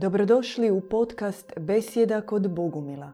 Dobrodošli 0.00 0.70
u 0.70 0.80
podcast 0.80 1.52
Besjeda 1.56 2.20
kod 2.20 2.50
Bogumila. 2.50 3.12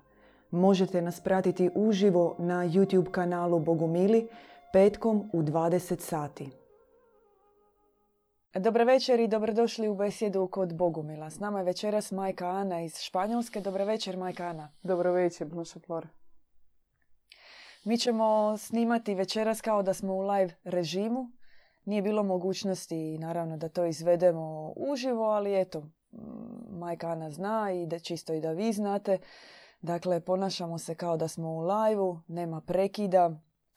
Možete 0.50 1.02
nas 1.02 1.20
pratiti 1.20 1.70
uživo 1.74 2.36
na 2.38 2.54
YouTube 2.54 3.10
kanalu 3.10 3.58
Bogumili 3.58 4.28
petkom 4.72 5.30
u 5.32 5.42
20 5.42 6.00
sati. 6.00 6.50
Dobar 8.54 8.82
večer 8.82 9.20
i 9.20 9.28
dobrodošli 9.28 9.88
u 9.88 9.94
Besjedu 9.94 10.46
kod 10.46 10.74
Bogumila. 10.74 11.30
S 11.30 11.38
nama 11.38 11.58
je 11.58 11.64
večeras 11.64 12.12
majka 12.12 12.48
Ana 12.48 12.82
iz 12.82 12.98
Španjolske. 13.00 13.60
Dobar 13.60 13.82
večer, 13.82 14.16
majka 14.16 14.44
Ana. 14.44 14.72
Dobro 14.82 15.12
večer, 15.12 15.46
Blanša 15.46 15.80
Flora. 15.80 16.08
Mi 17.84 17.98
ćemo 17.98 18.56
snimati 18.56 19.14
večeras 19.14 19.60
kao 19.60 19.82
da 19.82 19.94
smo 19.94 20.14
u 20.14 20.20
live 20.20 20.54
režimu. 20.64 21.30
Nije 21.84 22.02
bilo 22.02 22.22
mogućnosti 22.22 23.18
naravno 23.18 23.56
da 23.56 23.68
to 23.68 23.84
izvedemo 23.84 24.72
uživo, 24.76 25.24
ali 25.24 25.60
eto, 25.60 25.90
majka 26.70 27.08
Ana 27.08 27.30
zna 27.30 27.72
i 27.72 27.86
da 27.86 27.98
čisto 27.98 28.34
i 28.34 28.40
da 28.40 28.52
vi 28.52 28.72
znate. 28.72 29.18
Dakle, 29.82 30.20
ponašamo 30.20 30.78
se 30.78 30.94
kao 30.94 31.16
da 31.16 31.28
smo 31.28 31.48
u 31.48 31.60
live 31.60 32.20
nema 32.28 32.60
prekida, 32.60 33.30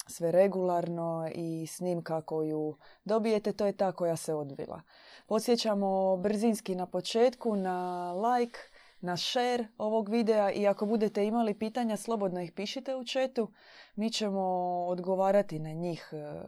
sve 0.08 0.32
regularno 0.32 1.30
i 1.36 1.68
snimka 1.68 2.22
koju 2.22 2.78
dobijete, 3.06 3.54
to 3.54 3.66
je 3.66 3.78
ta 3.78 3.92
koja 3.92 4.16
se 4.16 4.34
odvila. 4.34 4.82
Podsjećamo 5.28 6.18
brzinski 6.18 6.76
na 6.76 6.86
početku 6.86 7.56
na 7.56 8.12
like, 8.14 8.60
na 9.02 9.18
share 9.18 9.68
ovog 9.78 10.10
videa 10.10 10.52
i 10.52 10.68
ako 10.68 10.86
budete 10.86 11.26
imali 11.26 11.54
pitanja 11.54 11.98
slobodno 11.98 12.42
ih 12.42 12.52
pišite 12.52 12.96
u 12.96 13.04
chatu. 13.06 13.52
Mi 13.96 14.12
ćemo 14.12 14.42
odgovarati 14.88 15.60
na 15.60 15.70
njih 15.70 16.10
e, 16.12 16.42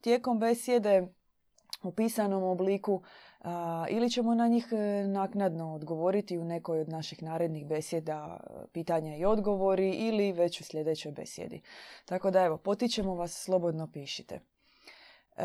tijekom 0.00 0.38
besjede 0.38 1.08
u 1.82 1.92
pisanom 1.92 2.42
obliku 2.42 3.02
ili 3.90 4.10
ćemo 4.10 4.34
na 4.34 4.48
njih 4.48 4.68
e, 4.72 5.06
naknadno 5.06 5.74
odgovoriti 5.74 6.38
u 6.38 6.44
nekoj 6.44 6.80
od 6.80 6.88
naših 6.88 7.22
narednih 7.22 7.66
besjeda 7.66 8.40
e, 8.40 8.66
pitanja 8.72 9.16
i 9.16 9.24
odgovori 9.24 9.90
ili 9.90 10.32
već 10.32 10.60
u 10.60 10.64
sljedećoj 10.64 11.12
besjedi. 11.12 11.60
Tako 12.04 12.30
da 12.30 12.42
evo, 12.42 12.56
potičemo 12.56 13.14
vas, 13.14 13.44
slobodno 13.44 13.90
pišite. 13.92 14.40
E, 15.36 15.44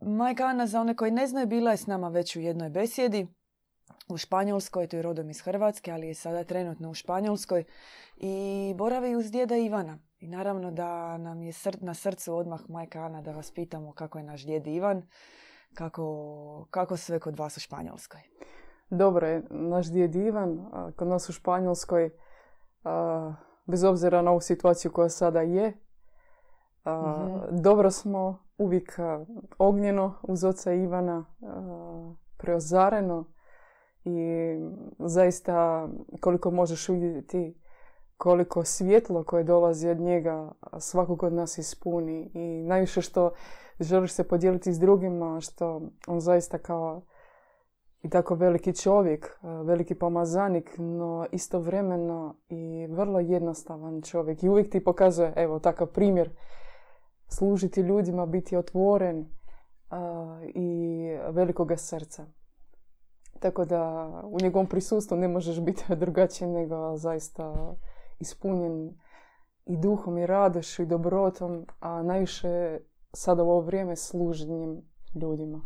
Majka 0.00 0.44
Ana, 0.44 0.66
za 0.66 0.80
one 0.80 0.96
koji 0.96 1.10
ne 1.10 1.26
znaju, 1.26 1.46
bila 1.46 1.70
je 1.70 1.76
s 1.76 1.86
nama 1.86 2.08
već 2.08 2.36
u 2.36 2.40
jednoj 2.40 2.70
besjedi 2.70 3.26
u 4.08 4.16
Španjolskoj, 4.16 4.86
to 4.86 4.96
je 4.96 5.02
rodom 5.02 5.30
iz 5.30 5.40
Hrvatske, 5.40 5.92
ali 5.92 6.06
je 6.06 6.14
sada 6.14 6.44
trenutno 6.44 6.90
u 6.90 6.94
Španjolskoj 6.94 7.64
i 8.16 8.74
boravi 8.76 9.16
uz 9.16 9.30
djeda 9.30 9.56
Ivana. 9.56 9.98
I 10.20 10.28
naravno 10.28 10.70
da 10.70 11.18
nam 11.18 11.42
je 11.42 11.52
na 11.80 11.94
srcu 11.94 12.34
odmah 12.34 12.60
majka 12.68 13.00
Ana 13.00 13.22
da 13.22 13.32
vas 13.32 13.50
pitamo 13.50 13.92
kako 13.92 14.18
je 14.18 14.24
naš 14.24 14.44
djed 14.44 14.66
Ivan, 14.66 15.02
kako, 15.74 16.66
kako 16.70 16.96
sve 16.96 17.20
kod 17.20 17.38
vas 17.38 17.56
u 17.56 17.60
Španjolskoj. 17.60 18.20
Dobro 18.90 19.26
je, 19.26 19.42
naš 19.50 19.90
djed 19.90 20.14
Ivan, 20.14 20.70
kod 20.96 21.08
nas 21.08 21.28
u 21.28 21.32
Španjolskoj, 21.32 22.10
bez 23.66 23.84
obzira 23.84 24.22
na 24.22 24.30
ovu 24.30 24.40
situaciju 24.40 24.92
koja 24.92 25.08
sada 25.08 25.40
je, 25.40 25.72
mhm. 26.86 27.62
dobro 27.62 27.90
smo, 27.90 28.44
uvijek 28.58 28.98
ognjeno 29.58 30.14
uz 30.22 30.44
oca 30.44 30.72
Ivana, 30.72 31.24
preozareno 32.36 33.24
i 34.04 34.18
zaista 34.98 35.88
koliko 36.20 36.50
možeš 36.50 36.88
vidjeti 36.88 37.60
koliko 38.16 38.64
svjetlo 38.64 39.24
koje 39.24 39.44
dolazi 39.44 39.88
od 39.88 40.00
njega 40.00 40.52
svakog 40.78 41.22
od 41.22 41.32
nas 41.32 41.58
ispuni 41.58 42.30
i 42.34 42.62
najviše 42.62 43.02
što 43.02 43.30
želiš 43.80 44.12
se 44.12 44.28
podijeliti 44.28 44.72
s 44.72 44.78
drugima, 44.78 45.40
što 45.40 45.82
on 46.06 46.20
zaista 46.20 46.58
kao 46.58 47.02
i 48.02 48.10
tako 48.10 48.34
veliki 48.34 48.76
čovjek, 48.76 49.38
veliki 49.64 49.94
pomazanik, 49.94 50.74
no 50.78 51.26
istovremeno 51.32 52.34
i 52.48 52.86
vrlo 52.90 53.20
jednostavan 53.20 54.02
čovjek. 54.02 54.42
I 54.42 54.48
uvijek 54.48 54.70
ti 54.70 54.84
pokazuje, 54.84 55.32
evo, 55.36 55.58
takav 55.58 55.86
primjer, 55.86 56.30
služiti 57.28 57.80
ljudima, 57.80 58.26
biti 58.26 58.56
otvoren 58.56 59.26
i 60.54 61.08
velikoga 61.30 61.76
srca. 61.76 62.26
Tako 63.40 63.64
da 63.64 64.10
u 64.24 64.38
njegovom 64.42 64.66
prisustvu 64.66 65.16
ne 65.16 65.28
možeš 65.28 65.60
biti 65.60 65.84
drugačiji 66.02 66.48
nego 66.48 66.96
zaista 66.96 67.74
ispunjen 68.18 68.94
i 69.66 69.76
duhom 69.76 70.18
i 70.18 70.26
radošću 70.26 70.82
i 70.82 70.86
dobrotom, 70.86 71.66
a 71.80 72.02
najviše 72.02 72.78
sada 73.12 73.42
u 73.42 73.50
ovo 73.50 73.60
vrijeme 73.60 73.96
služenjem 73.96 74.82
ljudima. 75.14 75.62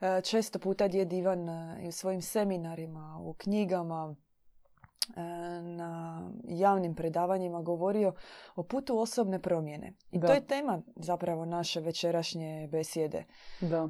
E, 0.00 0.20
često 0.22 0.58
puta 0.58 0.88
djed 0.88 1.12
Ivan 1.12 1.48
e, 1.48 1.80
i 1.84 1.88
u 1.88 1.92
svojim 1.92 2.22
seminarima, 2.22 3.18
u 3.20 3.34
knjigama, 3.34 4.16
e, 5.16 5.20
na 5.62 6.22
javnim 6.44 6.94
predavanjima 6.94 7.62
govorio 7.62 8.12
o 8.56 8.62
putu 8.62 8.98
osobne 8.98 9.42
promjene. 9.42 9.92
I 10.10 10.20
to 10.20 10.32
je 10.32 10.46
tema 10.46 10.82
zapravo 10.96 11.44
naše 11.44 11.80
večerašnje 11.80 12.68
besjede. 12.72 13.24
Da. 13.60 13.88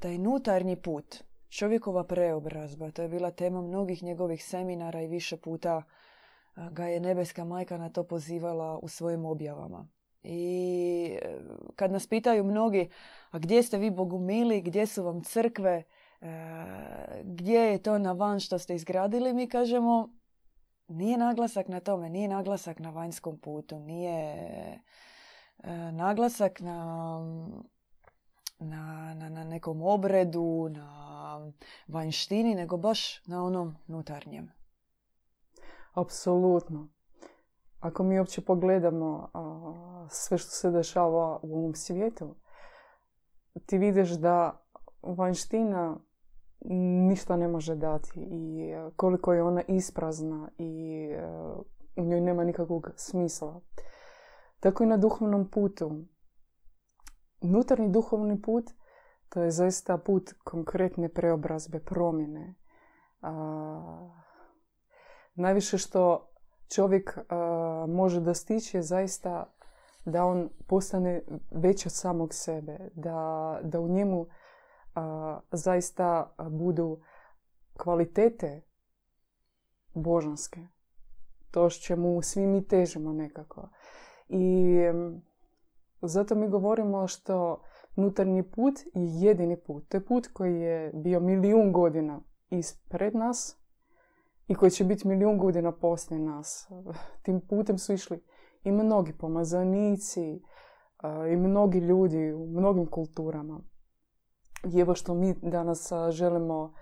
Taj 0.00 0.18
nutarnji 0.18 0.76
put, 0.76 1.24
čovjekova 1.48 2.04
preobrazba, 2.04 2.90
to 2.90 3.02
je 3.02 3.08
bila 3.08 3.30
tema 3.30 3.62
mnogih 3.62 4.02
njegovih 4.02 4.44
seminara 4.44 5.02
i 5.02 5.06
više 5.06 5.36
puta 5.36 5.82
ga 6.70 6.86
je 6.86 7.00
nebeska 7.00 7.44
majka 7.44 7.76
na 7.76 7.88
to 7.88 8.04
pozivala 8.04 8.78
u 8.78 8.88
svojim 8.88 9.24
objavama. 9.24 9.88
I 10.28 11.18
kad 11.76 11.92
nas 11.92 12.06
pitaju 12.06 12.44
mnogi, 12.44 12.90
a 13.30 13.38
gdje 13.38 13.62
ste 13.62 13.78
vi 13.78 13.90
bogumili, 13.90 14.60
gdje 14.60 14.86
su 14.86 15.04
vam 15.04 15.22
crkve, 15.22 15.82
e, 16.20 16.26
gdje 17.24 17.58
je 17.58 17.82
to 17.82 17.98
na 17.98 18.12
van 18.12 18.40
što 18.40 18.58
ste 18.58 18.74
izgradili, 18.74 19.34
mi 19.34 19.48
kažemo 19.48 20.08
nije 20.88 21.18
naglasak 21.18 21.68
na 21.68 21.80
tome, 21.80 22.10
nije 22.10 22.28
naglasak 22.28 22.78
na 22.78 22.90
vanjskom 22.90 23.38
putu, 23.38 23.78
nije 23.78 24.22
e, 25.58 25.92
naglasak 25.92 26.60
na, 26.60 27.18
na, 28.58 29.14
na, 29.14 29.28
na 29.28 29.44
nekom 29.44 29.82
obredu, 29.82 30.68
na 30.70 31.52
vanjštini, 31.88 32.54
nego 32.54 32.76
baš 32.76 33.26
na 33.26 33.44
onom 33.44 33.76
nutarnjem. 33.86 34.52
Apsolutno. 35.94 36.95
Ako 37.86 38.02
mi 38.02 38.18
uopće 38.18 38.40
pogledamo 38.40 39.30
sve 40.08 40.38
što 40.38 40.50
se 40.50 40.70
dešava 40.70 41.38
u 41.42 41.58
ovom 41.58 41.74
svijetu, 41.74 42.34
ti 43.66 43.78
vidiš 43.78 44.10
da 44.10 44.62
vanština 45.02 45.96
ništa 47.08 47.36
ne 47.36 47.48
može 47.48 47.74
dati 47.74 48.10
i 48.20 48.70
e, 48.70 48.90
koliko 48.96 49.32
je 49.32 49.42
ona 49.42 49.62
isprazna 49.68 50.48
i 50.58 51.02
e, 51.12 51.26
u 51.96 52.04
njoj 52.04 52.20
nema 52.20 52.44
nikakvog 52.44 52.90
smisla. 52.96 53.60
Tako 54.60 54.84
i 54.84 54.86
na 54.86 54.96
duhovnom 54.96 55.50
putu. 55.50 56.04
Nutarnji 57.40 57.88
duhovni 57.88 58.42
put 58.42 58.64
to 59.28 59.42
je 59.42 59.50
zaista 59.50 59.98
put 59.98 60.34
konkretne 60.44 61.08
preobrazbe, 61.08 61.80
promjene. 61.80 62.54
najviše 65.34 65.78
što 65.78 66.32
čovjek 66.68 67.18
može 67.88 68.20
dostići 68.20 68.82
zaista 68.82 69.52
da 70.04 70.24
on 70.24 70.48
postane 70.66 71.22
već 71.50 71.86
od 71.86 71.92
samog 71.92 72.34
sebe, 72.34 72.78
da, 72.94 73.60
da 73.62 73.80
u 73.80 73.88
njemu 73.88 74.26
zaista 75.52 76.34
budu 76.50 77.00
kvalitete 77.76 78.62
božanske. 79.94 80.66
To 81.50 81.70
što 81.70 81.82
čemu 81.82 82.22
svi 82.22 82.46
mi 82.46 82.68
težimo 82.68 83.12
nekako. 83.12 83.68
I 84.28 84.76
zato 86.02 86.34
mi 86.34 86.48
govorimo 86.48 87.06
što 87.06 87.62
nutarnji 87.96 88.42
put 88.42 88.74
je 88.94 89.20
jedini 89.20 89.56
put. 89.56 89.88
To 89.88 89.96
je 89.96 90.04
put 90.04 90.28
koji 90.32 90.60
je 90.60 90.92
bio 90.94 91.20
milijun 91.20 91.72
godina 91.72 92.20
ispred 92.50 93.14
nas 93.14 93.58
i 94.46 94.54
koji 94.54 94.70
će 94.70 94.84
biti 94.84 95.08
milijun 95.08 95.38
godina 95.38 95.72
poslije 95.72 96.20
nas. 96.20 96.68
Tim 97.22 97.40
putem 97.40 97.78
su 97.78 97.92
išli 97.92 98.24
i 98.64 98.72
mnogi 98.72 99.12
pomazanici 99.12 100.42
i 101.32 101.36
mnogi 101.36 101.78
ljudi 101.78 102.32
u 102.32 102.46
mnogim 102.46 102.86
kulturama. 102.86 103.60
I 104.74 104.80
evo 104.80 104.94
što 104.94 105.14
mi 105.14 105.34
danas 105.42 105.92
želimo 106.10 106.74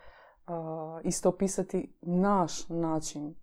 isto 1.03 1.29
opisati 1.29 1.97
naš 2.03 2.69
način 2.69 3.35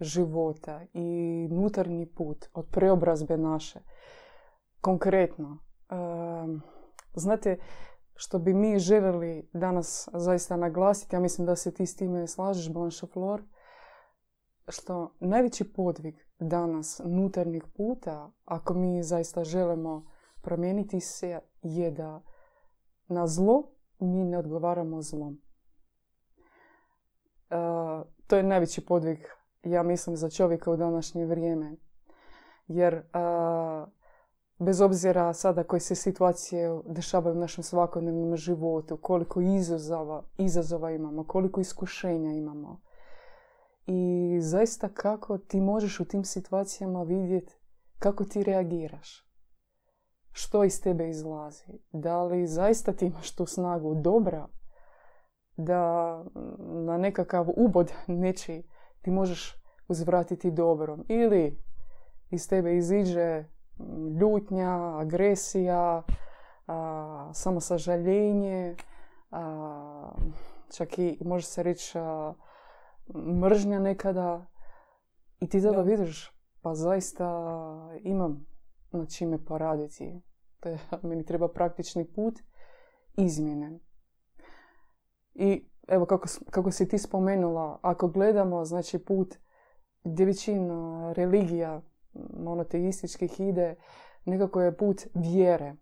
života 0.00 0.80
i 0.92 1.48
nutarnji 1.50 2.06
put 2.06 2.46
od 2.52 2.66
preobrazbe 2.70 3.36
naše. 3.36 3.80
Konkretno, 4.80 5.58
znate, 7.14 7.58
što 8.14 8.38
bi 8.38 8.54
mi 8.54 8.78
željeli 8.78 9.50
danas 9.52 10.08
zaista 10.12 10.56
naglasiti, 10.56 11.16
ja 11.16 11.20
mislim 11.20 11.46
da 11.46 11.56
se 11.56 11.74
ti 11.74 11.86
s 11.86 11.96
time 11.96 12.26
slažeš, 12.26 12.72
Blanche 12.72 13.06
Flor, 13.06 13.42
što 14.68 15.14
najveći 15.20 15.72
podvig 15.72 16.14
danas 16.38 17.00
nutarnjeg 17.04 17.62
puta, 17.76 18.30
ako 18.44 18.74
mi 18.74 19.02
zaista 19.02 19.44
želimo 19.44 20.10
promijeniti 20.40 21.00
se, 21.00 21.40
je 21.62 21.90
da 21.90 22.22
na 23.08 23.26
zlo 23.26 23.62
mi 23.98 24.24
ne 24.24 24.38
odgovaramo 24.38 25.02
zlom. 25.02 25.40
to 28.26 28.36
je 28.36 28.42
najveći 28.42 28.86
podvig, 28.86 29.18
ja 29.62 29.82
mislim, 29.82 30.16
za 30.16 30.30
čovjeka 30.30 30.70
u 30.70 30.76
današnje 30.76 31.26
vrijeme. 31.26 31.76
Jer 32.66 33.02
bez 34.58 34.80
obzira 34.80 35.32
sada 35.34 35.64
koje 35.64 35.80
se 35.80 35.94
situacije 35.94 36.80
dešavaju 36.86 37.36
u 37.36 37.40
našem 37.40 37.64
svakodnevnom 37.64 38.36
životu, 38.36 38.96
koliko 38.96 39.40
izazova, 39.40 40.22
izazova 40.38 40.90
imamo, 40.90 41.24
koliko 41.24 41.60
iskušenja 41.60 42.32
imamo. 42.32 42.80
I 43.90 44.38
zaista 44.40 44.88
kako 44.88 45.38
ti 45.38 45.60
možeš 45.60 46.00
u 46.00 46.04
tim 46.04 46.24
situacijama 46.24 47.02
vidjeti 47.02 47.54
kako 47.98 48.24
ti 48.24 48.42
reagiraš. 48.42 49.28
Što 50.32 50.64
iz 50.64 50.82
tebe 50.82 51.08
izlazi. 51.08 51.64
Da 51.92 52.22
li 52.22 52.46
zaista 52.46 52.92
ti 52.92 53.06
imaš 53.06 53.34
tu 53.34 53.46
snagu 53.46 53.94
dobra 53.94 54.48
da 55.56 56.14
na 56.58 56.98
nekakav 56.98 57.46
ubod 57.56 57.92
neći 58.06 58.62
ti 59.02 59.10
možeš 59.10 59.62
uzvratiti 59.88 60.50
dobrom. 60.50 61.04
Ili 61.08 61.62
iz 62.30 62.48
tebe 62.48 62.76
iziđe 62.76 63.44
ljutnja, 64.20 64.98
agresija, 64.98 66.02
a, 66.66 67.30
samosažaljenje, 67.34 68.76
a, 69.30 70.12
čak 70.76 70.98
i 70.98 71.18
može 71.24 71.46
se 71.46 71.62
reći 71.62 71.98
mržnja 73.14 73.78
nekada. 73.78 74.46
I 75.40 75.48
ti 75.48 75.62
tada 75.62 75.82
vidiš, 75.82 76.32
pa 76.62 76.74
zaista 76.74 77.28
imam 78.02 78.46
na 78.90 79.06
čime 79.06 79.44
poraditi. 79.44 80.20
To 80.60 80.68
je, 80.68 80.78
meni 81.08 81.24
treba 81.24 81.48
praktični 81.48 82.12
put 82.12 82.38
izmjene. 83.16 83.78
I 85.34 85.68
evo 85.88 86.06
kako, 86.06 86.28
kako 86.50 86.70
si 86.70 86.88
ti 86.88 86.98
spomenula, 86.98 87.78
ako 87.82 88.08
gledamo 88.08 88.64
znači 88.64 88.98
put 88.98 89.34
gdje 90.04 90.26
većina 90.26 91.12
religija 91.12 91.82
monoteističkih 92.38 93.40
ide, 93.40 93.76
nekako 94.24 94.62
je 94.62 94.76
put 94.76 95.06
vjere. 95.14 95.76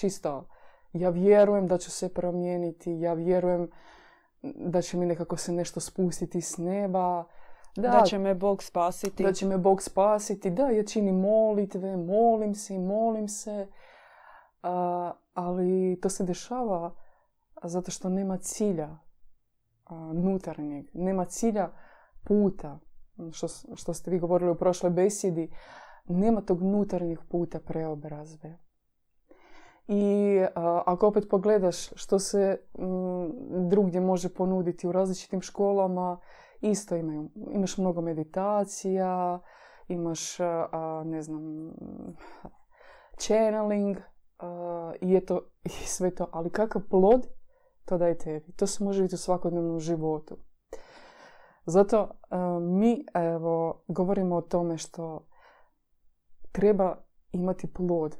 Čisto, 0.00 0.48
ja 0.92 1.10
vjerujem 1.10 1.66
da 1.66 1.78
ću 1.78 1.90
se 1.90 2.14
promijeniti, 2.14 2.92
ja 2.92 3.12
vjerujem 3.14 3.70
da 4.56 4.82
će 4.82 4.96
mi 4.96 5.06
nekako 5.06 5.36
se 5.36 5.52
nešto 5.52 5.80
spustiti 5.80 6.40
s 6.40 6.58
neba. 6.58 7.24
Da, 7.76 7.88
da 7.88 8.02
će 8.04 8.18
me 8.18 8.34
Bog 8.34 8.62
spasiti. 8.62 9.22
Da 9.22 9.32
će 9.32 9.46
me 9.46 9.58
Bog 9.58 9.82
spasiti. 9.82 10.50
Da, 10.50 10.68
ja 10.68 10.84
činim 10.84 11.20
molitve, 11.20 11.96
molim 11.96 12.54
se 12.54 12.74
i 12.74 12.78
molim 12.78 13.28
se. 13.28 13.68
ali 15.34 15.98
to 16.02 16.08
se 16.08 16.24
dešava 16.24 16.94
zato 17.62 17.90
što 17.90 18.08
nema 18.08 18.38
cilja 18.38 18.98
nutarnjeg. 20.14 20.86
Nema 20.92 21.24
cilja 21.24 21.70
puta 22.24 22.78
što, 23.32 23.46
što 23.74 23.94
ste 23.94 24.10
vi 24.10 24.18
govorili 24.18 24.50
u 24.50 24.58
prošloj 24.58 24.90
besjedi, 24.90 25.50
nema 26.04 26.40
tog 26.40 26.62
unutarnjeg 26.62 27.18
puta 27.28 27.60
preobrazbe. 27.60 28.58
I 29.88 30.38
ako 30.86 31.08
opet 31.08 31.24
pogledaš 31.30 31.90
što 31.94 32.18
se 32.18 32.60
drugdje 33.70 34.00
može 34.00 34.34
ponuditi 34.34 34.88
u 34.88 34.92
različitim 34.92 35.40
školama, 35.40 36.20
isto 36.60 36.96
imaju. 36.96 37.30
Imaš 37.50 37.78
mnogo 37.78 38.00
meditacija, 38.00 39.40
imaš, 39.88 40.38
ne 41.04 41.22
znam, 41.22 41.72
channeling 43.18 43.96
i 45.00 45.12
je 45.12 45.26
to 45.26 45.40
i 45.64 45.68
sve 45.68 46.14
to. 46.14 46.28
Ali 46.32 46.50
kakav 46.50 46.82
plod 46.90 47.26
to 47.84 47.98
daje 47.98 48.18
tebi. 48.18 48.52
To 48.52 48.66
se 48.66 48.84
može 48.84 49.02
vidjeti 49.02 49.14
u 49.14 49.18
svakodnevnom 49.18 49.80
životu. 49.80 50.36
Zato 51.66 52.08
mi 52.60 53.04
evo, 53.14 53.84
govorimo 53.88 54.36
o 54.36 54.42
tome 54.42 54.78
što 54.78 55.26
treba 56.52 56.96
imati 57.32 57.72
plod. 57.72 58.16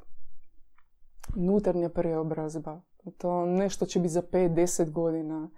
Nutarnja 1.35 1.89
preobrazba. 1.89 2.81
To 3.17 3.45
nešto 3.45 3.85
će 3.85 3.99
biti 3.99 4.13
za 4.13 4.21
5-10 4.21 4.91
godina 4.91 5.49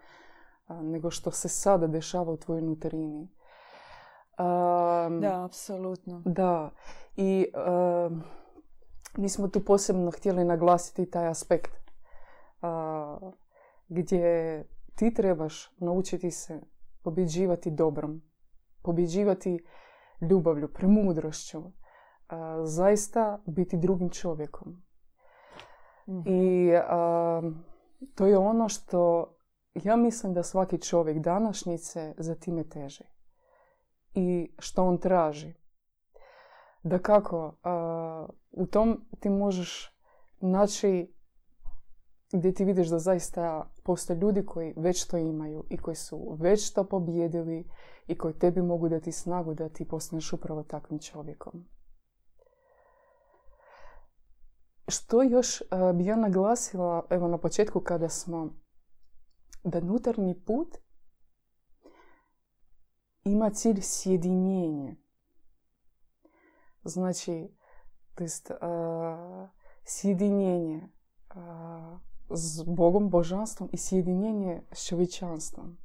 nego 0.69 1.11
što 1.11 1.31
se 1.31 1.49
sada 1.49 1.87
dešava 1.87 2.31
u 2.31 2.37
tvojoj 2.37 2.61
nuterini. 2.61 3.29
da, 5.21 5.43
apsolutno. 5.45 6.21
Da. 6.25 6.71
I 7.15 7.47
mi 9.17 9.29
smo 9.29 9.47
tu 9.47 9.65
posebno 9.65 10.11
htjeli 10.11 10.43
naglasiti 10.43 11.11
taj 11.11 11.27
aspekt 11.27 11.71
gdje 13.87 14.63
ti 14.95 15.13
trebaš 15.13 15.75
naučiti 15.77 16.31
se 16.31 16.61
pobjeđivati 17.03 17.71
dobrom, 17.71 18.21
pobjeđivati 18.81 19.65
ljubavlju, 20.29 20.73
premudrošću, 20.73 21.63
zaista 22.63 23.41
biti 23.45 23.77
drugim 23.77 24.09
čovjekom. 24.09 24.83
Mhm. 26.11 26.21
I 26.25 26.71
to 28.15 28.25
je 28.25 28.37
ono 28.37 28.69
što 28.69 29.33
ja 29.73 29.95
mislim 29.95 30.33
da 30.33 30.43
svaki 30.43 30.81
čovjek 30.81 31.19
današnjice 31.19 32.13
za 32.17 32.35
time 32.35 32.63
teži. 32.63 33.03
I 34.13 34.55
što 34.59 34.83
on 34.83 34.97
traži. 34.97 35.53
Da 36.83 36.99
kako, 36.99 37.55
u 38.51 38.65
tom 38.65 39.05
ti 39.19 39.29
možeš 39.29 39.97
naći 40.39 41.13
gdje 42.33 42.53
ti 42.53 42.65
vidiš 42.65 42.87
da 42.87 42.99
zaista 42.99 43.71
postoje 43.83 44.19
ljudi 44.19 44.45
koji 44.45 44.73
već 44.77 45.07
to 45.07 45.17
imaju 45.17 45.63
i 45.69 45.77
koji 45.77 45.95
su 45.95 46.37
već 46.39 46.73
to 46.73 46.83
pobjedili 46.83 47.69
i 48.07 48.17
koji 48.17 48.33
tebi 48.33 48.61
mogu 48.61 48.89
dati 48.89 49.11
snagu 49.11 49.53
da 49.53 49.69
ti 49.69 49.87
postaneš 49.87 50.33
upravo 50.33 50.63
takvim 50.63 50.99
čovjekom. 50.99 51.65
Što 54.91 55.23
još 55.23 55.61
bi 55.95 56.05
ja 56.05 56.15
naglasila 56.15 57.05
evo 57.09 57.27
na 57.27 57.37
početku 57.37 57.79
kada 57.79 58.09
smo 58.09 58.53
da 59.63 59.79
nutarnji 59.79 60.43
put 60.45 60.77
ima 63.23 63.49
cilj 63.49 63.79
sjedinjenje. 63.81 64.95
Znači, 66.83 67.55
to 68.15 68.23
jest 68.23 68.51
sjedinjenje 69.83 70.89
s 72.29 72.63
Bogom, 72.63 73.09
božanstvom 73.09 73.69
i 73.73 73.77
sjedinjenje 73.77 74.61
s 74.71 74.87
čovječanstvom. 74.87 75.77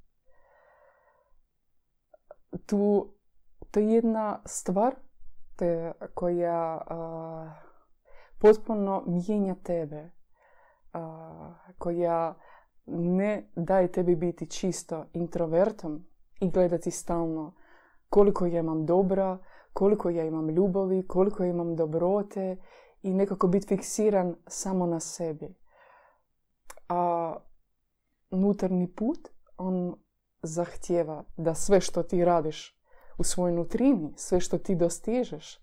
Tu, 2.66 3.12
to 3.70 3.80
je 3.80 3.86
jedna 3.86 4.42
stvar 4.46 4.94
te, 5.56 5.92
koja 6.14 6.86
potpuno 8.38 9.04
mijenja 9.06 9.54
tebe, 9.54 10.10
koja 11.78 12.34
ne 12.86 13.50
daje 13.56 13.92
tebi 13.92 14.16
biti 14.16 14.50
čisto 14.50 15.04
introvertom 15.12 16.06
i 16.40 16.50
gledati 16.50 16.90
stalno 16.90 17.54
koliko 18.08 18.46
ja 18.46 18.60
imam 18.60 18.86
dobra, 18.86 19.38
koliko 19.72 20.10
ja 20.10 20.24
imam 20.24 20.48
ljubavi, 20.48 21.06
koliko 21.06 21.42
ja 21.42 21.50
imam 21.50 21.76
dobrote 21.76 22.56
i 23.02 23.14
nekako 23.14 23.46
biti 23.46 23.66
fiksiran 23.66 24.36
samo 24.46 24.86
na 24.86 25.00
sebi. 25.00 25.54
A 26.88 27.36
unutarnji 28.30 28.94
put, 28.94 29.28
on 29.56 29.96
zahtjeva 30.42 31.24
da 31.36 31.54
sve 31.54 31.80
što 31.80 32.02
ti 32.02 32.24
radiš 32.24 32.80
u 33.18 33.24
svojoj 33.24 33.52
nutrini, 33.52 34.12
sve 34.16 34.40
što 34.40 34.58
ti 34.58 34.74
dostižeš, 34.74 35.60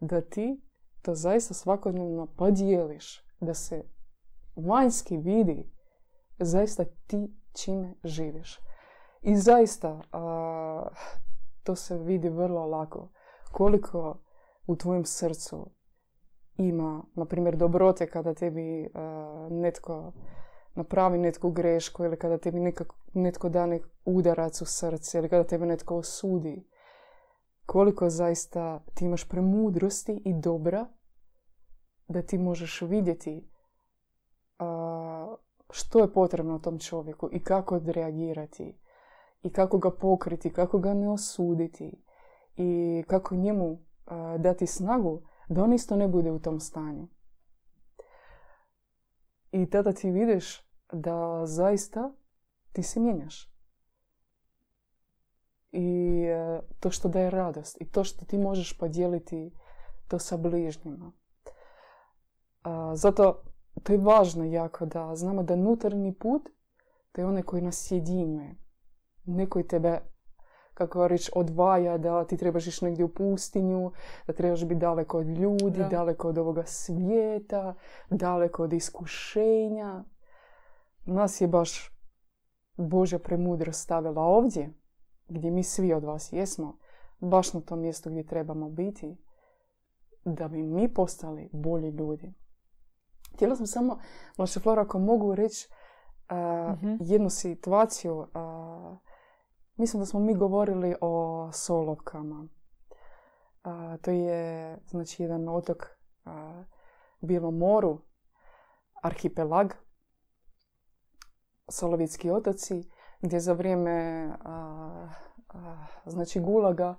da 0.00 0.20
ti 0.20 0.60
to 1.02 1.14
zaista 1.14 1.54
svakodnevno 1.54 2.26
podijeliš, 2.26 3.26
da 3.40 3.54
se 3.54 3.84
vanjski 4.56 5.16
vidi 5.16 5.70
zaista 6.38 6.84
ti 7.06 7.36
čime 7.52 7.94
živiš. 8.04 8.60
I 9.22 9.36
zaista 9.36 10.00
to 11.62 11.76
se 11.76 11.98
vidi 11.98 12.28
vrlo 12.28 12.66
lako. 12.66 13.08
Koliko 13.52 14.18
u 14.66 14.76
tvojem 14.76 15.04
srcu 15.04 15.70
ima, 16.56 17.02
na 17.14 17.24
primjer, 17.24 17.56
dobrote 17.56 18.06
kada 18.06 18.34
tebi 18.34 18.90
netko 19.50 20.12
napravi 20.74 21.18
netko 21.18 21.50
grešku 21.50 22.04
ili 22.04 22.18
kada 22.18 22.38
tebi 22.38 22.60
nekako, 22.60 22.96
netko 23.14 23.48
da 23.48 23.66
nek 23.66 23.86
udarac 24.04 24.62
u 24.62 24.66
srce 24.66 25.18
ili 25.18 25.28
kada 25.28 25.44
tebe 25.44 25.66
netko 25.66 25.96
osudi. 25.96 26.66
Koliko 27.70 28.10
zaista 28.10 28.84
ti 28.94 29.04
imaš 29.04 29.28
premudrosti 29.28 30.22
i 30.24 30.34
dobra 30.34 30.86
da 32.08 32.22
ti 32.22 32.38
možeš 32.38 32.80
vidjeti 32.80 33.50
što 35.70 35.98
je 35.98 36.12
potrebno 36.12 36.58
tom 36.58 36.78
čovjeku 36.78 37.28
i 37.32 37.44
kako 37.44 37.74
odreagirati 37.74 38.78
i 39.42 39.52
kako 39.52 39.78
ga 39.78 39.90
pokriti, 39.90 40.52
kako 40.52 40.78
ga 40.78 40.94
ne 40.94 41.08
osuditi 41.08 42.02
i 42.56 43.02
kako 43.06 43.34
njemu 43.34 43.78
dati 44.38 44.66
snagu 44.66 45.22
da 45.48 45.62
on 45.64 45.72
isto 45.72 45.96
ne 45.96 46.08
bude 46.08 46.30
u 46.30 46.38
tom 46.38 46.60
stanju. 46.60 47.08
I 49.52 49.70
tada 49.70 49.92
ti 49.92 50.10
vidiš 50.10 50.68
da 50.92 51.42
zaista 51.46 52.12
ti 52.72 52.82
se 52.82 53.00
mijenjaš. 53.00 53.50
i 55.72 56.19
to 56.80 56.90
što 56.90 57.08
daje 57.08 57.30
radost 57.30 57.80
i 57.80 57.84
to 57.90 58.04
što 58.04 58.24
ti 58.24 58.38
možeš 58.38 58.78
podijeliti 58.78 59.52
to 60.08 60.18
sa 60.18 60.36
bližnjima. 60.36 61.12
Zato 62.94 63.42
to 63.82 63.92
je 63.92 63.98
važno 63.98 64.44
jako 64.44 64.86
da 64.86 65.16
znamo 65.16 65.42
da 65.42 65.54
unutarnji 65.54 66.14
put 66.14 66.48
to 67.12 67.20
je 67.20 67.26
onaj 67.26 67.42
koji 67.42 67.62
nas 67.62 67.86
sjedinjuje. 67.86 68.54
Ne 69.24 69.46
koji 69.46 69.66
tebe 69.66 70.00
kako 70.74 71.08
reći, 71.08 71.30
odvaja 71.34 71.98
da 71.98 72.24
ti 72.24 72.36
trebaš 72.36 72.66
ići 72.66 72.84
negdje 72.84 73.04
u 73.04 73.14
pustinju, 73.14 73.92
da 74.26 74.32
trebaš 74.32 74.64
biti 74.64 74.80
daleko 74.80 75.18
od 75.18 75.26
ljudi, 75.26 75.84
daleko 75.90 76.28
od 76.28 76.38
ovoga 76.38 76.62
svijeta, 76.66 77.74
daleko 78.10 78.62
od 78.62 78.72
iskušenja. 78.72 80.04
Nas 81.04 81.40
je 81.40 81.48
baš 81.48 81.96
Božja 82.76 83.18
premudrost 83.18 83.82
stavila 83.82 84.22
ovdje, 84.22 84.72
gdje 85.30 85.50
mi 85.50 85.64
svi 85.64 85.92
od 85.92 86.04
vas 86.04 86.32
jesmo, 86.32 86.78
baš 87.20 87.52
na 87.52 87.60
tom 87.60 87.80
mjestu 87.80 88.10
gdje 88.10 88.26
trebamo 88.26 88.68
biti, 88.68 89.16
da 90.24 90.48
bi 90.48 90.62
mi 90.62 90.94
postali 90.94 91.50
bolji 91.52 91.90
ljudi. 91.90 92.34
Htjela 93.34 93.56
sam 93.56 93.66
samo, 93.66 93.98
Vlaše 94.36 94.60
Flora, 94.60 94.82
ako 94.82 94.98
mogu 94.98 95.34
reći 95.34 95.68
uh, 96.30 96.78
jednu 97.00 97.30
situaciju. 97.30 98.18
Uh, 98.18 98.98
mislim 99.76 100.00
da 100.00 100.06
smo 100.06 100.20
mi 100.20 100.34
govorili 100.34 100.94
o 101.00 101.48
Solovkama. 101.52 102.48
Uh, 103.64 104.00
to 104.02 104.10
je 104.10 104.78
znači 104.86 105.22
jedan 105.22 105.48
otok 105.48 105.78
uh, 106.24 106.64
Bilo 107.20 107.50
moru, 107.50 108.00
arhipelag, 109.02 109.72
Solovitski 111.68 112.30
otoci, 112.30 112.90
gdje 113.20 113.40
za 113.40 113.52
vrijeme 113.52 114.28
znači 116.06 116.40
Gulaga 116.40 116.94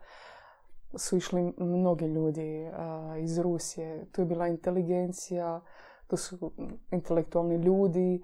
su 0.96 1.18
išli 1.18 1.54
mnogi 1.58 2.06
ljudi 2.06 2.72
iz 3.20 3.40
Rusije. 3.40 4.06
Tu 4.12 4.22
je 4.22 4.26
bila 4.26 4.48
inteligencija, 4.48 5.62
to 6.08 6.18
su 6.18 6.52
intelektualni 6.92 7.56
ljudi, 7.56 8.24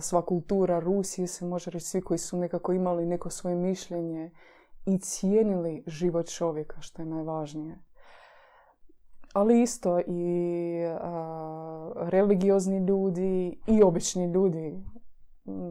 sva 0.00 0.22
kultura 0.22 0.78
Rusije 0.80 1.26
se 1.26 1.46
može 1.46 1.70
reći 1.70 1.86
svi 1.86 2.00
koji 2.00 2.18
su 2.18 2.36
nekako 2.36 2.72
imali 2.72 3.06
neko 3.06 3.30
svoje 3.30 3.56
mišljenje 3.56 4.30
i 4.86 4.98
cijenili 4.98 5.84
život 5.86 6.28
čovjeka, 6.28 6.80
što 6.80 7.02
je 7.02 7.06
najvažnije. 7.06 7.78
Ali 9.32 9.62
isto 9.62 10.00
i 10.00 10.82
religiozni 11.96 12.78
ljudi 12.78 13.60
i 13.66 13.82
obični 13.82 14.32
ljudi. 14.32 14.84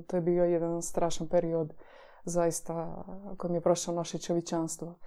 To 0.07 0.15
je 0.15 0.21
bio 0.21 0.45
jedan 0.45 0.81
strašan 0.81 1.27
period 1.27 1.73
zaista 2.23 3.05
kojim 3.37 3.55
je 3.55 3.61
prošlo 3.61 3.93
naše 3.93 4.17
čovječanstvo. 4.17 4.99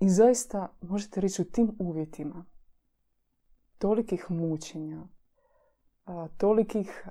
I 0.00 0.08
zaista 0.08 0.68
možete 0.80 1.20
reći 1.20 1.42
u 1.42 1.44
tim 1.44 1.76
uvjetima 1.78 2.44
tolikih 3.78 4.30
mučenja, 4.30 5.02
tolikih 6.36 7.08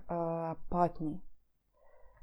patnji 0.69 1.21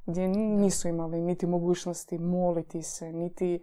gdje 0.06 0.28
nisu 0.28 0.88
imali 0.88 1.20
niti 1.20 1.46
mogućnosti 1.46 2.18
moliti 2.18 2.82
se, 2.82 3.12
niti 3.12 3.62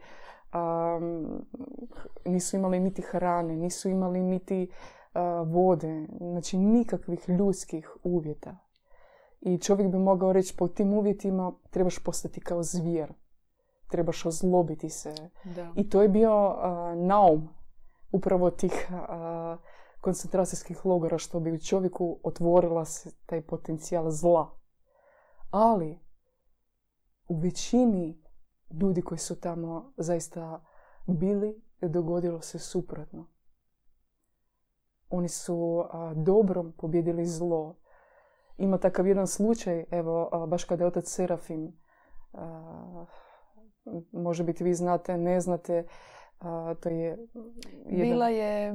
nisu 2.26 2.56
imali 2.56 2.80
niti 2.80 3.02
hrane, 3.02 3.56
nisu 3.56 3.90
imali 3.90 4.24
niti 4.24 4.72
vode, 5.46 6.08
znači 6.20 6.58
nikakvih 6.58 7.30
ljudskih 7.30 7.90
uvjeta. 8.04 8.67
I 9.42 9.58
čovjek 9.58 9.92
bi 9.92 9.98
mogao 9.98 10.34
reći 10.34 10.56
po 10.58 10.68
tim 10.68 10.94
uvjetima 10.94 11.54
trebaš 11.70 12.00
postati 12.00 12.42
kao 12.42 12.64
zvijer. 12.64 13.14
Trebaš 13.90 14.26
ozlobiti 14.26 14.90
se. 14.90 15.16
I 15.76 15.90
to 15.90 16.02
je 16.02 16.10
bio 16.10 16.56
naum 16.96 17.50
upravo 18.12 18.52
tih 18.52 18.90
koncentracijskih 20.02 20.86
logora 20.86 21.18
što 21.18 21.40
bi 21.40 21.52
u 21.52 21.60
čovjeku 21.60 22.20
otvorila 22.24 22.86
se 22.86 23.12
taj 23.26 23.42
potencijal 23.42 24.12
zla. 24.12 24.50
Ali 25.52 26.00
u 27.28 27.40
većini 27.40 28.24
ljudi 28.82 29.02
koji 29.02 29.18
su 29.18 29.40
tamo 29.40 29.94
zaista 29.98 30.66
bili, 31.06 31.62
dogodilo 31.82 32.42
se 32.42 32.60
suprotno. 32.60 33.28
Oni 35.10 35.30
su 35.30 35.86
dobrom 36.16 36.72
pobjedili 36.78 37.26
zlo. 37.26 37.76
Ima 38.58 38.78
takav 38.78 39.08
jedan 39.08 39.28
slučaj, 39.28 39.86
evo, 39.92 40.46
baš 40.48 40.64
kada 40.64 40.84
je 40.84 40.88
otac 40.88 41.06
Serafim, 41.08 41.80
može 44.12 44.44
biti 44.44 44.64
vi 44.64 44.74
znate, 44.74 45.18
ne 45.18 45.42
znate, 45.42 45.86
to 46.80 46.90
je... 46.90 47.18
Bila 47.86 48.30
je 48.30 48.74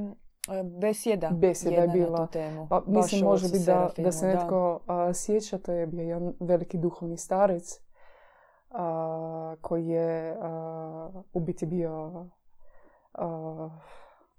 E, 0.48 0.62
besjeda, 0.62 1.30
besjeda 1.30 1.82
je 1.82 1.88
bila. 1.88 2.18
Na 2.18 2.26
tu 2.26 2.32
temu. 2.32 2.66
Pa, 2.70 2.82
mislim, 2.86 3.24
može 3.24 3.48
biti 3.48 3.64
da, 3.64 3.90
da 3.98 4.12
se 4.12 4.26
netko 4.26 4.80
sjeća, 5.14 5.58
to 5.58 5.72
je 5.72 5.86
bio 5.86 6.02
jedan 6.02 6.34
veliki 6.40 6.78
duhovni 6.78 7.16
starec 7.16 7.80
a, 8.70 9.56
koji 9.60 9.86
je 9.86 10.36
u 11.32 11.40
biti 11.40 11.66
bio, 11.66 12.26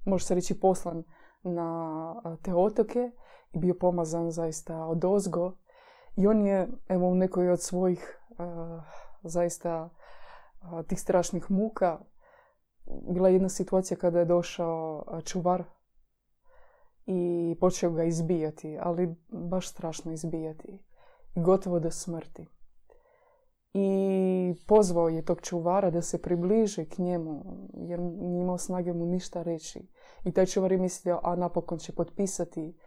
može 0.06 0.26
se 0.26 0.36
reći, 0.36 0.60
poslan 0.60 1.04
na 1.44 2.38
te 2.42 2.56
otoke 2.56 3.12
bio 3.54 3.74
pomazan 3.80 4.32
zaista 4.32 4.86
od 4.86 5.06
ozgo. 5.06 5.52
I 6.16 6.28
on 6.28 6.42
je, 6.42 6.68
evo, 6.88 7.08
u 7.08 7.16
nekoj 7.16 7.50
od 7.50 7.62
svojih 7.62 8.20
zaista 9.24 9.90
tih 10.88 11.00
strašnih 11.00 11.52
muka 11.52 12.00
bila 12.86 13.30
jedna 13.30 13.50
situacija 13.50 13.98
kada 13.98 14.20
je 14.20 14.26
došao 14.26 15.06
čuvar 15.26 15.64
i 17.06 17.56
počeo 17.60 17.92
ga 17.92 18.04
izbijati, 18.04 18.78
ali 18.82 19.16
baš 19.30 19.70
strašno 19.70 20.12
izbijati. 20.12 20.80
Gotovo 21.36 21.80
do 21.80 21.92
smrti. 21.92 22.48
I 23.74 24.56
pozvao 24.68 25.10
je 25.10 25.26
tog 25.26 25.42
čuvara 25.42 25.90
da 25.90 26.02
se 26.02 26.22
približi 26.22 26.86
k 26.86 26.98
njemu, 26.98 27.44
jer 27.74 28.00
nije 28.00 28.42
imao 28.42 28.58
snage 28.58 28.94
mu 28.94 29.06
ništa 29.06 29.42
reći. 29.44 29.88
I 30.24 30.32
taj 30.32 30.46
čuvar 30.46 30.72
je 30.72 30.78
mislio, 30.78 31.20
a 31.24 31.36
napokon 31.36 31.78
će 31.78 31.96
potpisati 31.96 32.78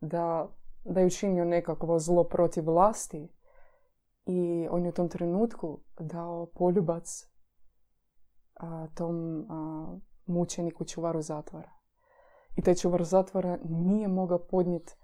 da, 0.00 0.48
da 0.84 1.00
je 1.00 1.06
učinio 1.06 1.44
nekakvo 1.44 1.98
zlo 1.98 2.24
protiv 2.24 2.64
vlasti. 2.64 3.28
I 4.26 4.68
on 4.70 4.82
je 4.84 4.88
u 4.88 4.92
tom 4.92 5.08
trenutku 5.08 5.80
dao 6.00 6.46
poljubac 6.46 7.30
a, 8.54 8.86
tom 8.94 9.46
a, 9.50 9.98
mučeniku 10.26 10.84
čuvaru 10.84 11.22
zatvora. 11.22 11.70
I 12.56 12.62
taj 12.62 12.74
čuvar 12.74 13.04
zatvora 13.04 13.58
nije 13.64 14.08
mogao 14.08 14.38
podnijeti 14.38 14.94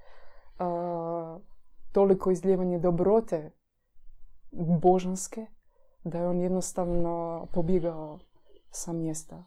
toliko 1.92 2.30
izljevanje 2.30 2.78
dobrote 2.78 3.50
božanske 4.82 5.46
da 6.04 6.18
je 6.18 6.28
on 6.28 6.40
jednostavno 6.40 7.46
pobjegao 7.52 8.18
sa 8.70 8.92
mjesta. 8.92 9.44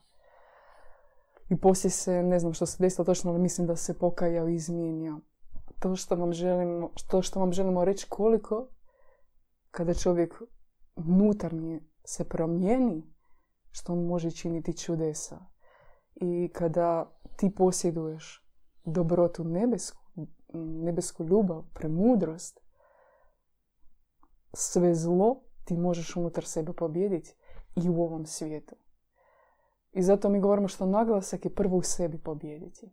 I 1.49 1.59
poslije 1.59 1.91
se, 1.91 2.23
ne 2.23 2.39
znam 2.39 2.53
što 2.53 2.65
se 2.65 2.83
desilo 2.83 3.05
točno, 3.05 3.31
ali 3.31 3.39
mislim 3.39 3.67
da 3.67 3.75
se 3.75 3.99
pokajao 3.99 4.49
i 4.49 4.55
izmijenio. 4.55 5.19
To 5.79 5.95
što 5.95 6.15
vam 6.15 6.33
želimo, 6.33 6.89
to 7.07 7.21
što 7.21 7.39
vam 7.39 7.53
želimo 7.53 7.85
reći 7.85 8.05
koliko 8.09 8.67
kada 9.71 9.93
čovjek 9.93 10.41
unutarnje 10.95 11.81
se 12.03 12.29
promijeni, 12.29 13.13
što 13.71 13.93
on 13.93 14.05
može 14.05 14.31
činiti 14.31 14.77
čudesa. 14.77 15.45
I 16.15 16.49
kada 16.53 17.17
ti 17.35 17.55
posjeduješ 17.55 18.47
dobrotu 18.85 19.43
nebesku, 19.43 20.03
nebesku 20.53 21.23
ljubav, 21.23 21.63
premudrost, 21.73 22.59
sve 24.53 24.95
zlo 24.95 25.43
ti 25.65 25.77
možeš 25.77 26.15
unutar 26.15 26.45
sebe 26.45 26.73
pobijediti 26.73 27.35
i 27.75 27.89
u 27.89 28.01
ovom 28.01 28.25
svijetu. 28.25 28.75
I 29.91 30.01
zato 30.01 30.29
mi 30.29 30.39
govorimo 30.39 30.67
što 30.67 30.85
naglasak 30.85 31.45
je 31.45 31.55
prvo 31.55 31.77
u 31.77 31.81
sebi 31.81 32.17
pobijediti. 32.17 32.91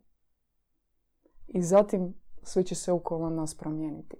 I 1.47 1.61
zatim 1.61 2.13
sve 2.45 2.63
će 2.63 2.75
se 2.75 2.91
okolo 2.91 3.29
nas 3.29 3.57
promijeniti. 3.57 4.17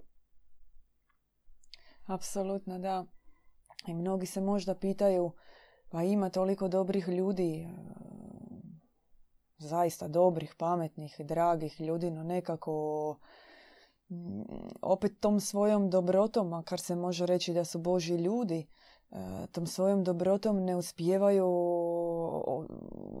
Apsolutno, 2.06 2.78
da. 2.78 3.04
I 3.86 3.94
mnogi 3.94 4.26
se 4.26 4.40
možda 4.40 4.74
pitaju, 4.74 5.32
pa 5.90 6.02
ima 6.02 6.30
toliko 6.30 6.68
dobrih 6.68 7.08
ljudi, 7.08 7.68
zaista 9.58 10.08
dobrih, 10.08 10.54
pametnih, 10.58 11.16
dragih 11.18 11.80
ljudi, 11.80 12.10
no 12.10 12.22
nekako 12.22 13.16
mm, 14.10 14.42
opet 14.82 15.20
tom 15.20 15.40
svojom 15.40 15.90
dobrotom, 15.90 16.48
makar 16.48 16.80
se 16.80 16.94
može 16.94 17.26
reći 17.26 17.54
da 17.54 17.64
su 17.64 17.78
Boži 17.78 18.14
ljudi, 18.14 18.66
e, 19.10 19.46
tom 19.52 19.66
svojom 19.66 20.04
dobrotom 20.04 20.64
ne 20.64 20.76
uspijevaju 20.76 21.46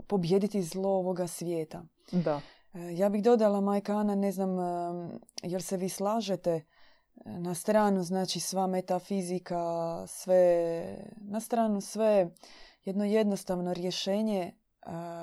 pobjediti 0.06 0.62
zlo 0.62 0.88
ovoga 0.88 1.26
svijeta. 1.26 1.82
Da. 2.12 2.40
Ja 2.96 3.08
bih 3.08 3.22
dodala, 3.22 3.60
Majka 3.60 3.96
Ana, 3.96 4.14
ne 4.14 4.32
znam, 4.32 4.50
jel 5.42 5.60
se 5.60 5.76
vi 5.76 5.88
slažete 5.88 6.64
na 7.24 7.54
stranu, 7.54 8.02
znači 8.02 8.40
sva 8.40 8.66
metafizika, 8.66 9.56
sve, 10.06 10.82
na 11.16 11.40
stranu 11.40 11.80
sve 11.80 12.30
jedno 12.84 13.04
jednostavno 13.04 13.74
rješenje 13.74 14.52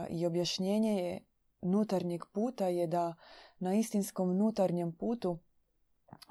i 0.10 0.26
objašnjenje 0.26 1.04
je 1.04 1.20
nutarnjeg 1.62 2.26
puta 2.32 2.68
je 2.68 2.88
da 2.88 3.14
na 3.60 3.74
istinskom 3.74 4.38
nutarnjem 4.38 4.92
putu 4.92 5.38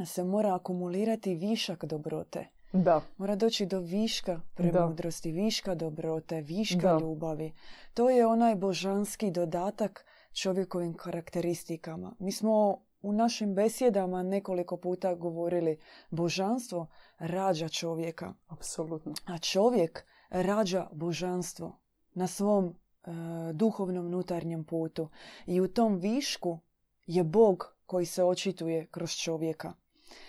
se 0.06 0.24
mora 0.24 0.54
akumulirati 0.54 1.34
višak 1.34 1.84
dobrote. 1.84 2.48
Da. 2.72 3.00
Mora 3.16 3.36
doći 3.36 3.66
do 3.66 3.80
viška 3.80 4.40
premudrosti, 4.54 5.32
viška 5.32 5.74
dobrote, 5.74 6.40
viška 6.40 6.98
ljubavi. 7.00 7.52
To 7.94 8.10
je 8.10 8.26
onaj 8.26 8.54
božanski 8.54 9.30
dodatak 9.30 10.04
čovjekovim 10.32 10.94
karakteristikama. 10.94 12.14
Mi 12.18 12.32
smo 12.32 12.78
u 13.02 13.12
našim 13.12 13.54
besjedama 13.54 14.22
nekoliko 14.22 14.76
puta 14.76 15.14
govorili 15.14 15.78
božanstvo 16.10 16.86
rađa 17.18 17.68
čovjeka. 17.68 18.34
Apsolutno. 18.48 19.14
A 19.26 19.38
čovjek 19.38 20.04
rađa 20.30 20.88
božanstvo 20.92 21.78
na 22.14 22.26
svom 22.26 22.66
e, 22.66 23.10
duhovnom 23.52 24.10
nutarnjem 24.10 24.64
putu. 24.64 25.08
I 25.46 25.60
u 25.60 25.68
tom 25.68 25.96
višku 25.96 26.58
je 27.06 27.24
Bog 27.24 27.76
koji 27.86 28.06
se 28.06 28.24
očituje 28.24 28.86
kroz 28.86 29.10
čovjeka. 29.10 29.72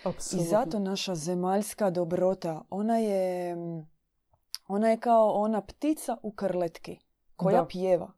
Apsolutno. 0.04 0.46
I 0.46 0.48
zato 0.48 0.78
naša 0.78 1.14
zemaljska 1.14 1.90
dobrota, 1.90 2.62
ona 2.70 2.98
je, 2.98 3.56
ona 4.68 4.90
je 4.90 5.00
kao 5.00 5.30
ona 5.30 5.60
ptica 5.60 6.16
u 6.22 6.32
krletki 6.32 6.98
koja 7.36 7.60
da. 7.60 7.66
pjeva. 7.66 8.12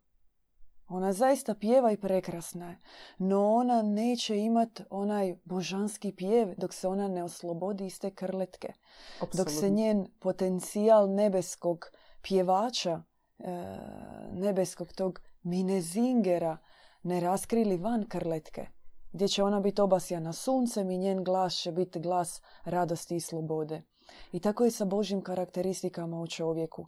Ona 0.88 1.12
zaista 1.12 1.55
pjeva 1.55 1.93
i 1.93 1.97
prekrasna 1.97 2.71
je. 2.71 2.78
No 3.19 3.55
ona 3.55 3.83
neće 3.83 4.38
imat 4.38 4.81
onaj 4.90 5.37
božanski 5.45 6.12
pjev 6.12 6.55
dok 6.57 6.75
se 6.75 6.88
ona 6.88 7.09
ne 7.09 7.25
oslobodi 7.25 7.87
iz 7.87 8.00
te 8.00 8.11
krletke. 8.11 8.73
Dok 9.33 9.50
se 9.50 9.71
njen 9.71 10.07
potencijal 10.19 11.14
nebeskog 11.14 11.90
pjevača, 12.23 13.02
e, 13.38 13.78
nebeskog 14.33 14.93
tog 14.93 15.21
minezingera 15.43 16.59
ne 17.02 17.21
raskrili 17.21 17.76
van 17.76 18.09
krletke. 18.09 18.66
Gdje 19.12 19.28
će 19.28 19.43
ona 19.43 19.61
biti 19.61 19.81
obasjana 19.81 20.33
suncem 20.33 20.90
i 20.90 20.99
njen 20.99 21.25
glas 21.25 21.55
će 21.55 21.73
biti 21.73 22.00
glas 22.00 22.43
radosti 22.64 23.16
i 23.16 23.21
slobode. 23.21 23.83
I 24.33 24.40
tako 24.40 24.64
je 24.64 24.71
sa 24.71 24.85
Božim 24.85 25.23
karakteristikama 25.23 26.21
u 26.21 26.26
čovjeku. 26.26 26.87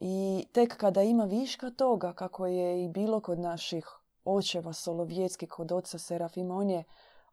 I 0.00 0.46
tek 0.52 0.76
kada 0.76 1.02
ima 1.02 1.24
viška 1.24 1.70
toga, 1.70 2.12
kako 2.12 2.46
je 2.46 2.84
i 2.84 2.88
bilo 2.88 3.20
kod 3.20 3.38
naših 3.38 3.86
očeva 4.24 4.72
Solovjetski, 4.72 5.46
kod 5.46 5.72
oca 5.72 5.98
Serafima, 5.98 6.56
on 6.56 6.70
je 6.70 6.84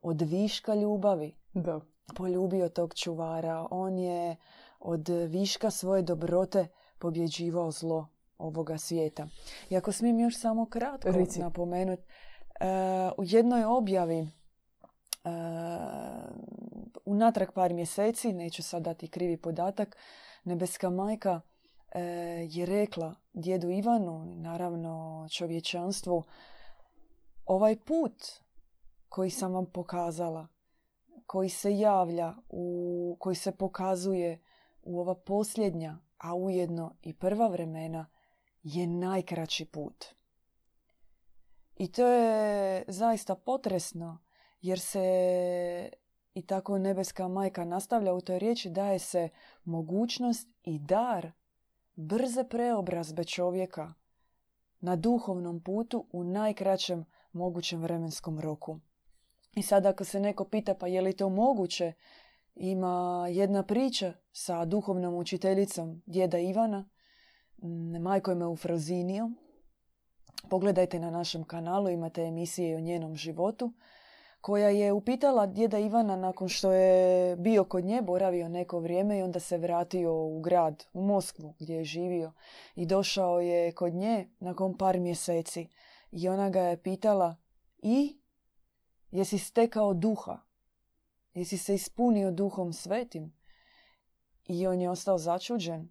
od 0.02 0.22
viška 0.22 0.76
ljubavi 0.76 1.36
da. 1.54 1.80
poljubio 2.16 2.70
tog 2.70 2.94
čuvara. 2.94 3.68
On 3.72 4.00
je 4.00 4.36
od 4.80 5.10
viška 5.10 5.72
svoje 5.72 6.02
dobrote 6.02 6.68
pobjeđivao 7.00 7.72
zlo 7.72 8.08
ovoga 8.38 8.78
svijeta. 8.78 9.28
I 9.70 9.78
ako 9.78 9.92
smijem 9.92 10.20
još 10.20 10.40
samo 10.40 10.66
kratko 10.66 11.10
napomenuti, 11.40 12.04
uh, 12.04 12.68
u 13.18 13.24
jednoj 13.24 13.64
objavi 13.64 14.22
uh, 14.22 15.32
unatrag 17.06 17.52
par 17.52 17.74
mjeseci, 17.74 18.34
neću 18.34 18.64
sad 18.64 18.84
dati 18.84 19.08
krivi 19.08 19.38
podatak, 19.38 19.98
Nebeska 20.44 20.90
majka 20.90 21.42
E, 21.42 21.57
je 22.50 22.66
rekla 22.66 23.16
djedu 23.34 23.70
Ivanu, 23.70 24.26
naravno 24.26 25.28
čovječanstvu, 25.32 26.24
ovaj 27.46 27.76
put 27.76 28.24
koji 29.10 29.30
sam 29.30 29.54
vam 29.54 29.66
pokazala, 29.66 30.48
koji 31.26 31.50
se 31.50 31.78
javlja, 31.78 32.34
u, 32.50 33.18
koji 33.20 33.36
se 33.36 33.52
pokazuje 33.52 34.42
u 34.82 35.00
ova 35.00 35.16
posljednja, 35.16 35.98
a 36.18 36.34
ujedno 36.34 36.96
i 37.02 37.14
prva 37.14 37.48
vremena, 37.48 38.10
je 38.64 38.88
najkraći 38.88 39.66
put. 39.66 40.06
I 41.76 41.92
to 41.92 42.08
je 42.08 42.84
zaista 42.88 43.36
potresno, 43.36 44.20
jer 44.62 44.80
se 44.80 45.90
i 46.34 46.42
tako 46.42 46.78
nebeska 46.78 47.28
majka 47.28 47.66
nastavlja 47.66 48.14
u 48.14 48.22
toj 48.22 48.40
riječi, 48.40 48.70
daje 48.70 49.00
se 49.00 49.30
mogućnost 49.64 50.50
i 50.64 50.80
dar 50.80 51.32
brze 51.98 52.44
preobrazbe 52.44 53.24
čovjeka 53.24 53.94
na 54.80 54.96
duhovnom 54.96 55.64
putu 55.64 56.06
u 56.12 56.24
najkraćem 56.24 57.06
mogućem 57.32 57.82
vremenskom 57.82 58.40
roku. 58.40 58.80
I 59.56 59.62
sad 59.62 59.86
ako 59.86 60.04
se 60.04 60.20
neko 60.20 60.46
pita 60.46 60.76
pa 60.76 60.88
je 60.88 61.02
li 61.02 61.14
to 61.14 61.30
moguće, 61.30 61.94
ima 62.56 63.28
jedna 63.32 63.64
priča 63.64 64.14
sa 64.32 64.66
duhovnom 64.66 65.16
učiteljicom 65.16 66.02
djeda 66.06 66.40
Ivana, 66.40 66.90
majkom 68.02 68.42
Eufrozinijom. 68.42 69.38
Pogledajte 70.50 71.00
na 71.00 71.10
našem 71.10 71.44
kanalu, 71.44 71.90
imate 71.90 72.22
emisije 72.22 72.76
o 72.76 72.80
njenom 72.80 73.16
životu 73.16 73.74
koja 74.42 74.70
je 74.70 74.94
upitala 74.94 75.46
djeda 75.46 75.80
Ivana 75.80 76.16
nakon 76.16 76.50
što 76.50 76.72
je 76.72 77.36
bio 77.36 77.64
kod 77.64 77.86
nje, 77.86 78.02
boravio 78.02 78.50
neko 78.50 78.80
vrijeme 78.80 79.20
i 79.20 79.22
onda 79.22 79.40
se 79.40 79.58
vratio 79.58 80.26
u 80.26 80.42
grad, 80.42 80.86
u 80.94 81.02
Moskvu 81.02 81.56
gdje 81.60 81.76
je 81.76 81.84
živio. 81.84 82.34
I 82.76 82.86
došao 82.86 83.40
je 83.40 83.72
kod 83.72 83.94
nje 83.94 84.30
nakon 84.40 84.78
par 84.78 85.00
mjeseci. 85.00 85.68
I 86.12 86.30
ona 86.30 86.50
ga 86.50 86.62
je 86.62 86.82
pitala, 86.84 87.36
i? 87.78 88.20
Jesi 89.12 89.38
stekao 89.38 89.94
duha? 89.94 90.40
Jesi 91.34 91.58
se 91.58 91.76
ispunio 91.76 92.32
duhom 92.32 92.74
svetim? 92.74 93.38
I 94.46 94.68
on 94.68 94.82
je 94.82 94.90
ostao 94.90 95.18
začuđen 95.18 95.90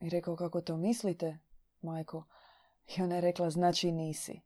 i 0.00 0.08
rekao, 0.08 0.36
kako 0.36 0.60
to 0.60 0.76
mislite, 0.76 1.38
majko? 1.82 2.24
I 2.96 3.02
ona 3.02 3.14
je 3.14 3.20
rekla, 3.20 3.50
znači 3.50 3.92
nisi. 3.92 4.40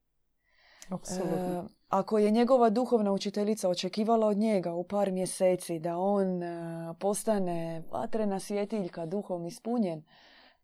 Apsolutno. 0.91 1.59
E, 1.59 1.63
ako 1.89 2.19
je 2.19 2.31
njegova 2.31 2.71
duhovna 2.71 3.13
učiteljica 3.13 3.69
očekivala 3.69 4.27
od 4.27 4.37
njega 4.37 4.73
u 4.73 4.85
par 4.85 5.13
mjeseci 5.13 5.79
da 5.79 5.99
on 5.99 6.43
e, 6.43 6.95
postane 7.01 7.83
vatrena 7.91 8.41
svjetiljka, 8.41 9.07
duhom 9.07 9.47
ispunjen, 9.47 10.03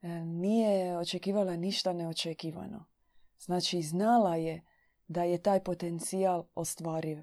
e, 0.02 0.08
nije 0.08 0.98
očekivala 0.98 1.56
ništa 1.56 1.92
neočekivano. 1.92 2.84
Znači, 3.38 3.82
znala 3.82 4.36
je 4.36 4.62
da 5.08 5.24
je 5.24 5.38
taj 5.38 5.60
potencijal 5.60 6.44
ostvariv. 6.54 7.18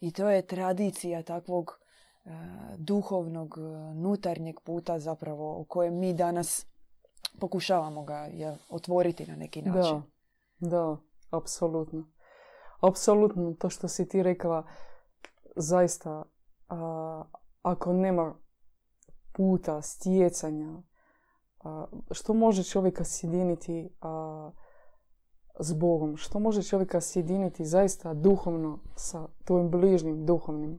I 0.00 0.12
to 0.12 0.28
je 0.28 0.46
tradicija 0.46 1.22
takvog 1.22 1.78
duhovnog, 2.76 3.58
nutarnjeg 3.94 4.60
puta 4.60 4.98
zapravo 4.98 5.58
u 5.58 5.64
kojem 5.64 5.98
mi 5.98 6.14
danas 6.14 6.66
pokušavamo 7.40 8.04
ga 8.04 8.28
otvoriti 8.68 9.26
na 9.26 9.36
neki 9.36 9.62
način. 9.62 10.02
Da, 10.58 10.68
da, 10.68 10.96
apsolutno 11.30 12.12
apsolutno 12.82 13.54
to 13.58 13.70
što 13.70 13.88
si 13.88 14.08
ti 14.08 14.22
rekla, 14.22 14.66
zaista, 15.56 16.22
ako 17.62 17.92
nema 17.92 18.34
puta, 19.32 19.82
stjecanja, 19.82 20.82
što 22.10 22.34
može 22.34 22.64
čovjeka 22.64 23.04
sjediniti 23.04 23.90
s 25.60 25.72
Bogom, 25.72 26.16
što 26.16 26.38
može 26.38 26.62
čovjeka 26.62 27.00
sjediniti 27.00 27.64
zaista 27.64 28.14
duhovno 28.14 28.78
sa 28.96 29.28
tvojim 29.44 29.70
bližnjim 29.70 30.26
duhovnim, 30.26 30.78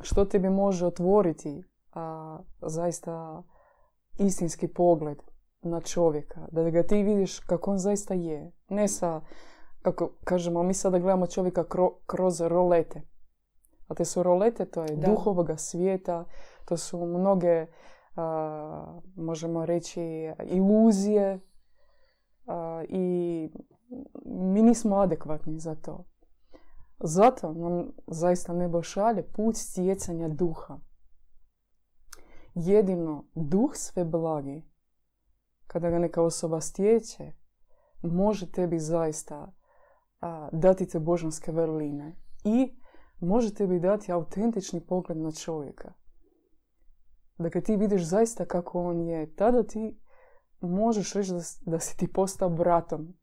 što 0.00 0.24
tebi 0.24 0.50
može 0.50 0.86
otvoriti 0.86 1.62
a, 1.92 2.38
zaista 2.62 3.42
istinski 4.18 4.68
pogled 4.68 5.18
na 5.62 5.80
čovjeka, 5.80 6.48
da 6.52 6.70
ga 6.70 6.82
ti 6.82 7.02
vidiš 7.02 7.38
kako 7.38 7.70
on 7.70 7.78
zaista 7.78 8.14
je, 8.14 8.52
ne 8.68 8.88
sa 8.88 9.20
kako 9.86 10.10
kažemo, 10.24 10.62
mi 10.62 10.74
sada 10.74 10.98
gledamo 10.98 11.26
čovjeka 11.26 11.64
kroz 12.06 12.40
rolete. 12.40 13.02
A 13.88 13.94
te 13.94 14.04
su 14.04 14.22
rolete, 14.22 14.64
to 14.64 14.82
je 14.82 14.96
duhovoga 14.96 15.56
svijeta, 15.56 16.24
to 16.64 16.76
su 16.76 17.06
mnoge, 17.06 17.66
možemo 19.16 19.66
reći, 19.66 20.32
iluzije 20.44 21.40
i 22.88 23.48
mi 24.24 24.62
nismo 24.62 24.96
adekvatni 24.96 25.58
za 25.58 25.74
to. 25.74 26.04
Zato 26.98 27.52
nam 27.52 27.92
zaista 28.06 28.52
nebo 28.52 28.82
šalje 28.82 29.22
put 29.22 29.56
stjecanja 29.56 30.28
duha. 30.28 30.78
Jedino 32.54 33.24
duh 33.34 33.70
sve 33.74 34.04
blagi, 34.04 34.62
kada 35.66 35.90
ga 35.90 35.98
neka 35.98 36.22
osoba 36.22 36.60
stječe, 36.60 37.32
može 38.02 38.52
tebi 38.52 38.78
zaista 38.78 39.52
dati 40.52 40.86
te 40.88 40.98
božanske 40.98 41.52
vrline 41.52 42.16
i 42.44 42.76
možete 43.20 43.66
bi 43.66 43.80
dati 43.80 44.12
autentični 44.12 44.86
pogled 44.86 45.18
na 45.18 45.32
čovjeka. 45.32 45.92
Dakle, 47.38 47.60
ti 47.60 47.76
vidiš 47.76 48.02
zaista 48.02 48.44
kako 48.44 48.82
on 48.82 49.00
je. 49.00 49.34
Tada 49.34 49.62
ti 49.62 50.00
možeš 50.60 51.12
reći 51.12 51.32
da, 51.32 51.40
da 51.60 51.80
si 51.80 51.96
ti 51.96 52.12
postao 52.12 52.50
bratom 52.50 53.14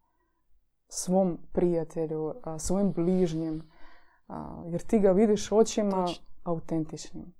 svom 0.87 1.37
prijatelju, 1.53 2.33
svojim 2.59 2.93
bližnjim, 2.93 3.71
jer 4.71 4.81
ti 4.81 4.99
ga 4.99 5.11
vidiš 5.11 5.51
očima 5.51 6.07
autentičnim. 6.43 7.33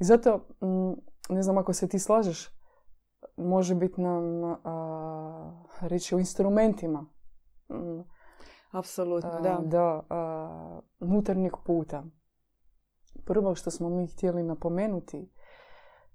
I 0.00 0.04
zato, 0.04 0.36
mm, 0.36 0.92
ne 1.34 1.42
znam 1.42 1.58
ako 1.58 1.72
se 1.72 1.88
ti 1.88 1.98
slažeš, 1.98 2.58
može 3.36 3.74
biti 3.74 4.00
nam 4.00 4.44
a, 4.44 5.64
reći 5.80 6.14
o 6.14 6.18
instrumentima. 6.18 7.00
Mm, 7.68 8.00
Apsolutno, 8.72 9.40
da. 9.40 9.58
Da, 9.64 10.02
unutarnjeg 11.00 11.52
puta. 11.64 12.04
Prvo 13.24 13.54
što 13.54 13.70
smo 13.70 13.88
mi 13.88 14.06
htjeli 14.06 14.42
napomenuti, 14.42 15.32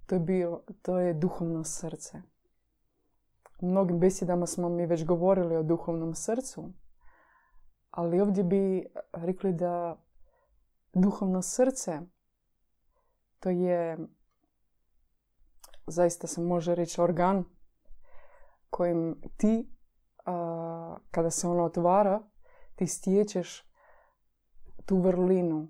to 0.06 0.16
je, 0.16 0.20
bio, 0.20 0.62
to 0.82 1.00
je 1.00 1.14
duhovno 1.14 1.64
srce. 1.64 2.22
U 3.62 3.68
mnogim 3.68 4.00
besjedama 4.00 4.46
smo 4.46 4.70
mi 4.70 4.86
već 4.86 5.06
govorili 5.06 5.56
o 5.56 5.64
duhovnom 5.64 6.16
srcu, 6.16 6.74
ali 7.92 8.22
ovdje 8.22 8.44
bi 8.44 8.86
rekli 9.14 9.54
da 9.54 9.98
duhovno 10.94 11.42
srce 11.42 12.02
to 13.40 13.50
je 13.50 13.98
zaista 15.88 16.28
se 16.28 16.42
može 16.42 16.76
reći 16.76 17.02
organ 17.02 17.46
kojim 18.70 19.22
ti 19.38 19.70
kada 21.12 21.30
se 21.30 21.48
ono 21.48 21.64
otvara 21.64 22.22
ti 22.78 22.88
stječeš 22.88 23.64
tu 24.86 24.98
vrlinu 24.98 25.68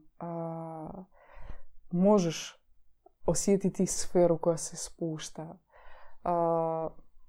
možeš 1.91 2.63
osjetiti 3.25 3.85
sferu 3.85 4.37
koja 4.37 4.57
se 4.57 4.75
spušta 4.75 5.57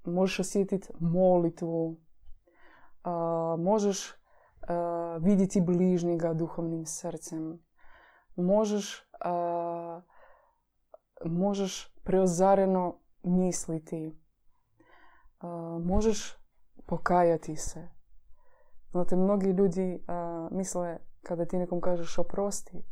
možeš 0.05 0.41
osjetiti 0.41 0.89
molitvu 1.01 1.97
možeš 3.59 4.15
vidjeti 5.21 5.61
bližnjega 5.61 6.35
duhovnim 6.35 6.87
srcem 6.87 7.63
možeš 8.37 9.05
možeš 11.25 11.95
preozareno 12.05 13.01
misliti. 13.23 14.19
možeš 15.85 16.37
pokajati 16.87 17.57
se. 17.57 17.89
Znate, 18.91 19.17
mnogi 19.17 19.47
ljudi 19.51 20.05
misle 20.51 20.99
kada 21.23 21.45
ti 21.45 21.59
nekom 21.59 21.81
kažeš 21.81 22.19
oprosti, 22.19 22.85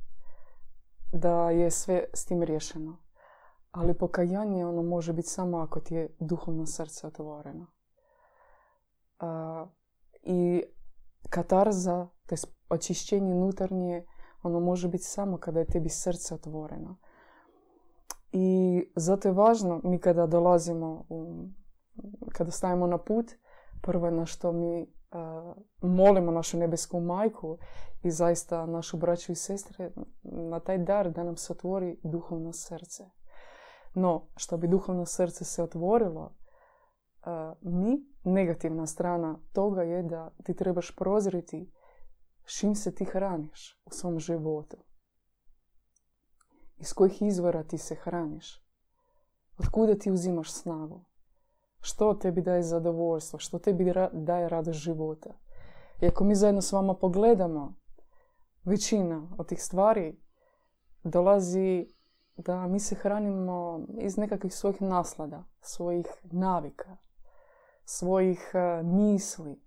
da 1.12 1.50
je 1.50 1.70
sve 1.70 2.04
s 2.14 2.24
tim 2.24 2.42
riješeno. 2.42 3.02
Ali 3.70 3.98
pokajanje 3.98 4.66
ono 4.66 4.82
može 4.82 5.12
biti 5.12 5.28
samo 5.28 5.58
ako 5.58 5.80
ti 5.80 5.94
je 5.94 6.16
duhovno 6.20 6.66
srce 6.66 7.06
otvoreno. 7.06 7.66
I 10.22 10.62
katarza, 11.30 12.08
to 12.26 12.34
je 12.34 12.38
očišćenje 12.68 13.34
unutarnje, 13.34 14.06
ono 14.42 14.60
može 14.60 14.88
biti 14.88 15.04
samo 15.04 15.38
kada 15.38 15.58
je 15.58 15.66
tebi 15.66 15.88
srce 15.88 16.34
otvoreno. 16.34 16.98
I 18.32 18.82
zato 18.96 19.28
je 19.28 19.32
važno, 19.32 19.80
mi 19.84 19.98
kada 19.98 20.26
dolazimo, 20.26 21.04
u, 21.08 21.44
kada 22.32 22.50
stavimo 22.50 22.86
na 22.86 22.98
put, 22.98 23.32
prvo 23.82 24.10
na 24.10 24.26
što 24.26 24.52
mi 24.52 24.95
molimo 25.80 26.32
našu 26.32 26.58
nebesku 26.58 27.00
majku 27.00 27.58
i 28.02 28.10
zaista 28.10 28.66
našu 28.66 28.96
braću 28.96 29.32
i 29.32 29.34
sestre 29.34 29.90
na 30.22 30.60
taj 30.60 30.78
dar 30.78 31.10
da 31.10 31.24
nam 31.24 31.36
se 31.36 31.52
otvori 31.52 32.00
duhovno 32.02 32.52
srce. 32.52 33.04
No, 33.94 34.28
što 34.36 34.56
bi 34.56 34.68
duhovno 34.68 35.06
srce 35.06 35.44
se 35.44 35.62
otvorilo, 35.62 36.36
mi, 37.60 38.06
negativna 38.24 38.86
strana 38.86 39.38
toga 39.52 39.82
je 39.82 40.02
da 40.02 40.30
ti 40.44 40.54
trebaš 40.54 40.96
prozriti 40.96 41.72
čim 42.58 42.74
se 42.74 42.94
ti 42.94 43.04
hraniš 43.04 43.82
u 43.84 43.90
svom 43.90 44.18
životu. 44.18 44.76
Iz 46.76 46.92
kojih 46.92 47.22
izvora 47.22 47.62
ti 47.62 47.78
se 47.78 47.94
hraniš? 47.94 48.66
Od 49.58 49.68
kuda 49.68 49.94
ti 49.94 50.10
uzimaš 50.10 50.52
snagu? 50.52 51.04
Što 51.86 52.14
tebi 52.14 52.42
daje 52.42 52.62
zadovoljstvo? 52.62 53.38
Što 53.38 53.58
tebi 53.58 53.92
daje 54.12 54.48
radost 54.48 54.78
života? 54.78 55.30
I 56.00 56.06
ako 56.06 56.24
mi 56.24 56.34
zajedno 56.34 56.62
s 56.62 56.72
vama 56.72 56.94
pogledamo, 56.94 57.74
većina 58.64 59.28
od 59.38 59.48
tih 59.48 59.62
stvari 59.62 60.20
dolazi 61.04 61.86
da 62.36 62.66
mi 62.66 62.80
se 62.80 62.94
hranimo 62.94 63.86
iz 64.00 64.16
nekakvih 64.16 64.54
svojih 64.54 64.82
naslada, 64.82 65.44
svojih 65.60 66.06
navika, 66.24 66.96
svojih 67.84 68.50
e, 68.54 68.82
misli, 68.82 69.62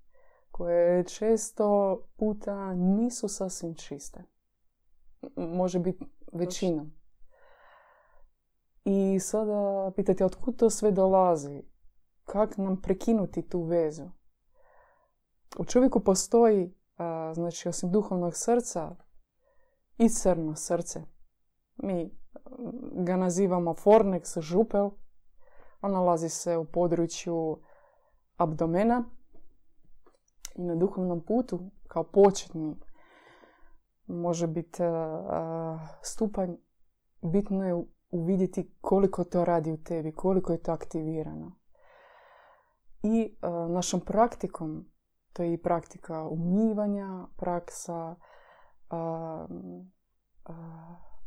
koje 0.52 1.04
često 1.04 2.00
puta 2.18 2.74
nisu 2.74 3.28
sasvim 3.28 3.76
čiste. 3.76 4.24
Može 5.36 5.80
biti 5.80 6.06
većinom. 6.34 6.92
I 8.84 9.20
sada 9.20 9.92
pitate 9.96 10.26
otkud 10.26 10.56
to 10.56 10.70
sve 10.70 10.92
dolazi? 10.92 11.69
Kako 12.30 12.62
nam 12.62 12.82
prekinuti 12.82 13.50
tu 13.50 13.62
vezu? 13.62 14.10
U 15.60 15.66
čovjeku 15.66 16.00
postoji, 16.00 16.74
znači 17.34 17.70
osim 17.70 17.92
duhovnog 17.92 18.36
srca, 18.36 18.96
i 19.98 20.10
crno 20.10 20.56
srce. 20.56 21.02
Mi 21.78 22.18
ga 22.92 23.18
nazivamo 23.18 23.74
fornex, 23.74 24.42
župel. 24.42 24.90
On 25.82 25.92
nalazi 25.92 26.30
se 26.30 26.58
u 26.58 26.66
području 26.66 27.60
abdomena 28.38 29.04
i 30.56 30.64
na 30.64 30.76
duhovnom 30.76 31.26
putu 31.26 31.72
kao 31.88 32.04
početni 32.04 32.76
može 34.08 34.48
biti 34.48 34.84
stupanj 36.02 36.56
bitno 37.22 37.68
je 37.68 37.86
uvidjeti 38.12 38.76
koliko 38.82 39.24
to 39.24 39.46
radi 39.46 39.72
u 39.72 39.84
tebi, 39.84 40.12
koliko 40.12 40.52
je 40.52 40.62
to 40.62 40.72
aktivirano. 40.72 41.59
I 43.04 43.38
našom 43.70 44.00
praktikom, 44.00 44.92
to 45.34 45.44
je 45.44 45.54
i 45.54 45.62
praktika 45.62 46.28
umivanja, 46.28 47.28
praksa 47.38 48.16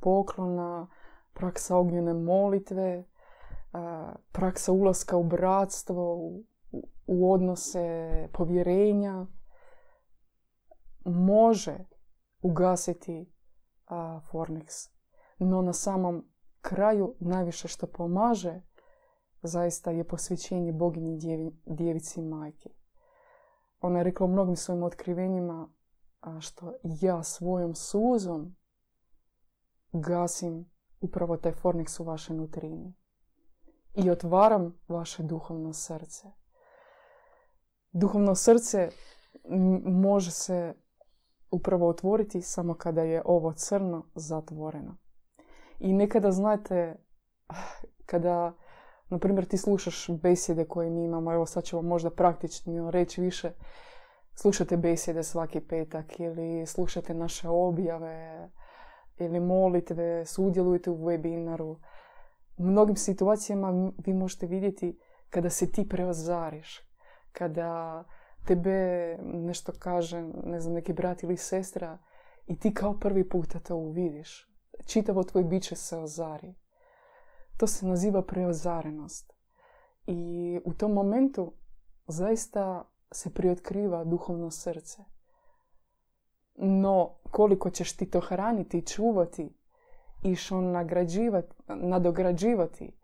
poklona, 0.00 0.88
praksa 1.32 1.76
ognjene 1.76 2.14
molitve, 2.14 3.04
praksa 4.32 4.72
ulaska 4.72 5.16
u 5.16 5.24
bratstvo, 5.24 6.16
u, 7.06 7.32
odnose 7.34 8.08
povjerenja, 8.32 9.26
može 11.04 11.78
ugasiti 12.42 13.32
Fornix. 14.30 14.90
No 15.38 15.62
na 15.62 15.72
samom 15.72 16.28
kraju 16.60 17.14
najviše 17.20 17.68
što 17.68 17.86
pomaže 17.86 18.62
zaista 19.42 19.90
je 19.90 20.08
posvećenje 20.08 20.72
boginji 20.72 21.18
djevici 21.66 22.22
majke. 22.22 22.70
Ona 23.80 23.98
je 23.98 24.04
rekla 24.04 24.26
u 24.26 24.30
mnogim 24.30 24.56
svojim 24.56 24.82
otkrivenjima 24.82 25.68
što 26.40 26.74
ja 26.82 27.22
svojom 27.22 27.74
suzom 27.74 28.56
gasim 29.92 30.70
upravo 31.00 31.36
taj 31.36 31.52
fornix 31.52 32.00
u 32.00 32.04
vašoj 32.04 32.36
nutrini 32.36 32.94
i 33.94 34.10
otvaram 34.10 34.78
vaše 34.88 35.22
duhovno 35.22 35.72
srce. 35.72 36.28
Duhovno 37.92 38.34
srce 38.34 38.90
može 39.84 40.30
se 40.30 40.74
upravo 41.50 41.88
otvoriti 41.88 42.42
samo 42.42 42.74
kada 42.74 43.02
je 43.02 43.22
ovo 43.24 43.52
crno 43.52 44.06
zatvoreno. 44.14 44.96
I 45.78 45.92
nekada 45.92 46.30
znate, 46.30 46.96
kada, 48.06 48.54
na 49.12 49.18
primjer, 49.18 49.46
ti 49.46 49.56
slušaš 49.56 50.10
besjede 50.10 50.64
koje 50.64 50.90
mi 50.90 51.04
imamo, 51.04 51.32
evo 51.32 51.46
sad 51.46 51.64
ćemo 51.64 51.82
možda 51.82 52.10
praktično 52.10 52.90
reći 52.90 53.20
više, 53.20 53.52
slušate 54.34 54.76
besjede 54.76 55.22
svaki 55.22 55.60
petak 55.60 56.20
ili 56.20 56.66
slušate 56.66 57.14
naše 57.14 57.48
objave 57.48 58.48
ili 59.18 59.40
molitve, 59.40 60.26
sudjelujete 60.26 60.90
u 60.90 60.98
webinaru. 60.98 61.76
U 62.56 62.64
mnogim 62.64 62.96
situacijama 62.96 63.92
vi 64.06 64.14
možete 64.14 64.46
vidjeti 64.46 64.98
kada 65.30 65.50
se 65.50 65.72
ti 65.72 65.88
preozariš, 65.88 66.80
kada 67.32 68.04
tebe 68.46 69.16
nešto 69.22 69.72
kaže, 69.78 70.22
ne 70.44 70.60
znam, 70.60 70.74
neki 70.74 70.92
brat 70.92 71.22
ili 71.22 71.36
sestra 71.36 71.98
i 72.46 72.58
ti 72.58 72.74
kao 72.74 72.98
prvi 72.98 73.28
puta 73.28 73.58
to 73.58 73.76
uvidiš 73.76 74.52
čitavo 74.86 75.24
tvoj 75.24 75.44
biće 75.44 75.76
se 75.76 75.98
ozari. 75.98 76.54
To 77.56 77.66
se 77.66 77.86
naziva 77.86 78.22
preozarenost. 78.22 79.32
I 80.06 80.60
u 80.64 80.74
tom 80.74 80.92
momentu 80.92 81.52
zaista 82.06 82.90
se 83.12 83.34
priotkriva 83.34 84.04
duhovno 84.04 84.50
srce. 84.50 85.04
No, 86.54 87.14
koliko 87.30 87.70
ćeš 87.70 87.96
ti 87.96 88.10
to 88.10 88.20
hraniti 88.20 88.78
i 88.78 88.86
čuvati 88.86 89.54
i 90.22 90.34
što 90.34 90.60
nagrađivati, 90.60 91.54
nadograđivati, 91.68 92.96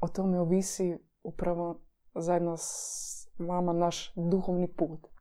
o 0.00 0.08
tome 0.08 0.40
ovisi 0.40 0.98
upravo 1.22 1.80
zajedno 2.14 2.56
s 2.56 3.28
vama 3.38 3.72
naš 3.72 4.12
duhovni 4.16 4.72
put 4.72 5.12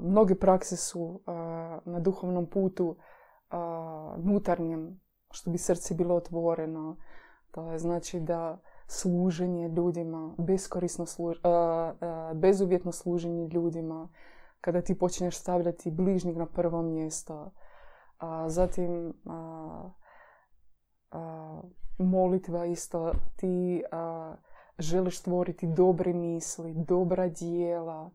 mnoge 0.00 0.34
prakse 0.34 0.76
su 0.76 1.22
na 1.84 2.00
duhovnom 2.00 2.46
putu 2.46 2.96
nutarnjem, 4.16 5.00
što 5.30 5.50
bi 5.50 5.58
srce 5.58 5.94
bilo 5.94 6.14
otvoreno, 6.14 6.96
To 7.50 7.72
je 7.72 7.78
znači 7.78 8.20
da 8.20 8.58
služenje 8.86 9.68
ljudima, 9.68 10.34
beskorisno 10.38 11.04
bezuvjetno 12.34 12.92
služenje 12.92 13.48
ljudima, 13.48 14.08
kada 14.60 14.82
ti 14.82 14.98
počinješ 14.98 15.38
stavljati 15.38 15.90
bližnjeg 15.90 16.36
na 16.36 16.46
prvo 16.46 16.82
mjesto, 16.82 17.50
a 18.18 18.48
zatim 18.48 19.14
a, 19.26 19.90
molitva 21.98 22.66
isto, 22.66 23.12
ti 23.36 23.82
želiš 24.78 25.18
stvoriti 25.18 25.66
dobre 25.66 26.12
misli, 26.12 26.74
dobra 26.74 27.28
dijela, 27.28 28.10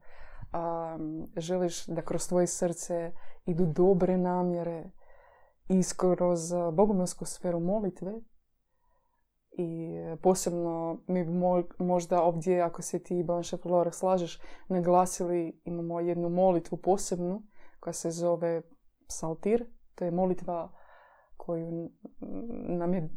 želiš 1.38 1.86
da 1.86 2.02
kroz 2.02 2.28
tvoje 2.28 2.48
srce 2.48 3.12
idu 3.46 3.66
dobre 3.66 4.18
namjere 4.18 4.92
i 5.70 5.82
kroz 5.98 6.40
bogomilsku 6.74 7.26
sferu 7.26 7.60
molitve 7.60 8.22
i 9.58 9.92
posebno 10.22 11.00
mi 11.08 11.24
bi 11.24 11.32
možda 11.80 12.24
ovdje, 12.24 12.62
ako 12.62 12.82
se 12.82 13.04
ti 13.04 13.24
Blanche 13.24 13.58
Flora 13.58 13.92
slažeš, 13.92 14.42
naglasili, 14.68 15.62
imamo 15.64 16.00
jednu 16.00 16.30
molitvu 16.30 16.78
posebnu 16.78 17.42
koja 17.80 17.94
se 17.94 18.12
zove 18.12 18.62
Psaltir. 19.08 19.66
To 19.96 20.06
je 20.06 20.12
molitva 20.12 20.72
koju 21.38 21.90
nam 22.68 22.94
je 22.94 23.10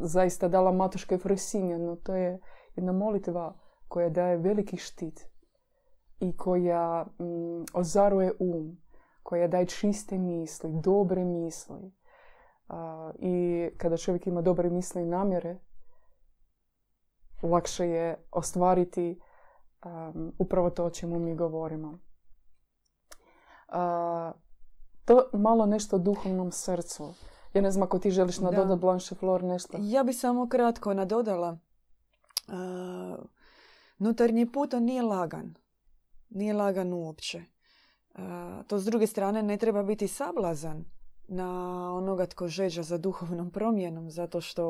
zaista 0.00 0.48
dala 0.48 0.72
Matuška 0.72 1.14
Efrosinja, 1.14 1.78
no 1.78 1.96
to 1.96 2.14
je 2.14 2.40
jedna 2.76 2.92
molitva 2.92 3.58
koja 3.88 4.08
daje 4.08 4.36
veliki 4.36 4.76
štit 4.76 5.20
i 6.20 6.36
koja 6.36 7.04
mm, 7.04 7.64
ozaruje 7.74 8.32
um, 8.38 8.81
koja 9.22 9.48
daje 9.48 9.66
čiste 9.66 10.18
misli, 10.18 10.70
dobre 10.84 11.24
misli. 11.24 11.92
I 13.18 13.68
kada 13.76 13.96
čovjek 13.96 14.26
ima 14.26 14.42
dobre 14.42 14.70
misli 14.70 15.02
i 15.02 15.06
namjere, 15.06 15.58
lakše 17.42 17.86
je 17.86 18.26
ostvariti 18.30 19.20
upravo 20.38 20.70
to 20.70 20.84
o 20.84 20.90
čemu 20.90 21.18
mi 21.18 21.34
govorimo. 21.34 21.98
to 25.04 25.28
malo 25.32 25.66
nešto 25.66 25.96
o 25.96 25.98
duhovnom 25.98 26.52
srcu. 26.52 27.14
Ja 27.54 27.62
ne 27.62 27.70
znam 27.70 27.82
ako 27.82 27.98
ti 27.98 28.10
želiš 28.10 28.38
nadodati 28.38 28.80
Blanche 28.80 29.14
Flor 29.14 29.42
nešto. 29.42 29.78
Ja 29.80 30.02
bi 30.02 30.12
samo 30.12 30.48
kratko 30.48 30.94
nadodala. 30.94 31.58
Uh, 32.48 33.24
nutarnji 33.98 34.52
put 34.52 34.74
on 34.74 34.84
nije 34.84 35.02
lagan. 35.02 35.54
Nije 36.30 36.54
lagan 36.54 36.92
uopće. 36.92 37.44
To 38.66 38.78
s 38.78 38.84
druge 38.84 39.06
strane 39.06 39.42
ne 39.42 39.56
treba 39.56 39.82
biti 39.82 40.08
sablazan 40.08 40.84
na 41.28 41.48
onoga 41.94 42.26
tko 42.26 42.48
žeđa 42.48 42.82
za 42.82 42.98
duhovnom 42.98 43.50
promjenom, 43.50 44.10
zato 44.10 44.40
što 44.40 44.62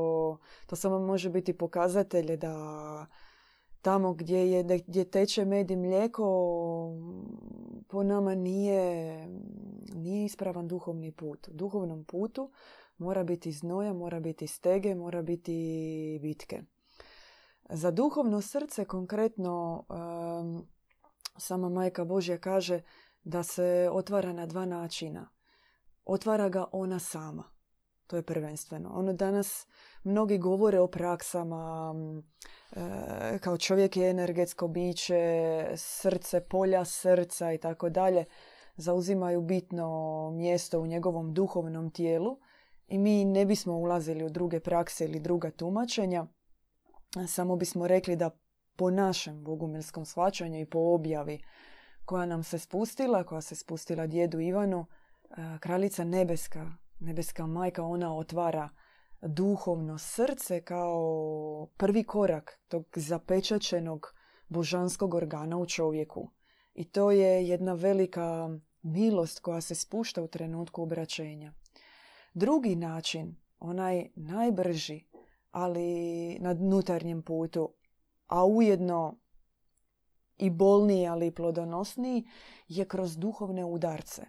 to 0.67 0.77
samo 0.77 0.99
može 0.99 1.31
biti 1.31 1.59
pokazatelje 1.59 2.37
da 2.37 3.07
tamo 3.83 4.13
gdje, 4.13 4.51
je, 4.51 4.63
gdje 4.87 5.05
teče 5.05 5.45
med 5.45 5.71
i 5.71 5.77
mlijeko 5.77 6.25
po 7.89 8.03
nama 8.03 8.35
nije, 8.35 9.27
nije 9.95 10.25
ispravan 10.25 10.69
duhovni 10.69 11.13
put. 11.13 11.49
U 11.49 11.53
duhovnom 11.53 12.05
putu 12.05 12.51
mora 12.99 13.25
biti 13.25 13.53
znoja, 13.53 13.93
mora 13.93 14.21
biti 14.21 14.47
stege, 14.47 14.95
mora 14.95 15.23
biti 15.23 16.19
bitke. 16.23 16.63
Za 17.69 17.91
duhovno 17.91 18.41
srce 18.41 18.85
konkretno 18.85 19.85
sama 21.37 21.69
majka 21.69 22.05
Božja 22.05 22.39
kaže 22.39 22.83
da 23.25 23.43
se 23.43 23.89
otvara 23.93 24.33
na 24.33 24.47
dva 24.47 24.67
načina– 24.67 25.29
otvara 26.05 26.49
ga 26.49 26.65
ona 26.73 26.99
sama. 26.99 27.45
To 28.07 28.17
je 28.17 28.23
prvenstveno. 28.23 28.91
Ono 28.95 29.13
danas 29.13 29.67
mnogi 30.05 30.39
govore 30.39 30.81
o 30.81 30.87
praksama, 30.87 31.95
e, 32.73 33.39
kao 33.39 33.59
čovjek 33.59 33.97
je 33.97 34.11
energetsko 34.11 34.69
biće, 34.69 35.65
srce, 35.77 36.41
polja 36.41 36.85
srca 36.85 37.53
i 37.53 37.59
tako 37.59 37.91
dalje, 37.91 38.25
zauzimaju 38.77 39.41
bitno 39.41 40.31
mjesto 40.31 40.81
u 40.81 40.87
njegovom 40.87 41.35
duhovnom 41.35 41.91
tijelu 41.91 42.39
i 42.89 42.99
mi 42.99 43.25
ne 43.25 43.45
bismo 43.47 43.79
ulazili 43.79 44.25
u 44.25 44.31
druge 44.31 44.61
prakse 44.61 45.05
ili 45.05 45.21
druga 45.21 45.51
tumačenja, 45.51 46.27
samo 47.29 47.57
bismo 47.57 47.87
rekli 47.87 48.17
da 48.17 48.31
po 48.77 48.91
našem 48.91 49.45
bogumilskom 49.45 50.05
shvaćanju 50.05 50.61
i 50.61 50.67
po 50.67 50.79
objavi 50.79 51.43
koja 52.05 52.27
nam 52.27 52.43
se 52.43 52.59
spustila, 52.59 53.25
koja 53.25 53.41
se 53.41 53.55
spustila 53.55 54.07
djedu 54.07 54.41
Ivanu, 54.41 54.87
kraljica 55.61 56.05
nebeska, 56.05 56.73
nebeska 56.99 57.47
majka, 57.47 57.83
ona 57.85 58.17
otvara 58.17 58.69
duhovno 59.23 59.99
srce 59.99 60.61
kao 60.61 61.69
prvi 61.77 62.05
korak 62.05 62.61
tog 62.69 62.87
zapečačenog 62.97 64.15
božanskog 64.49 65.15
organa 65.15 65.59
u 65.59 65.67
čovjeku. 65.67 66.31
I 66.75 66.85
to 66.85 67.11
je 67.11 67.49
jedna 67.49 67.73
velika 67.73 68.51
milost 68.83 69.41
koja 69.41 69.61
se 69.61 69.75
spušta 69.75 70.23
u 70.23 70.29
trenutku 70.29 70.83
obraćenja. 70.83 71.53
Drugi 72.35 72.77
način, 72.77 73.37
onaj 73.59 74.09
najbrži, 74.15 75.05
ali 75.51 76.39
na 76.41 76.55
nutarnjem 76.55 77.23
putu, 77.23 77.75
a 78.27 78.45
ujedno 78.45 79.22
i 80.43 80.51
bolniji, 80.51 81.07
ali 81.07 81.27
i 81.27 81.31
plodonosniji, 81.31 82.25
je 82.69 82.85
kroz 82.85 83.17
duhovne 83.17 83.65
udarce. 83.65 84.23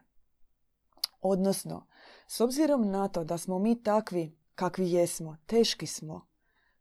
Odnosno, 1.21 1.87
s 2.27 2.41
obzirom 2.41 2.91
na 2.91 3.07
to 3.07 3.23
da 3.23 3.37
smo 3.37 3.59
mi 3.59 3.83
takvi 3.83 4.37
kakvi 4.55 4.91
jesmo, 4.91 5.37
teški 5.45 5.87
smo, 5.87 6.27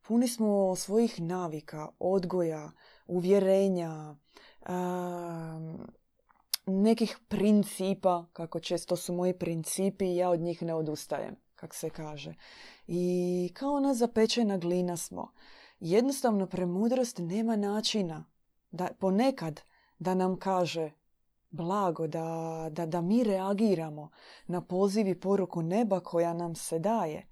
puni 0.02 0.28
smo 0.28 0.76
svojih 0.76 1.20
navika, 1.20 1.88
odgoja, 1.98 2.70
uvjerenja, 3.06 4.16
nekih 6.66 7.18
principa, 7.28 8.26
kako 8.32 8.60
često 8.60 8.96
su 8.96 9.12
moji 9.12 9.38
principi 9.38 10.16
ja 10.16 10.30
od 10.30 10.40
njih 10.40 10.62
ne 10.62 10.74
odustajem, 10.74 11.36
kak 11.54 11.74
se 11.74 11.90
kaže. 11.90 12.34
I 12.86 13.50
kao 13.54 13.72
ona 13.72 13.94
zapečena 13.94 14.58
glina 14.58 14.96
smo. 14.96 15.32
Jednostavno 15.80 16.46
premudrost 16.46 17.18
nema 17.18 17.56
načina 17.56 18.31
da 18.72 18.88
ponekad 18.98 19.60
da 19.98 20.14
nam 20.14 20.38
kaže 20.38 20.90
blago, 21.50 22.06
da, 22.06 22.68
da, 22.70 22.86
da 22.86 23.00
mi 23.00 23.24
reagiramo 23.24 24.10
na 24.46 24.60
poziv 24.60 25.08
i 25.08 25.20
poruku 25.20 25.62
neba 25.62 26.00
koja 26.00 26.34
nam 26.34 26.54
se 26.54 26.78
daje. 26.78 27.26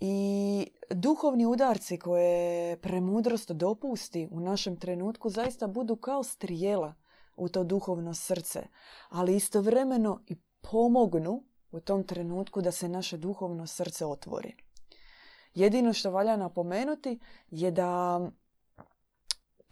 I 0.00 0.66
duhovni 0.90 1.46
udarci 1.46 1.98
koje 1.98 2.76
premudrost 2.76 3.50
dopusti 3.50 4.28
u 4.30 4.40
našem 4.40 4.76
trenutku 4.76 5.30
zaista 5.30 5.66
budu 5.66 5.96
kao 5.96 6.22
strijela 6.22 6.94
u 7.36 7.48
to 7.48 7.64
duhovno 7.64 8.14
srce, 8.14 8.66
ali 9.08 9.36
istovremeno 9.36 10.20
i 10.26 10.36
pomognu 10.60 11.44
u 11.70 11.80
tom 11.80 12.04
trenutku 12.04 12.60
da 12.60 12.70
se 12.70 12.88
naše 12.88 13.16
duhovno 13.16 13.66
srce 13.66 14.06
otvori. 14.06 14.54
Jedino 15.54 15.92
što 15.92 16.10
valja 16.10 16.36
napomenuti 16.36 17.18
je 17.50 17.70
da 17.70 18.20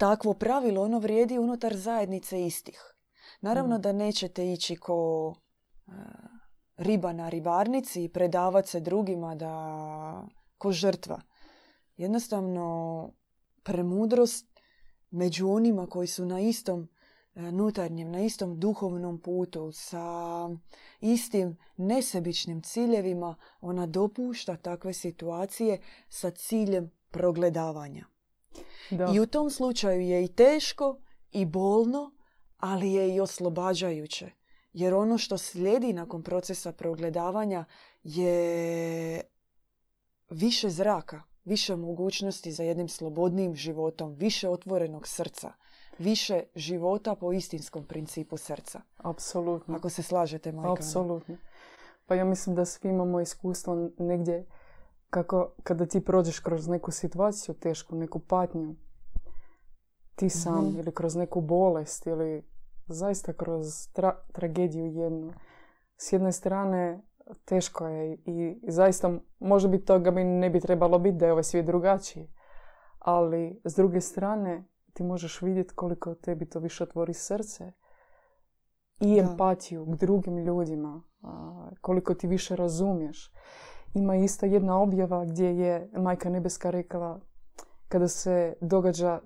takvo 0.02 0.34
pravilo 0.34 0.82
ono 0.82 0.98
vrijedi 0.98 1.38
unutar 1.38 1.76
zajednice 1.76 2.46
istih. 2.46 2.94
Naravno 3.40 3.78
mm. 3.78 3.80
da 3.80 3.92
nećete 3.92 4.52
ići 4.52 4.76
ko 4.76 5.34
e, 5.86 5.90
riba 6.76 7.12
na 7.12 7.28
ribarnici 7.28 8.04
i 8.04 8.08
predavati 8.08 8.68
se 8.68 8.80
drugima 8.80 9.34
da 9.34 10.26
ko 10.58 10.72
žrtva. 10.72 11.20
Jednostavno 11.96 13.10
premudrost 13.62 14.60
među 15.10 15.48
onima 15.48 15.86
koji 15.86 16.06
su 16.06 16.24
na 16.24 16.40
istom 16.40 16.88
e, 17.34 17.40
nutarnjem, 17.52 18.10
na 18.10 18.20
istom 18.20 18.60
duhovnom 18.60 19.20
putu, 19.20 19.72
sa 19.72 20.48
istim 21.00 21.58
nesebičnim 21.76 22.62
ciljevima, 22.62 23.36
ona 23.60 23.86
dopušta 23.86 24.56
takve 24.56 24.92
situacije 24.92 25.80
sa 26.08 26.30
ciljem 26.30 26.90
progledavanja. 27.10 28.12
I 29.14 29.20
u 29.20 29.26
tom 29.26 29.50
slučaju 29.50 30.00
je 30.00 30.24
i 30.24 30.28
teško 30.28 30.96
i 31.30 31.44
bolno, 31.44 32.10
ali 32.56 32.92
je 32.92 33.14
i 33.14 33.20
oslobađajuće. 33.20 34.30
Jer 34.72 34.94
ono 34.94 35.18
što 35.18 35.38
slijedi 35.38 35.92
nakon 35.92 36.22
procesa 36.22 36.72
preugledavanja 36.72 37.64
je 38.02 39.20
više 40.30 40.70
zraka, 40.70 41.22
više 41.44 41.76
mogućnosti 41.76 42.52
za 42.52 42.62
jednim 42.62 42.88
slobodnim 42.88 43.54
životom, 43.54 44.14
više 44.14 44.48
otvorenog 44.48 45.08
srca, 45.08 45.52
više 45.98 46.42
života 46.54 47.14
po 47.14 47.32
istinskom 47.32 47.84
principu 47.84 48.36
srca. 48.36 48.80
Apsolutno. 48.96 49.76
Ako 49.76 49.88
se 49.88 50.02
slažete, 50.02 50.52
Majka. 50.52 50.72
Apsolutno. 50.72 51.36
Pa 52.06 52.14
ja 52.14 52.24
mislim 52.24 52.56
da 52.56 52.64
svi 52.64 52.88
imamo 52.88 53.20
iskustvo 53.20 53.90
negdje 53.98 54.46
kako 55.12 55.53
kada 55.62 55.87
ti 55.87 56.05
prođeš 56.05 56.38
kroz 56.38 56.68
neku 56.68 56.90
situaciju 56.90 57.55
tešku, 57.55 57.96
neku 57.96 58.18
patnju, 58.18 58.75
ti 60.14 60.29
sam 60.31 60.64
mhm. 60.64 60.79
ili 60.79 60.94
kroz 60.94 61.16
neku 61.16 61.40
bolest 61.40 62.07
ili 62.07 62.44
zaista 62.87 63.33
kroz 63.33 63.88
tragediju 64.33 64.87
jednu. 64.87 65.33
S 65.96 66.12
jedne 66.12 66.33
strane 66.33 67.03
teško 67.44 67.87
je 67.87 68.14
i, 68.14 68.61
zaista 68.68 69.18
može 69.38 69.68
biti 69.68 69.85
toga 69.85 70.11
mi 70.11 70.25
ne 70.25 70.51
bi 70.51 70.61
trebalo 70.61 70.98
biti 70.98 71.16
da 71.16 71.27
je 71.27 71.33
ovaj 71.33 71.44
svijet 71.44 71.66
drugačiji. 71.66 72.29
Ali 72.98 73.61
s 73.64 73.75
druge 73.75 74.01
strane 74.01 74.64
ti 74.92 75.03
možeš 75.03 75.42
vidjeti 75.42 75.75
koliko 75.75 76.14
tebi 76.14 76.48
to 76.48 76.59
više 76.59 76.85
otvori 76.85 77.14
srce 77.14 77.72
i 79.01 79.18
empatiju 79.18 79.87
k 79.87 79.96
drugim 79.96 80.38
ljudima, 80.38 81.03
koliko 81.81 82.14
ti 82.14 82.27
više 82.27 82.57
razumiješ. 82.57 83.33
Ima 83.94 84.16
isto 84.16 84.46
jedna 84.46 84.78
objava 84.78 85.24
gdje 85.24 85.59
je 85.59 85.90
Majka 85.92 86.31
Nebeska 86.31 86.70
rekla 86.70 87.20
kada 87.88 88.09
se 88.09 88.55
događa 88.61 89.20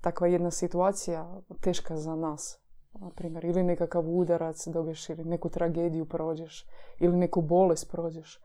takva 0.00 0.26
jedna 0.26 0.50
situacija 0.50 1.40
teška 1.60 1.96
za 1.96 2.14
nas, 2.16 2.60
na 2.92 3.10
primjer, 3.10 3.44
ili 3.44 3.62
nekakav 3.62 4.08
udarac 4.08 4.66
dobiješ 4.66 5.08
ili 5.08 5.24
neku 5.24 5.48
tragediju 5.48 6.04
prođeš 6.04 6.66
ili 6.98 7.16
neku 7.16 7.42
bolest 7.42 7.90
prođeš. 7.90 8.40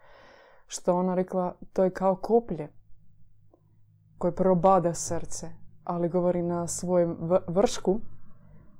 Što 0.68 0.96
ona 0.96 1.16
rekla, 1.16 1.56
to 1.74 1.84
je 1.84 1.90
kao 1.90 2.16
koplje 2.16 2.68
koje 4.18 4.36
probada 4.36 4.94
srce, 4.94 5.50
ali 5.84 6.10
govori 6.10 6.42
na 6.42 6.68
svojem 6.68 7.18
vršku, 7.48 8.00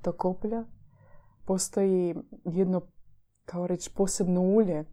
to 0.02 0.12
koplja, 0.12 0.64
postoji 1.44 2.14
jedno, 2.44 2.80
kao 3.44 3.66
reći, 3.66 3.90
posebno 3.96 4.40
ulje, 4.40 4.84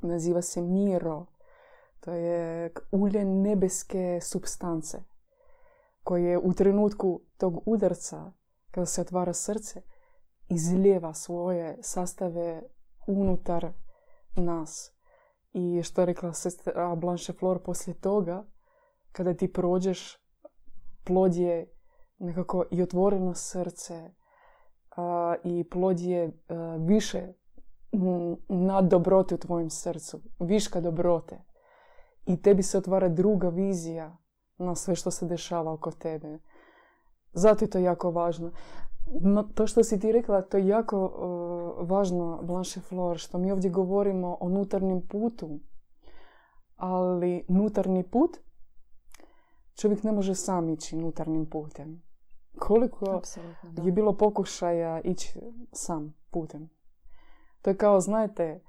naziva 0.00 0.42
se 0.42 0.62
miro. 0.62 1.26
To 2.00 2.12
je 2.12 2.72
ulje 2.92 3.24
nebeske 3.24 4.20
substance 4.22 4.98
koje 6.02 6.38
u 6.38 6.52
trenutku 6.52 7.20
tog 7.36 7.68
udarca 7.68 8.32
kada 8.70 8.86
se 8.86 9.00
otvara 9.00 9.32
srce, 9.32 9.82
izlijeva 10.48 11.14
svoje 11.14 11.78
sastave 11.82 12.62
unutar 13.06 13.72
nas. 14.36 14.92
I 15.52 15.82
što 15.82 16.02
je 16.02 16.06
rekla 16.06 16.32
sestra 16.32 16.94
Blanche 16.94 17.32
Flor 17.32 17.62
poslije 17.62 18.00
toga, 18.00 18.44
kada 19.12 19.34
ti 19.34 19.52
prođeš, 19.52 20.18
plod 21.04 21.34
je 21.34 21.72
nekako 22.18 22.64
i 22.70 22.82
otvoreno 22.82 23.34
srce 23.34 24.10
i 25.44 25.68
plod 25.70 26.00
je 26.00 26.32
više 26.78 27.32
nad 28.48 28.84
dobrote 28.84 29.34
u 29.34 29.38
tvojem 29.38 29.70
srcu, 29.70 30.20
viška 30.38 30.80
dobrote. 30.80 31.44
I 32.26 32.42
tebi 32.42 32.62
se 32.62 32.78
otvara 32.78 33.08
druga 33.08 33.48
vizija 33.48 34.16
na 34.58 34.74
sve 34.74 34.94
što 34.94 35.10
se 35.10 35.26
dešava 35.26 35.72
oko 35.72 35.90
tebe. 35.90 36.38
Zato 37.32 37.64
je 37.64 37.70
to 37.70 37.78
jako 37.78 38.10
važno. 38.10 38.52
No, 39.20 39.42
to 39.42 39.66
što 39.66 39.84
si 39.84 40.00
ti 40.00 40.12
rekla, 40.12 40.42
to 40.42 40.56
je 40.56 40.66
jako 40.66 41.04
uh, 41.04 41.88
važno, 41.88 42.40
Blanche 42.42 42.80
Flor, 42.80 43.18
što 43.18 43.38
mi 43.38 43.52
ovdje 43.52 43.70
govorimo 43.70 44.36
o 44.40 44.48
nutarnjem 44.48 45.02
putu. 45.06 45.60
Ali 46.76 47.44
nutarnji 47.48 48.02
put, 48.02 48.36
čovjek 49.74 50.02
ne 50.02 50.12
može 50.12 50.34
sam 50.34 50.68
ići 50.68 50.96
nutarnjim 50.96 51.46
putem. 51.46 52.02
Koliko 52.58 53.20
je 53.84 53.92
bilo 53.92 54.16
pokušaja 54.16 55.00
ići 55.00 55.40
sam 55.72 56.14
putem. 56.30 56.73
To 57.64 57.70
je 57.70 57.76
kao, 57.76 58.00
znajte, 58.00 58.60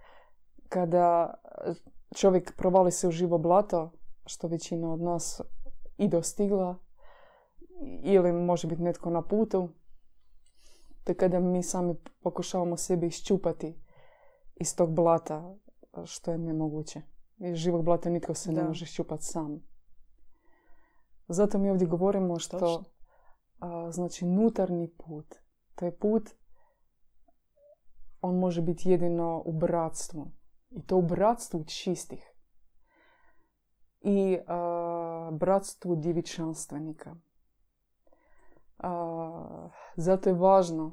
kada 0.70 1.34
čovjek 2.16 2.56
provali 2.58 2.92
se 2.92 3.08
u 3.08 3.12
živo 3.12 3.38
blato, 3.38 3.92
što 4.26 4.48
većina 4.48 4.94
od 4.94 5.02
nas 5.02 5.42
i 5.98 6.08
dostigla, 6.08 6.78
ili 8.04 8.32
može 8.32 8.68
biti 8.68 8.82
netko 8.82 9.10
na 9.10 9.22
putu, 9.22 9.70
te 11.04 11.14
kada 11.14 11.40
mi 11.40 11.64
sami 11.64 11.96
pokušavamo 12.24 12.78
sebi 12.78 13.08
iščupati 13.08 13.76
iz 14.56 14.76
tog 14.76 14.94
blata, 14.94 15.56
što 16.06 16.32
je 16.32 16.38
nemoguće. 16.38 17.02
Iz 17.38 17.56
živog 17.56 17.84
blata 17.84 18.10
nitko 18.10 18.34
se 18.34 18.52
ne 18.52 18.64
može 18.64 18.86
iščupati 18.86 19.24
sam. 19.24 19.64
Zato 21.28 21.58
mi 21.58 21.70
ovdje 21.70 21.88
govorimo 21.88 22.40
što 22.40 22.84
a, 23.60 23.92
znači 23.92 24.26
nutarnji 24.26 24.88
put. 24.88 25.36
To 25.76 25.86
je 25.86 25.98
put 25.98 26.30
on 28.26 28.40
može 28.40 28.62
biti 28.62 28.90
jedino 28.90 29.42
u 29.46 29.54
bratstvu. 29.54 30.32
I 30.70 30.82
to 30.82 30.98
u 30.98 31.02
bratstvu 31.02 31.64
čistih. 31.64 32.32
I 34.02 34.38
a, 34.48 35.30
bratstvu 35.34 35.96
djevičanstvenika 35.96 37.16
zato 39.96 40.30
je 40.30 40.34
važno 40.34 40.92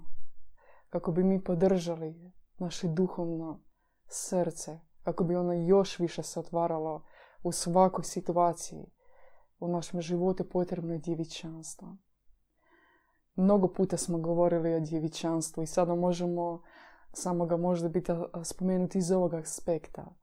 kako 0.91 1.13
bi 1.13 1.25
mi 1.25 1.45
podržali 1.45 2.33
naše 2.59 2.89
duhovno 2.89 3.61
srce, 4.07 4.81
kako 5.03 5.25
bi 5.25 5.37
ono 5.37 5.53
još 5.53 5.99
više 5.99 6.23
se 6.23 6.41
otvaralo 6.41 7.05
u 7.43 7.53
svakoj 7.53 8.05
situaciji. 8.05 8.87
U 9.61 9.69
našem 9.69 10.01
životu 10.01 10.45
potrebno 10.49 10.93
je 10.93 10.99
djevičanstvo. 10.99 11.97
Mnogo 13.37 13.69
puta 13.69 13.97
smo 13.97 14.19
govorili 14.19 14.75
o 14.75 14.81
djevičanstvu 14.81 15.63
i 15.63 15.67
sada 15.67 15.95
možemo 15.95 16.63
samo 17.13 17.47
ga 17.47 17.57
možda 17.57 17.89
biti 17.89 18.13
spomenuti 18.45 18.99
iz 18.99 19.11
ovog 19.11 19.35
aspekta. 19.35 20.15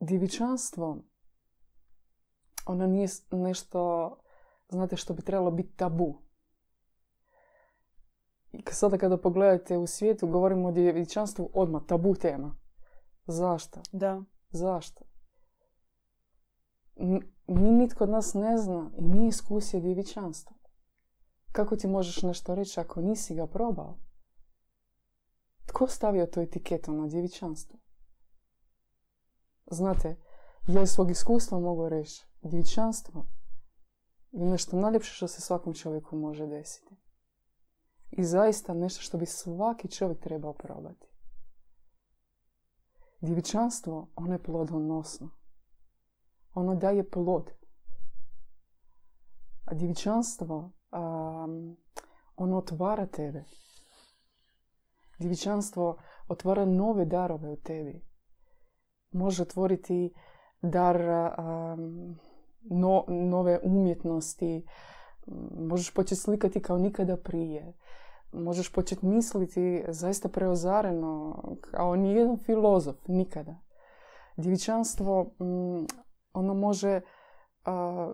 Djevičanstvo 0.00 0.98
ono 2.66 2.86
nije 2.86 3.08
nešto 3.30 4.10
znate 4.68 4.96
što 4.96 5.14
bi 5.14 5.22
trebalo 5.22 5.50
biti 5.50 5.76
tabu. 5.76 6.22
I 8.52 8.62
sada 8.70 8.98
kada 8.98 9.16
pogledate 9.16 9.78
u 9.78 9.86
svijetu, 9.86 10.26
govorimo 10.26 10.68
o 10.68 10.72
djevičanstvu, 10.72 11.50
odmah 11.54 11.82
tabu 11.86 12.14
tema. 12.14 12.56
Zašto? 13.26 13.80
Da. 13.92 14.22
Zašto? 14.50 15.04
Mi 17.46 17.70
nitko 17.70 18.04
od 18.04 18.10
nas 18.10 18.34
ne 18.34 18.58
zna 18.58 18.90
i 18.98 19.04
nije 19.04 19.28
iskusio 19.28 19.80
djevičanstvo. 19.80 20.56
Kako 21.52 21.76
ti 21.76 21.88
možeš 21.88 22.22
nešto 22.22 22.54
reći 22.54 22.80
ako 22.80 23.00
nisi 23.00 23.34
ga 23.34 23.46
probao? 23.46 23.98
Tko 25.74 25.86
stavio 25.86 26.26
tu 26.26 26.40
etiketu 26.40 26.92
na 26.92 27.06
djevičanstvo? 27.06 27.78
Znate, 29.70 30.16
ja 30.66 30.82
iz 30.82 30.90
svog 30.90 31.10
iskustva 31.10 31.60
mogu 31.60 31.88
reći, 31.88 32.26
djevičanstvo 32.42 33.26
je 34.32 34.46
nešto 34.46 34.76
najljepše 34.76 35.12
što 35.14 35.28
se 35.28 35.40
svakom 35.40 35.74
čovjeku 35.74 36.16
može 36.16 36.46
desiti. 36.46 36.96
I 38.10 38.24
zaista 38.24 38.74
nešto 38.74 39.02
što 39.02 39.18
bi 39.18 39.26
svaki 39.26 39.90
čovjek 39.90 40.20
trebao 40.20 40.52
probati. 40.52 41.06
Djevičanstvo, 43.20 44.08
ono 44.16 44.32
je 44.32 44.42
plodonosno. 44.42 45.30
Ono 46.54 46.74
daje 46.74 47.10
plod. 47.10 47.50
A 49.64 49.74
djevičanstvo, 49.74 50.70
ono 52.36 52.58
otvara 52.58 53.06
tebe. 53.06 53.44
Djevičanstvo 55.24 55.98
otvara 56.28 56.64
nove 56.64 57.04
darove 57.04 57.50
u 57.50 57.56
tebi. 57.56 58.04
Može 59.12 59.42
otvoriti 59.42 60.14
dar 60.62 61.00
no, 62.70 63.04
nove 63.08 63.60
umjetnosti, 63.62 64.66
možeš 65.58 65.94
početi 65.94 66.20
slikati 66.20 66.62
kao 66.62 66.78
nikada 66.78 67.16
prije. 67.16 67.72
Možeš 68.32 68.72
početi 68.72 69.06
misliti 69.06 69.84
zaista 69.88 70.28
preozareno 70.28 71.42
kao 71.60 71.96
nijedan 71.96 72.36
filozof, 72.36 72.96
nikada. 73.08 73.60
Djevičanstvo, 74.36 75.22
mm, 75.22 75.86
ono 76.32 76.54
može 76.54 77.00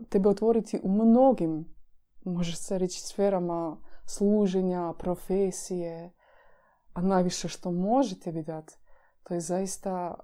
tebe 0.08 0.28
otvoriti 0.28 0.80
u 0.82 0.88
mnogim, 0.88 1.74
može 2.24 2.56
se 2.56 2.78
reći, 2.78 3.00
sferama 3.00 3.76
služenja, 4.06 4.94
profesije, 4.98 6.12
a 6.92 7.02
najviše 7.02 7.48
što 7.48 7.70
može 7.70 8.20
tebi 8.20 8.42
dati, 8.42 8.74
to 9.22 9.34
je 9.34 9.40
zaista 9.40 10.14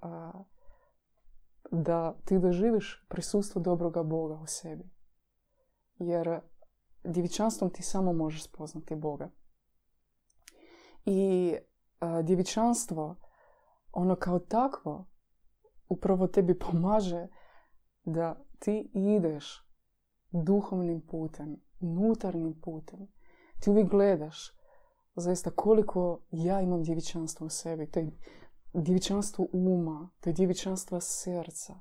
da 1.71 2.15
ti 2.25 2.39
doživiš 2.39 3.07
prisustvo 3.09 3.61
dobroga 3.63 4.03
Boga 4.03 4.35
u 4.35 4.47
sebi. 4.47 4.91
Jer 5.99 6.41
djevičanstvom 7.05 7.71
ti 7.71 7.83
samo 7.83 8.13
možeš 8.13 8.45
spoznati 8.45 8.95
Boga. 8.95 9.31
I 11.05 11.55
a, 12.01 12.23
djevičanstvo, 12.23 13.17
ono 13.93 14.17
kao 14.17 14.39
takvo, 14.39 15.07
upravo 15.89 16.27
tebi 16.27 16.59
pomaže 16.59 17.29
da 18.05 18.45
ti 18.59 18.91
ideš 18.95 19.67
duhovnim 20.31 21.07
putem, 21.07 21.57
unutarnjim 21.81 22.61
putem. 22.61 23.09
Ti 23.61 23.71
uvijek 23.71 23.89
gledaš 23.89 24.56
zaista 25.21 25.51
koliko 25.51 26.21
ja 26.31 26.61
imam 26.61 26.83
djevičanstvo 26.83 27.47
u 27.47 27.51
sebi. 27.51 27.91
To 27.91 28.01
je 28.01 28.11
djevičanstvo 28.73 29.47
uma, 29.53 30.11
to 30.21 30.31
je 30.31 30.35
djevičanstvo 30.35 31.01
srca, 31.01 31.75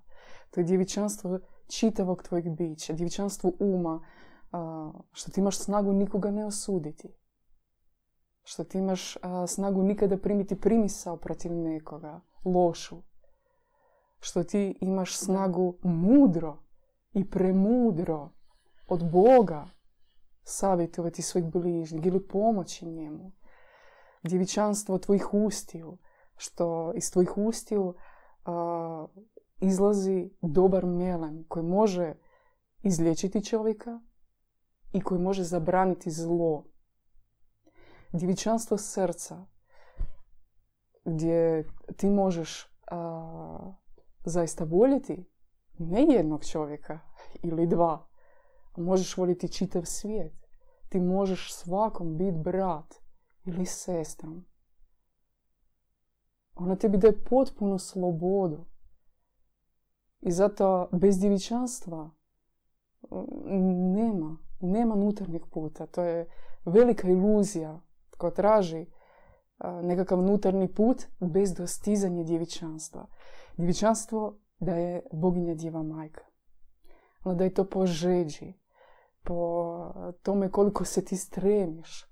to 0.51 0.59
je 0.59 0.63
djevičanstvo 0.63 1.39
čitavog 1.67 2.23
tvojeg 2.23 2.49
bića, 2.49 2.93
djevičanstvo 2.93 3.51
uma, 3.59 4.05
što 5.11 5.31
ti 5.31 5.39
imaš 5.39 5.57
snagu 5.57 5.93
nikoga 5.93 6.31
ne 6.31 6.45
osuditi. 6.45 7.13
Što 8.43 8.63
ti 8.63 8.77
imaš 8.77 9.17
snagu 9.47 9.83
nikada 9.83 10.17
primiti 10.17 10.59
primisao 10.59 11.17
protiv 11.17 11.53
nekoga, 11.53 12.21
lošu. 12.45 13.01
Što 14.19 14.43
ti 14.43 14.77
imaš 14.81 15.17
snagu 15.17 15.77
mudro 15.83 16.57
i 17.13 17.29
premudro 17.29 18.29
od 18.87 19.11
Boga 19.11 19.65
savjetovati 20.47 21.21
svojih 21.21 21.51
bližnjih 21.51 22.05
ili 22.05 22.27
pomoći 22.27 22.85
njemu. 22.85 23.31
Djevičanstvo 24.23 24.97
tvojih 24.97 25.33
ustiju, 25.33 25.97
što 26.37 26.93
iz 26.95 27.11
tvojih 27.11 27.37
ustiju 27.37 27.95
izlazi 29.61 30.29
dobar 30.41 30.85
melem 30.85 31.45
koji 31.47 31.65
može 31.65 32.13
izliječiti 32.83 33.45
čovjeka 33.45 33.99
i 34.93 35.01
koji 35.01 35.21
može 35.21 35.43
zabraniti 35.43 36.11
zlo. 36.11 36.65
Djevičanstvo 38.11 38.77
srca, 38.77 39.45
gdje 41.05 41.67
ti 41.97 42.09
možeš 42.09 42.75
zaista 44.25 44.63
voljeti 44.63 45.29
ne 45.77 46.01
jednog 46.01 46.45
čovjeka 46.45 46.99
ili 47.43 47.67
dva, 47.67 48.07
možeš 48.81 49.17
voljeti 49.17 49.51
čitav 49.51 49.85
svijet. 49.85 50.33
Ti 50.89 50.99
možeš 50.99 51.53
svakom 51.53 52.17
biti 52.17 52.37
brat 52.37 52.95
ili 53.45 53.65
sestrom. 53.65 54.45
Ona 56.55 56.75
tebi 56.75 56.97
daje 56.97 57.23
potpunu 57.23 57.79
slobodu. 57.79 58.65
I 60.21 60.31
zato 60.31 60.89
bez 60.91 61.19
djevičanstva 61.19 62.09
mm, 63.11 63.93
nema, 63.93 64.37
nema 64.59 64.95
unutarnjeg 64.95 65.41
puta. 65.51 65.85
To 65.85 66.03
je 66.03 66.29
velika 66.65 67.09
iluzija 67.09 67.81
koja 68.17 68.31
traži 68.31 68.85
nekakav 69.83 70.19
unutarnji 70.19 70.73
put 70.73 71.05
bez 71.19 71.53
dostizanja 71.53 72.23
djevičanstva. 72.23 73.07
Djevičanstvo 73.57 74.37
da 74.59 74.75
je 74.75 75.01
boginja 75.11 75.55
djeva 75.55 75.83
majka. 75.83 76.21
da 77.23 77.43
je 77.43 77.53
to 77.53 77.69
po 77.69 77.85
žeđi, 77.85 78.53
po 79.25 80.13
tome 80.23 80.51
koliko 80.51 80.85
se 80.85 81.05
ti 81.05 81.17
stremiš, 81.17 82.05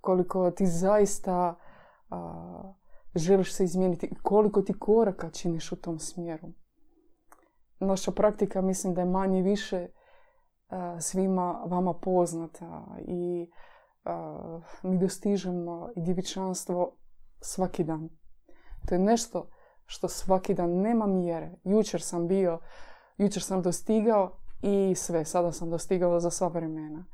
koliko 0.00 0.50
ti 0.50 0.66
zaista 0.66 1.54
želiš 3.14 3.54
se 3.54 3.64
izmijeniti, 3.64 4.10
koliko 4.22 4.62
ti 4.62 4.78
koraka 4.78 5.30
činiš 5.30 5.72
u 5.72 5.76
tom 5.76 5.98
smjeru. 5.98 6.48
Naša 7.80 8.12
praktika 8.12 8.60
mislim 8.60 8.94
da 8.94 9.00
je 9.00 9.06
manje 9.06 9.42
više 9.42 9.88
svima 11.00 11.62
vama 11.66 11.94
poznata 11.94 12.86
i 12.98 13.50
mi 14.82 14.98
dostižemo 14.98 15.88
i 15.96 16.02
djevičanstvo 16.02 16.96
svaki 17.40 17.84
dan. 17.84 18.08
To 18.88 18.94
je 18.94 18.98
nešto 18.98 19.50
što 19.84 20.08
svaki 20.08 20.54
dan 20.54 20.70
nema 20.70 21.06
mjere. 21.06 21.54
Jučer 21.64 22.02
sam 22.02 22.28
bio, 22.28 22.58
jučer 23.16 23.42
sam 23.42 23.62
dostigao 23.62 24.36
i 24.62 24.94
sve, 24.94 25.24
sada 25.24 25.52
sam 25.52 25.70
dostigao 25.70 26.20
za 26.20 26.30
sva 26.30 26.48
vremena. 26.48 27.06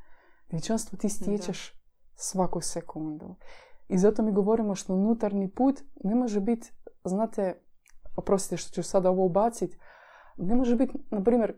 Djevičanstvo 0.49 0.97
ti 0.97 1.09
stječeš 1.09 1.73
svaku 2.15 2.61
sekundu. 2.61 3.35
I 3.87 3.97
zato 3.97 4.23
mi 4.23 4.31
govorimo 4.31 4.75
što 4.75 4.93
unutarnji 4.93 5.51
put 5.51 5.81
ne 6.03 6.15
može 6.15 6.39
biti, 6.39 6.73
znate, 7.03 7.61
oprostite 8.15 8.57
što 8.57 8.71
ću 8.71 8.83
sada 8.83 9.09
ovo 9.09 9.25
ubaciti, 9.25 9.77
ne 10.37 10.55
može 10.55 10.75
biti, 10.75 10.93
na 11.09 11.23
primjer, 11.23 11.53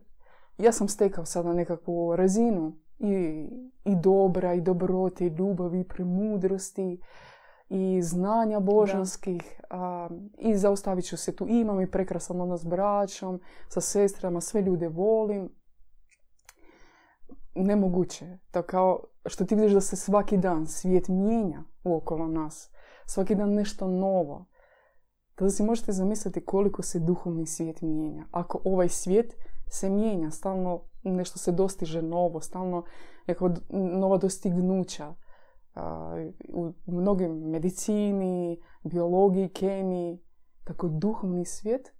ja 0.57 0.71
sam 0.71 0.87
stekao 0.87 1.25
sada 1.25 1.53
nekakvu 1.53 2.15
razinu 2.15 2.77
i, 2.99 3.47
i 3.85 3.95
dobra, 3.95 4.53
i 4.53 4.61
dobrote, 4.61 5.25
i 5.25 5.29
ljubavi, 5.29 5.79
i 5.79 5.87
premudrosti, 5.87 7.01
i 7.69 8.01
znanja 8.01 8.59
božanskih 8.59 9.61
i 10.37 10.57
zaustavit 10.57 11.05
ću 11.05 11.17
se 11.17 11.35
tu. 11.35 11.45
Imam 11.47 11.81
i 11.81 11.91
prekrasan 11.91 12.41
odnos 12.41 12.61
s 12.61 12.65
braćom, 12.65 13.41
sa 13.67 13.81
sestrama, 13.81 14.41
sve 14.41 14.61
ljude 14.61 14.87
volim. 14.87 15.49
Nemoguće. 17.55 18.37
To 18.51 18.61
kao 18.61 18.99
što 19.25 19.45
ti 19.45 19.55
vidiš 19.55 19.73
da 19.73 19.81
se 19.81 19.95
svaki 19.95 20.37
dan 20.37 20.67
svijet 20.67 21.07
mijenja 21.07 21.63
okolo 21.83 22.27
nas. 22.27 22.71
Svaki 23.05 23.35
dan 23.35 23.53
nešto 23.53 23.87
novo. 23.87 24.45
Tada 25.35 25.51
si 25.51 25.63
možete 25.63 25.91
zamisliti 25.91 26.45
koliko 26.45 26.81
se 26.81 26.99
duhovni 26.99 27.45
svijet 27.45 27.81
mijenja. 27.81 28.25
Ako 28.31 28.61
ovaj 28.63 28.89
svijet 28.89 29.35
se 29.69 29.89
mijenja, 29.89 30.31
stalno 30.31 30.81
nešto 31.03 31.39
se 31.39 31.51
dostiže 31.51 32.01
novo, 32.01 32.41
stalno 32.41 32.83
neka 33.27 33.53
nova 33.69 34.17
dostignuća 34.17 35.15
u 36.53 36.73
mnogim 36.85 37.31
medicini, 37.31 38.61
biologiji, 38.83 39.49
kemiji, 39.49 40.19
tako 40.63 40.87
duhovni 40.87 41.45
svijet, 41.45 41.93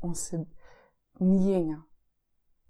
on 0.00 0.14
se 0.14 0.44
mijenja 1.20 1.82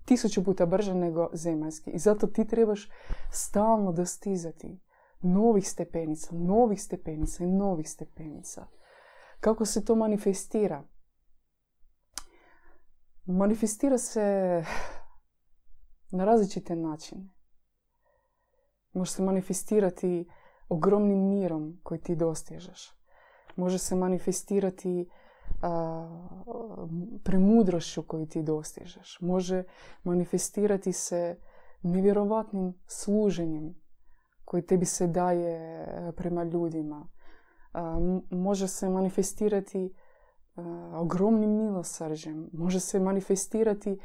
tisuću 0.05 0.45
puta 0.45 0.67
brže 0.67 0.95
nego 0.95 1.31
zemaljski. 1.33 1.91
I 1.91 1.99
zato 1.99 2.27
ti 2.27 2.47
trebaš 2.47 2.91
stalno 3.31 3.93
dostizati 3.93 4.81
novih 5.21 5.69
stepenica, 5.69 6.29
novih 6.33 6.83
stepenica 6.83 7.45
i 7.45 7.47
novih 7.47 7.91
stepenica. 7.91 8.67
Kako 9.41 9.65
se 9.65 9.85
to 9.85 9.95
manifestira? 9.95 10.85
Manifestira 13.27 13.99
se 13.99 14.65
na 16.11 16.25
različite 16.25 16.77
načine. 16.77 17.35
Može 18.93 19.11
se 19.11 19.23
manifestirati 19.23 20.29
ogromnim 20.69 21.29
mirom 21.29 21.81
koji 21.83 22.01
ti 22.01 22.17
dostižeš. 22.17 22.93
Može 23.57 23.79
se 23.79 23.95
manifestirati 23.95 25.09
premudrošću 27.25 28.03
koju 28.03 28.27
ti 28.27 28.43
dostižeš. 28.43 29.19
Može 29.21 29.65
manifestirati 30.03 30.93
se 30.93 31.39
nevjerovatnim 31.83 32.75
služenjem 32.87 33.75
koji 34.45 34.63
tebi 34.63 34.85
se 34.85 35.07
daje 35.07 35.87
prema 36.17 36.45
ljudima. 36.45 37.09
može 38.31 38.69
se 38.69 38.89
manifestirati 38.89 39.95
ogromnim 40.95 41.51
milosrđem. 41.51 42.51
Može 42.53 42.81
se 42.81 43.01
manifestirati 43.01 43.99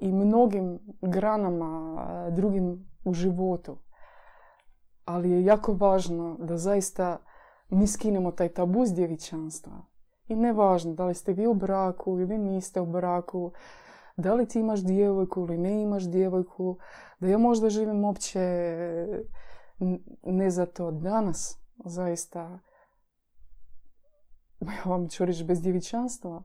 i 0.00 0.12
mnogim 0.12 0.78
granama 1.00 2.06
drugim 2.30 2.86
u 3.04 3.14
životu 3.14 3.76
ali 5.04 5.30
je 5.30 5.44
jako 5.44 5.72
važno 5.74 6.36
da 6.40 6.56
zaista 6.56 7.18
mi 7.68 7.86
skinemo 7.86 8.32
taj 8.32 8.48
tabu 8.48 8.86
s 8.86 8.94
djevičanstva. 8.94 9.72
I 10.32 10.36
ne 10.36 10.52
važno 10.52 10.94
da 10.94 11.06
li 11.06 11.14
ste 11.14 11.32
vi 11.32 11.46
u 11.46 11.54
braku 11.54 12.18
ili 12.20 12.38
niste 12.38 12.80
u 12.80 12.86
braku, 12.86 13.52
da 14.16 14.34
li 14.34 14.46
ti 14.48 14.60
imaš 14.60 14.84
djevojku 14.84 15.40
ili 15.40 15.58
ne 15.58 15.82
imaš 15.82 16.04
djevojku, 16.04 16.76
da 17.20 17.28
ja 17.28 17.38
možda 17.38 17.70
živim 17.70 18.04
opće 18.04 18.40
ne 20.22 20.50
za 20.50 20.66
to 20.66 20.90
danas, 20.90 21.58
zaista, 21.84 22.58
ja 24.60 24.82
vam 24.84 25.08
ću 25.08 25.24
reći, 25.24 25.44
bez 25.44 25.62
djevičanstva 25.62 26.42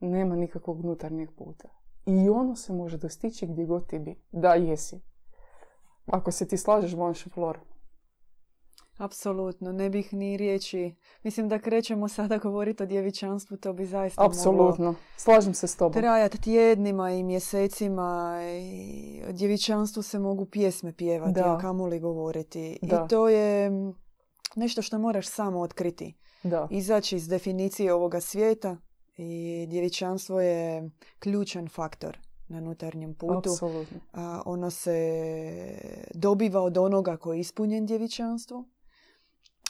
nema 0.00 0.36
nikakvog 0.36 0.84
unutarnjeg 0.84 1.30
puta. 1.36 1.68
I 2.06 2.28
ono 2.28 2.56
se 2.56 2.72
može 2.72 2.98
dostići 2.98 3.46
gdje 3.46 3.66
god 3.66 3.86
ti 3.86 3.98
bi. 3.98 4.22
Da, 4.32 4.54
jesi. 4.54 5.00
Ako 6.06 6.30
se 6.30 6.48
ti 6.48 6.56
slažeš, 6.56 6.96
Blanche 6.96 7.30
Flora. 7.30 7.60
Apsolutno, 8.96 9.72
ne 9.72 9.90
bih 9.90 10.12
ni 10.12 10.36
riječi. 10.36 10.94
Mislim 11.22 11.48
da 11.48 11.58
krećemo 11.58 12.08
sada 12.08 12.38
govoriti 12.46 12.82
o 12.82 12.86
djevičanstvu, 12.86 13.56
to 13.56 13.72
bi 13.72 13.86
zaista 13.86 14.24
Apsolutno, 14.24 14.94
slažem 15.16 15.54
se 15.54 15.66
s 15.66 15.76
tobom. 15.76 15.92
Trajati 15.92 16.40
tjednima 16.40 17.10
i 17.10 17.22
mjesecima 17.22 18.38
i 18.62 19.22
o 19.28 19.32
djevičanstvu 19.32 20.02
se 20.02 20.18
mogu 20.18 20.46
pjesme 20.46 20.92
pjevati, 20.92 21.32
da. 21.32 21.54
a 21.54 21.58
kamoli 21.58 22.00
govoriti. 22.00 22.78
I 22.82 22.88
to 23.08 23.28
je 23.28 23.70
nešto 24.56 24.82
što 24.82 24.98
moraš 24.98 25.28
samo 25.28 25.60
otkriti. 25.60 26.14
Da. 26.42 26.68
Izaći 26.70 27.16
iz 27.16 27.28
definicije 27.28 27.94
ovoga 27.94 28.20
svijeta 28.20 28.76
i 29.16 29.66
djevičanstvo 29.68 30.40
je 30.40 30.90
ključan 31.18 31.68
faktor 31.68 32.18
na 32.48 32.58
unutarnjem 32.58 33.14
putu. 33.14 33.50
A, 34.12 34.42
ono 34.46 34.70
se 34.70 34.98
dobiva 36.14 36.60
od 36.60 36.78
onoga 36.78 37.16
koji 37.16 37.36
je 37.36 37.40
ispunjen 37.40 37.86
djevičanstvo 37.86 38.64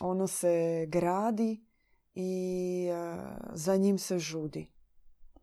ono 0.00 0.26
se 0.26 0.86
gradi 0.88 1.66
i 2.14 2.88
za 3.52 3.76
njim 3.76 3.98
se 3.98 4.18
žudi. 4.18 4.72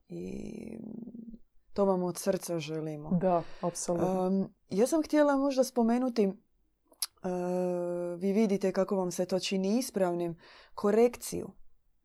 I 0.10 0.78
to 1.74 1.86
vam 1.86 2.04
od 2.04 2.18
srca 2.18 2.60
želimo. 2.60 3.18
Da, 3.22 3.44
apsolutno. 3.62 4.50
ja 4.70 4.88
sam 4.88 5.04
htjela 5.04 5.38
možda 5.38 5.64
spomenuti, 5.64 6.32
vi 8.18 8.34
vidite 8.34 8.72
kako 8.72 8.96
vam 8.96 9.12
se 9.12 9.26
to 9.26 9.40
čini 9.40 9.78
ispravnim, 9.78 10.38
korekciju 10.74 11.50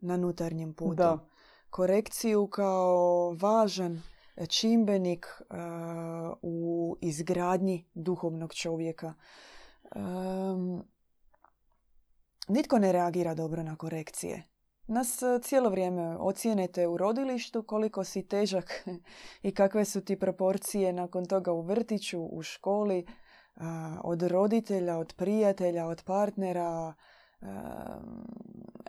na 0.01 0.15
unutarnjem 0.15 0.75
putu. 0.75 0.95
Da. 0.95 1.29
Korekciju 1.71 2.47
kao 2.47 3.33
važan 3.41 4.03
čimbenik 4.49 5.27
u 6.43 6.97
izgradnji 7.01 7.87
duhovnog 7.95 8.55
čovjeka 8.55 9.15
nitko 12.49 12.79
ne 12.79 12.93
reagira 12.93 13.35
dobro 13.35 13.63
na 13.63 13.77
korekcije. 13.77 14.43
Nas 14.87 15.23
e, 15.23 15.39
cijelo 15.43 15.71
vrijeme 15.71 16.17
ocijenete 16.19 16.87
u 16.87 16.97
rodilištu 16.97 17.63
koliko 17.63 18.05
si 18.05 18.29
težak 18.29 18.85
i 19.43 19.55
kakve 19.55 19.85
su 19.85 20.01
ti 20.01 20.19
proporcije 20.19 20.93
nakon 20.93 21.27
toga 21.27 21.53
u 21.53 21.61
vrtiću, 21.61 22.23
u 22.23 22.43
školi, 22.43 23.07
od 24.05 24.23
roditelja, 24.23 24.99
od 24.99 25.15
prijatelja, 25.17 25.87
od 25.87 26.03
partnera. 26.03 26.95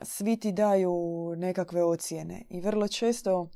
Svi 0.02 0.38
ti 0.38 0.52
daju 0.52 0.94
nekakve 1.38 1.84
ocjene 1.84 2.46
i 2.50 2.62
vrlo 2.62 2.88
često 2.88 3.50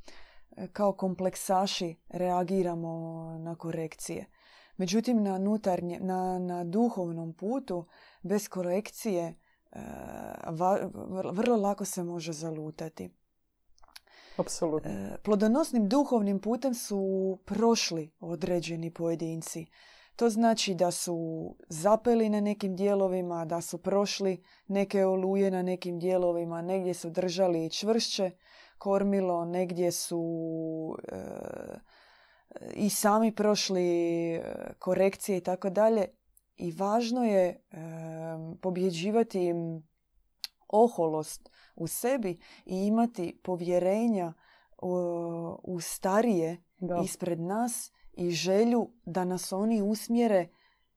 e, 0.57 0.67
kao 0.67 0.93
kompleksaši 0.93 1.95
reagiramo 2.09 3.25
na 3.39 3.55
korekcije. 3.55 4.25
Međutim, 4.77 5.23
na, 5.23 5.37
nutarnje, 5.37 5.99
na, 5.99 6.39
na 6.39 6.63
duhovnom 6.63 7.33
putu, 7.33 7.85
bez 8.21 8.47
korekcije, 8.47 9.35
e, 9.76 9.80
vrlo 11.32 11.55
lako 11.55 11.86
se 11.86 12.03
može 12.03 12.34
zalutati. 12.34 13.09
Apsolutno. 14.38 14.91
E, 14.91 15.17
plodonosnim 15.24 15.89
duhovnim 15.89 16.39
putem 16.39 16.74
su 16.74 17.39
prošli 17.45 18.11
određeni 18.19 18.91
pojedinci. 18.91 19.65
To 20.15 20.30
znači 20.30 20.76
da 20.76 20.91
su 20.91 21.17
zapeli 21.69 22.30
na 22.30 22.41
nekim 22.41 22.76
dijelovima, 22.76 23.45
da 23.45 23.61
su 23.61 23.78
prošli 23.78 24.43
neke 24.67 25.05
oluje 25.05 25.51
na 25.51 25.61
nekim 25.61 25.99
dijelovima, 25.99 26.61
negdje 26.61 26.93
su 26.93 27.09
držali 27.09 27.69
čvršće 27.69 28.32
kormilo, 28.78 29.45
negdje 29.45 29.91
su 29.91 30.24
e, 31.07 31.17
i 32.74 32.89
sami 32.89 33.36
prošli 33.36 34.41
korekcije 34.80 35.38
i 35.38 35.41
tako 35.41 35.69
dalje. 35.69 36.07
I 36.57 36.71
važno 36.71 37.23
je 37.23 37.47
e, 37.49 37.57
pobjeđivati 38.61 39.53
oholost 40.67 41.49
u 41.75 41.87
sebi 41.87 42.39
i 42.65 42.85
imati 42.85 43.39
povjerenja 43.43 44.33
u, 44.81 44.95
u 45.63 45.79
starije 45.79 46.63
da. 46.79 47.01
ispred 47.03 47.39
nas 47.39 47.91
i 48.13 48.31
želju 48.31 48.89
da 49.05 49.25
nas 49.25 49.51
oni 49.51 49.81
usmjere 49.81 50.47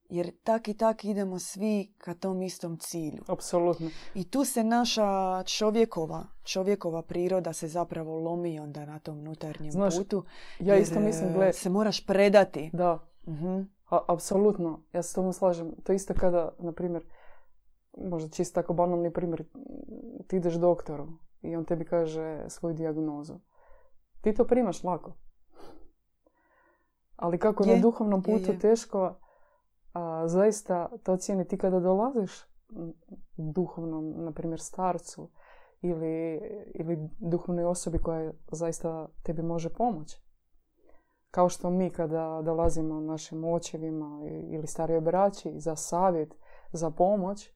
jer 0.08 0.30
tak 0.44 0.68
i 0.68 0.74
tak 0.74 1.04
idemo 1.04 1.38
svi 1.38 1.94
ka 1.98 2.14
tom 2.14 2.42
istom 2.42 2.78
cilju. 2.78 3.22
Apsolutno. 3.26 3.90
I 4.14 4.24
tu 4.30 4.44
se 4.44 4.64
naša 4.64 5.42
čovjekova, 5.42 6.26
čovjekova 6.44 7.02
priroda 7.02 7.52
se 7.52 7.68
zapravo 7.68 8.18
lomi 8.18 8.60
onda 8.60 8.86
na 8.86 8.98
tom 8.98 9.18
unutarnjem 9.18 9.72
Znaš, 9.72 9.96
putu. 9.96 10.24
Ja 10.60 10.76
isto 10.76 11.00
mislim, 11.00 11.32
gled... 11.32 11.54
se 11.54 11.70
moraš 11.70 12.06
predati. 12.06 12.70
Da. 12.72 12.98
Apsolutno. 13.90 14.82
Ja 14.92 15.02
se 15.02 15.10
s 15.10 15.14
tomu 15.14 15.32
slažem. 15.32 15.72
To 15.84 15.92
isto 15.92 16.14
kada, 16.14 16.54
na 16.58 16.72
primjer, 16.72 17.04
možda 17.96 18.28
čisto 18.28 18.60
tako 18.60 18.74
banalni 18.74 19.12
primjer, 19.12 19.44
ti 20.26 20.36
ideš 20.36 20.54
doktoru 20.54 21.08
i 21.42 21.56
on 21.56 21.64
tebi 21.64 21.84
kaže 21.84 22.44
svoju 22.48 22.74
dijagnozu. 22.74 23.34
Ti 24.20 24.34
to 24.34 24.44
primaš 24.44 24.84
lako. 24.84 25.12
Ali 27.16 27.38
kako 27.38 27.64
je, 27.64 27.76
na 27.76 27.82
duhovnom 27.82 28.22
putu 28.22 28.58
teško, 28.60 29.18
a, 29.92 30.28
zaista 30.28 30.88
to 31.02 31.12
ocijeni 31.12 31.48
ti 31.48 31.58
kada 31.58 31.80
dolaziš 31.80 32.32
duhovnom, 33.36 34.24
na 34.24 34.32
primjer, 34.32 34.60
starcu 34.60 35.30
ili, 35.80 36.40
ili 36.74 37.08
duhovnoj 37.18 37.64
osobi 37.64 37.98
koja 37.98 38.32
zaista 38.52 39.08
tebi 39.22 39.42
može 39.42 39.74
pomoći. 39.74 40.25
Kao 41.30 41.48
što 41.48 41.70
mi 41.70 41.90
kada 41.90 42.42
dolazimo 42.44 43.00
našim 43.00 43.44
očevima 43.44 44.20
ili 44.50 44.66
starijoj 44.66 45.00
braći 45.00 45.60
za 45.60 45.76
savjet, 45.76 46.34
za 46.72 46.90
pomoć, 46.90 47.50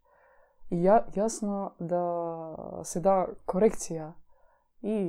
ja, 0.70 1.06
jasno 1.14 1.74
da 1.78 2.82
se 2.84 3.00
da 3.00 3.26
korekcija 3.44 4.12
i 4.82 5.08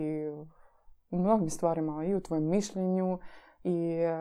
u 1.11 1.19
mnogim 1.19 1.49
stvarima, 1.49 2.05
i 2.05 2.15
u 2.15 2.21
tvojem 2.21 2.49
mišljenju, 2.49 3.19
i 3.63 3.91
e, 3.91 4.15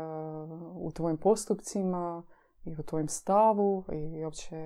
u 0.74 0.90
tvojim 0.92 1.16
postupcima 1.16 2.22
i 2.64 2.76
u 2.78 2.82
tvojem 2.82 3.08
stavu 3.08 3.84
i 3.92 4.24
uopće 4.24 4.56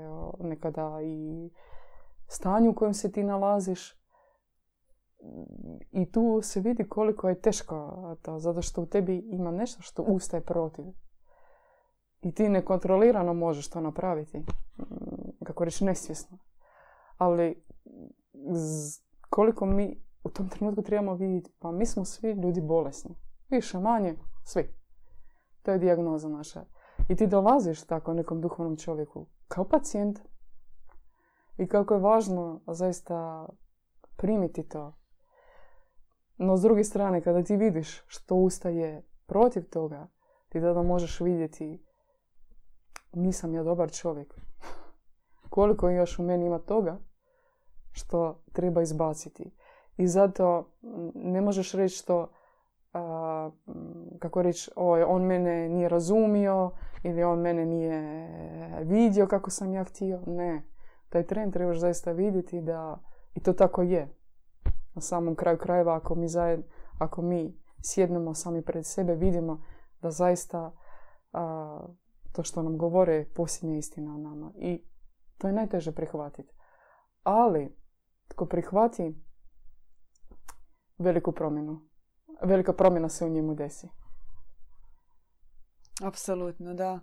nekada 0.41 0.99
i 1.03 1.51
stanju 2.29 2.71
u 2.71 2.75
kojem 2.75 2.95
se 2.95 3.13
ti 3.13 3.23
nalaziš. 3.23 4.04
I 5.91 6.13
tu 6.13 6.41
se 6.43 6.61
vidi 6.61 6.89
koliko 6.89 7.29
je 7.29 7.41
teško 7.41 8.17
to, 8.23 8.39
zato 8.39 8.63
što 8.63 8.83
u 8.83 8.87
tebi 8.87 9.19
ima 9.19 9.51
nešto 9.51 9.83
što 9.83 10.03
ustaje 10.03 10.41
protiv. 10.41 10.85
I 12.23 12.33
ti 12.35 12.49
nekontrolirano 12.49 13.35
možeš 13.35 13.71
to 13.71 13.81
napraviti. 13.81 14.43
Kako 15.45 15.65
reći, 15.65 15.85
nesvjesno. 15.85 16.39
Ali 17.17 17.65
koliko 19.31 19.67
mi 19.67 20.03
u 20.25 20.31
tom 20.31 20.49
trenutku 20.49 20.83
trebamo 20.83 21.15
vidjeti, 21.15 21.53
pa 21.59 21.73
mi 21.73 21.87
smo 21.87 22.05
svi 22.05 22.33
ljudi 22.33 22.61
bolesni. 22.61 23.15
Više, 23.51 23.79
manje, 23.79 24.17
svi. 24.45 24.75
To 25.63 25.71
je 25.73 25.79
dijagnoza 25.79 26.29
naša. 26.29 26.65
I 27.09 27.17
ti 27.17 27.27
dolaziš 27.27 27.87
tako 27.87 28.15
nekom 28.15 28.41
duhovnom 28.41 28.77
čovjeku 28.77 29.27
kao 29.49 29.65
pacijent. 29.65 30.19
I 31.57 31.67
kako 31.67 31.95
je 31.95 32.01
važno 32.01 32.61
zaista 32.67 33.49
primiti 34.17 34.69
to. 34.69 34.95
No 36.37 36.57
s 36.57 36.63
druge 36.63 36.85
strane, 36.85 37.21
kada 37.21 37.43
ti 37.43 37.57
vidiš 37.57 38.03
što 38.07 38.35
ustaje 38.35 39.03
protiv 39.27 39.65
toga, 39.71 40.09
ti 40.49 40.61
tada 40.61 40.83
možeš 40.83 41.21
vidjeti 41.21 41.85
nisam 43.13 43.55
ja 43.55 43.63
dobar 43.63 43.93
čovjek. 43.93 44.35
Koliko 45.51 45.89
još 45.89 46.19
u 46.19 46.23
meni 46.23 46.47
ima 46.47 46.59
toga 46.59 46.99
što 47.93 48.43
treba 48.53 48.83
izbaciti. 48.83 49.51
I 49.97 50.07
zato 50.07 50.71
ne 51.15 51.41
možeš 51.41 51.73
reći 51.73 51.97
što 51.97 52.29
kako 54.19 54.43
reći, 54.43 54.71
on 55.07 55.23
mene 55.23 55.69
nije 55.69 55.89
razumio 55.89 56.71
ili 57.03 57.25
on 57.25 57.39
mene 57.39 57.67
nije 57.67 58.29
vidio 58.85 59.27
kako 59.27 59.51
sam 59.51 59.73
ja 59.73 59.85
htio. 59.85 60.21
Ne. 60.27 60.63
Taj 61.09 61.27
trend 61.27 61.53
trebaš 61.53 61.79
zaista 61.79 62.13
vidjeti 62.13 62.61
da 62.61 62.99
i 63.35 63.41
to 63.41 63.53
tako 63.53 63.83
je. 63.83 64.09
Na 64.95 65.01
samom 65.01 65.35
kraju 65.37 65.59
krajeva 65.59 65.97
ako 65.97 66.15
mi, 66.15 66.29
zajed, 66.29 66.61
ako 66.99 67.23
mi 67.23 67.61
sjednemo 67.83 68.35
sami 68.35 68.63
pred 68.63 68.87
sebe, 68.87 69.15
vidimo 69.15 69.63
da 70.03 70.11
zaista 70.11 70.73
to 72.33 72.43
što 72.43 72.63
nam 72.63 72.79
govore 72.79 73.15
je 73.15 73.33
posljednja 73.35 73.77
istina 73.77 74.15
o 74.15 74.19
nama. 74.19 74.53
I 74.57 74.85
to 75.39 75.47
je 75.47 75.53
najteže 75.53 75.93
prihvatiti. 75.93 76.55
Ali, 77.23 77.77
tko 78.29 78.47
prihvati 78.47 79.23
veliku 80.99 81.33
promjenu, 81.33 81.81
velika 82.43 82.73
promjena 82.73 83.09
se 83.09 83.25
u 83.25 83.29
njemu 83.29 83.55
desi. 83.55 83.89
Apsolutno, 86.03 86.75
da. 86.75 87.01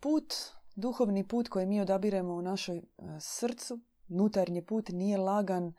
Put, 0.00 0.34
duhovni 0.76 1.28
put 1.28 1.48
koji 1.48 1.66
mi 1.66 1.80
odabiremo 1.80 2.34
u 2.34 2.42
našoj 2.42 2.76
e, 2.76 2.82
srcu, 3.20 3.80
nutarnji 4.08 4.66
put, 4.66 4.88
nije 4.88 5.18
lagan 5.18 5.72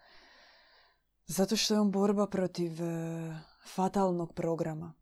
zato 1.26 1.56
što 1.56 1.74
je 1.74 1.80
on 1.80 1.92
borba 1.92 2.28
protiv 2.28 2.84
e, 2.84 3.38
fatalnog 3.76 4.34
programa. 4.34 4.94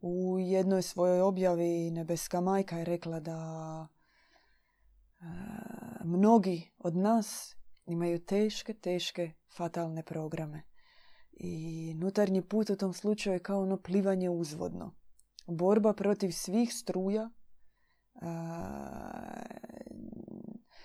U 0.00 0.38
jednoj 0.38 0.82
svojoj 0.82 1.20
objavi 1.20 1.90
Nebeska 1.90 2.40
majka 2.40 2.78
je 2.78 2.84
rekla 2.84 3.20
da 3.20 3.38
e, 3.86 5.24
mnogi 6.04 6.70
od 6.78 6.96
nas 6.96 7.56
imaju 7.86 8.24
teške, 8.24 8.74
teške 8.74 9.32
fatalne 9.56 10.02
programe. 10.02 10.62
I 11.30 11.94
nutarnji 11.96 12.42
put 12.42 12.70
u 12.70 12.76
tom 12.76 12.92
slučaju 12.92 13.34
je 13.34 13.42
kao 13.42 13.62
ono 13.62 13.76
plivanje 13.76 14.30
uzvodno. 14.30 14.94
Borba 15.46 15.92
protiv 15.92 16.30
svih 16.30 16.74
struja, 16.74 17.30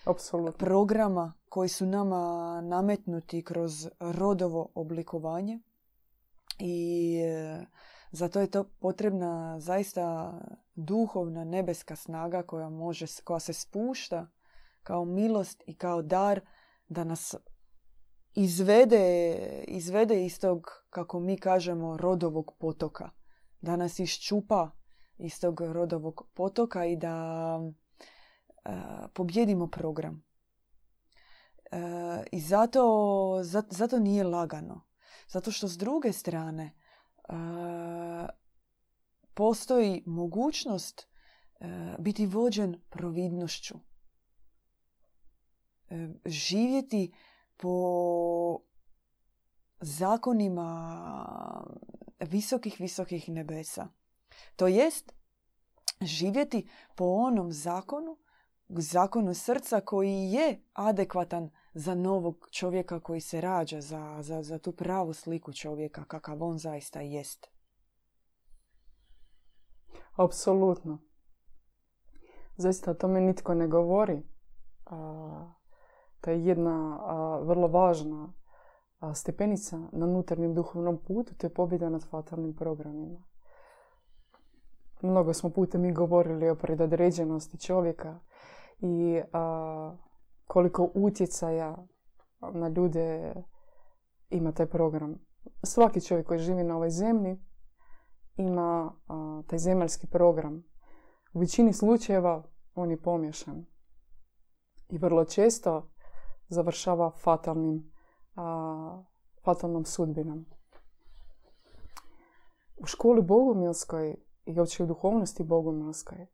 Apsolutno. 0.10 0.66
programa 0.66 1.34
koji 1.50 1.70
su 1.70 1.86
nama 1.86 2.62
nametnuti 2.62 3.44
kroz 3.44 3.90
rodovo 4.00 4.72
oblikovanje 4.76 5.60
i 6.60 7.16
e, 7.26 7.66
zato 8.12 8.40
je 8.40 8.52
to 8.52 8.64
potrebna 8.64 9.60
zaista 9.60 10.34
duhovna 10.76 11.44
nebeska 11.44 11.96
snaga 11.96 12.44
koja, 12.44 12.70
može, 12.70 13.06
koja 13.24 13.40
se 13.40 13.54
spušta 13.54 14.28
kao 14.84 15.06
milost 15.06 15.64
i 15.68 15.76
kao 15.76 16.02
dar 16.02 16.42
da 16.88 17.04
nas 17.04 17.36
izvede, 18.36 19.38
izvede 19.68 20.26
iz 20.26 20.40
tog, 20.40 20.68
kako 20.90 21.20
mi 21.20 21.38
kažemo, 21.38 21.98
rodovog 21.98 22.54
potoka. 22.60 23.10
Da 23.62 23.76
nas 23.76 24.00
iščupa 24.00 24.72
iz 25.18 25.40
tog 25.42 25.62
rodovog 25.62 26.30
potoka 26.34 26.86
i 26.86 26.96
da 26.96 27.60
pobjedimo 29.14 29.68
program. 29.68 30.24
Uh, 31.72 31.80
I 32.32 32.40
zato, 32.40 33.42
zato 33.70 34.00
nije 34.00 34.24
lagano. 34.24 34.82
Zato 35.28 35.52
što 35.52 35.68
s 35.68 35.78
druge 35.78 36.14
strane 36.14 36.76
postoji 39.34 40.04
mogućnost 40.06 41.10
biti 42.00 42.26
vođen 42.26 42.82
providnošću 42.90 43.76
e, 45.90 46.10
živjeti 46.26 47.14
po 47.58 48.60
zakonima 49.80 51.00
visokih, 52.20 52.76
visokih 52.80 53.30
nebesa. 53.30 53.88
To 54.56 54.68
jest 54.68 55.14
živjeti 56.02 56.70
po 56.96 57.06
onom 57.06 57.52
zakonu, 57.52 58.18
zakonu 58.70 59.34
srca 59.34 59.82
koji 59.82 60.32
je 60.32 60.62
adekvatan 60.74 61.50
za 61.74 61.96
novog 61.96 62.48
čovjeka 62.52 63.00
koji 63.00 63.22
se 63.22 63.42
rađa, 63.42 63.82
za, 63.82 64.18
za, 64.22 64.44
za 64.44 64.60
tu 64.60 64.72
pravu 64.72 65.14
sliku 65.14 65.54
čovjeka 65.54 66.04
kakav 66.04 66.44
on 66.44 66.58
zaista 66.58 67.02
jest. 67.02 67.48
Apsolutno. 70.16 71.00
Zaista 72.56 72.92
o 72.92 72.94
tome 72.94 73.22
nitko 73.22 73.54
ne 73.54 73.68
govori. 73.68 74.24
A, 74.86 75.54
to 76.22 76.32
je 76.32 76.46
jedna 76.46 77.00
vrlo 77.44 77.68
važna 77.68 78.34
stepenica 79.14 79.78
na 79.92 80.06
unutarnjem 80.06 80.54
duhovnom 80.54 80.98
putu, 81.08 81.36
to 81.36 81.48
je 81.48 81.54
pobjeda 81.54 81.90
nad 81.90 82.10
fatalnim 82.10 82.56
programima. 82.56 83.24
Mnogo 85.02 85.34
smo 85.34 85.50
puta 85.50 85.78
mi 85.78 85.94
govorili 85.94 86.50
o 86.50 86.56
predodređenosti 86.56 87.60
čovjeka 87.60 88.20
i 88.80 89.22
koliko 90.48 90.92
utjecaja 90.94 91.88
na 92.40 92.68
ljude 92.68 93.34
ima 94.30 94.52
taj 94.52 94.66
program. 94.66 95.16
Svaki 95.64 96.02
čovjek 96.02 96.28
koji 96.28 96.40
živi 96.40 96.64
na 96.64 96.76
ovoj 96.76 96.90
zemlji 96.90 97.38
ima 98.38 98.94
taj 99.48 99.60
zemaljski 99.60 100.08
program. 100.08 100.64
U 101.34 101.40
većini 101.40 101.74
slučajeva 101.74 102.44
on 102.76 102.92
je 102.92 103.02
pomješan. 103.02 103.66
I 104.90 104.98
vrlo 104.98 105.26
često 105.26 105.92
završava 106.48 107.12
fatalnim, 107.12 107.92
fatalnom 109.44 109.86
sudbinom. 109.86 110.46
U 112.78 112.86
školi 112.86 113.22
bogumilskoj 113.22 114.16
i 114.46 114.60
uopće 114.60 114.84
u 114.84 114.88
duhovnosti 114.88 115.44
bogumilskoj 115.44 116.28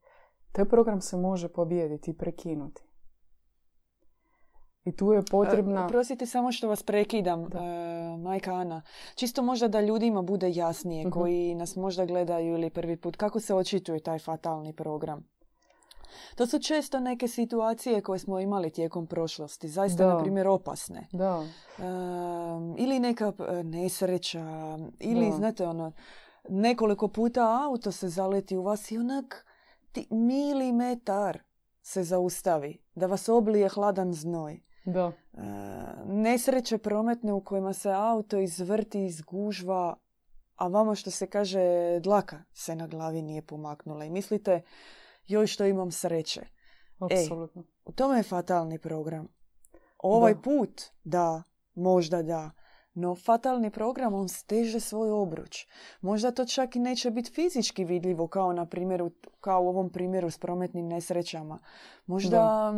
taj 0.56 0.64
program 0.64 1.00
se 1.00 1.16
može 1.16 1.48
pobijediti 1.48 2.10
i 2.10 2.14
prekinuti. 2.14 2.82
I 4.84 4.96
tu 4.96 5.12
je 5.12 5.22
potrebna... 5.30 5.84
E, 5.84 5.88
Prosite 5.88 6.26
samo 6.26 6.52
što 6.52 6.68
vas 6.68 6.82
prekidam, 6.82 7.42
e, 7.42 7.46
majka 8.18 8.54
Ana. 8.54 8.82
Čisto 9.14 9.42
možda 9.42 9.68
da 9.68 9.80
ljudima 9.80 10.22
bude 10.22 10.50
jasnije, 10.50 11.06
mhm. 11.06 11.10
koji 11.10 11.54
nas 11.54 11.76
možda 11.76 12.06
gledaju 12.06 12.54
ili 12.54 12.70
prvi 12.70 12.96
put, 12.96 13.16
kako 13.16 13.40
se 13.40 13.54
očituje 13.54 14.00
taj 14.00 14.18
fatalni 14.18 14.72
program? 14.72 15.28
To 16.34 16.46
su 16.46 16.58
često 16.58 17.00
neke 17.00 17.28
situacije 17.28 18.00
koje 18.00 18.18
smo 18.18 18.40
imali 18.40 18.70
tijekom 18.70 19.06
prošlosti, 19.06 19.68
zaista, 19.68 20.06
na 20.06 20.18
primjer, 20.18 20.48
opasne. 20.48 21.08
Da. 21.12 21.44
ili 22.78 23.00
neka 23.00 23.32
e, 23.38 23.62
nesreća, 23.62 24.44
ili, 25.00 25.32
znate, 25.32 25.66
ono, 25.66 25.92
nekoliko 26.48 27.08
puta 27.08 27.66
auto 27.68 27.92
se 27.92 28.08
zaleti 28.08 28.56
u 28.56 28.62
vas 28.62 28.90
i 28.90 28.98
onak 28.98 29.45
ti 29.96 30.06
milimetar 30.10 31.38
se 31.82 32.02
zaustavi, 32.02 32.78
da 32.94 33.06
vas 33.06 33.28
oblije 33.28 33.68
hladan 33.68 34.12
znoj. 34.12 34.60
Da. 34.84 35.12
E, 35.32 35.42
nesreće 36.06 36.78
prometne 36.78 37.32
u 37.32 37.40
kojima 37.40 37.72
se 37.72 37.90
auto 37.90 38.38
izvrti, 38.38 39.04
izgužva, 39.04 39.96
a 40.56 40.68
vama 40.68 40.94
što 40.94 41.10
se 41.10 41.26
kaže 41.26 41.60
dlaka 42.00 42.42
se 42.52 42.76
na 42.76 42.86
glavi 42.86 43.22
nije 43.22 43.42
pomaknula 43.42 44.04
i 44.04 44.10
mislite 44.10 44.62
joj 45.26 45.46
što 45.46 45.64
imam 45.64 45.90
sreće. 45.90 46.46
Apsolutno. 46.98 47.64
u 47.84 47.92
tome 47.92 48.16
je 48.16 48.22
fatalni 48.22 48.78
program. 48.78 49.28
Ovaj 49.98 50.42
put, 50.42 50.82
da, 51.04 51.42
možda 51.74 52.22
da, 52.22 52.50
no 52.96 53.14
fatalni 53.14 53.70
program, 53.70 54.14
on 54.14 54.28
steže 54.28 54.80
svoj 54.80 55.10
obruč. 55.10 55.66
Možda 56.00 56.30
to 56.30 56.44
čak 56.44 56.76
i 56.76 56.78
neće 56.78 57.10
biti 57.10 57.30
fizički 57.30 57.84
vidljivo 57.84 58.26
kao 58.26 58.52
na 58.52 58.66
primjeru, 58.66 59.10
kao 59.40 59.62
u 59.62 59.68
ovom 59.68 59.90
primjeru 59.90 60.30
s 60.30 60.38
prometnim 60.38 60.88
nesrećama. 60.88 61.58
Možda 62.06 62.72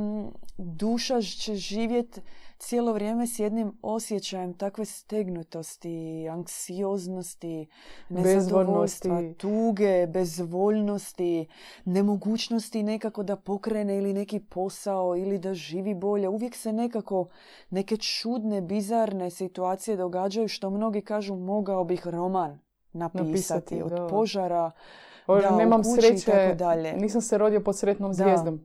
duša 0.59 1.23
će 1.23 1.55
živjeti 1.55 2.21
cijelo 2.59 2.93
vrijeme 2.93 3.27
s 3.27 3.39
jednim 3.39 3.79
osjećajem 3.83 4.55
takve 4.55 4.85
stegnutosti, 4.85 6.29
anksioznosti, 6.29 7.67
nezadovoljstva, 8.09 9.23
tuge, 9.37 10.07
bezvoljnosti, 10.07 11.47
nemogućnosti 11.85 12.83
nekako 12.83 13.23
da 13.23 13.37
pokrene 13.37 13.99
ili 13.99 14.13
neki 14.13 14.41
posao 14.41 15.17
ili 15.17 15.39
da 15.39 15.55
živi 15.55 15.95
bolje. 15.95 16.29
Uvijek 16.29 16.55
se 16.55 16.73
nekako 16.73 17.29
neke 17.71 17.97
čudne, 17.97 18.61
bizarne 18.61 19.31
situacije 19.31 19.97
događaju 19.97 20.49
što 20.49 20.71
mnogi 20.71 21.01
kažu 21.01 21.37
mogao 21.37 21.85
bih 21.85 22.07
roman 22.07 22.59
napisati, 22.93 23.83
od 23.83 24.11
požara 24.11 24.71
da, 25.27 25.57
nemam 25.57 25.83
kući 25.83 26.01
sreće, 26.01 26.31
i 26.31 26.35
tako 26.35 26.55
dalje. 26.55 26.93
Nisam 26.93 27.21
se 27.21 27.39
rodio 27.39 27.61
pod 27.61 27.79
sretnom 27.79 28.15
zvijezdom. 28.15 28.61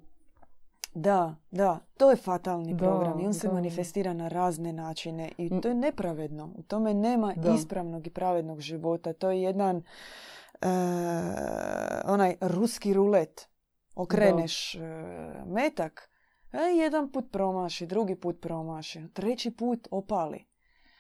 Da, 0.96 1.36
da, 1.52 1.80
to 1.98 2.10
je 2.10 2.16
fatalni 2.16 2.78
program 2.78 3.20
i 3.20 3.26
on 3.26 3.34
se 3.34 3.52
manifestira 3.52 4.14
na 4.14 4.28
razne 4.28 4.74
načine 4.74 5.32
i 5.38 5.62
to 5.62 5.68
je 5.68 5.76
nepravedno. 5.76 6.54
U 6.56 6.64
tome 6.64 6.94
nema 6.94 7.34
ispravnog 7.56 8.08
i 8.08 8.10
pravednog 8.10 8.60
života. 8.60 9.14
To 9.14 9.32
je 9.32 9.42
jedan 9.42 9.76
uh, 9.76 9.84
onaj 12.06 12.36
ruski 12.42 12.94
rulet. 12.94 13.50
Okreneš 13.96 14.76
uh, 14.76 14.82
metak, 15.54 16.10
e, 16.52 16.58
jedan 16.58 17.12
put 17.12 17.32
promaši, 17.32 17.86
drugi 17.86 18.16
put 18.16 18.42
promaši, 18.42 19.08
treći 19.14 19.52
put 19.52 19.88
opali. 19.92 20.46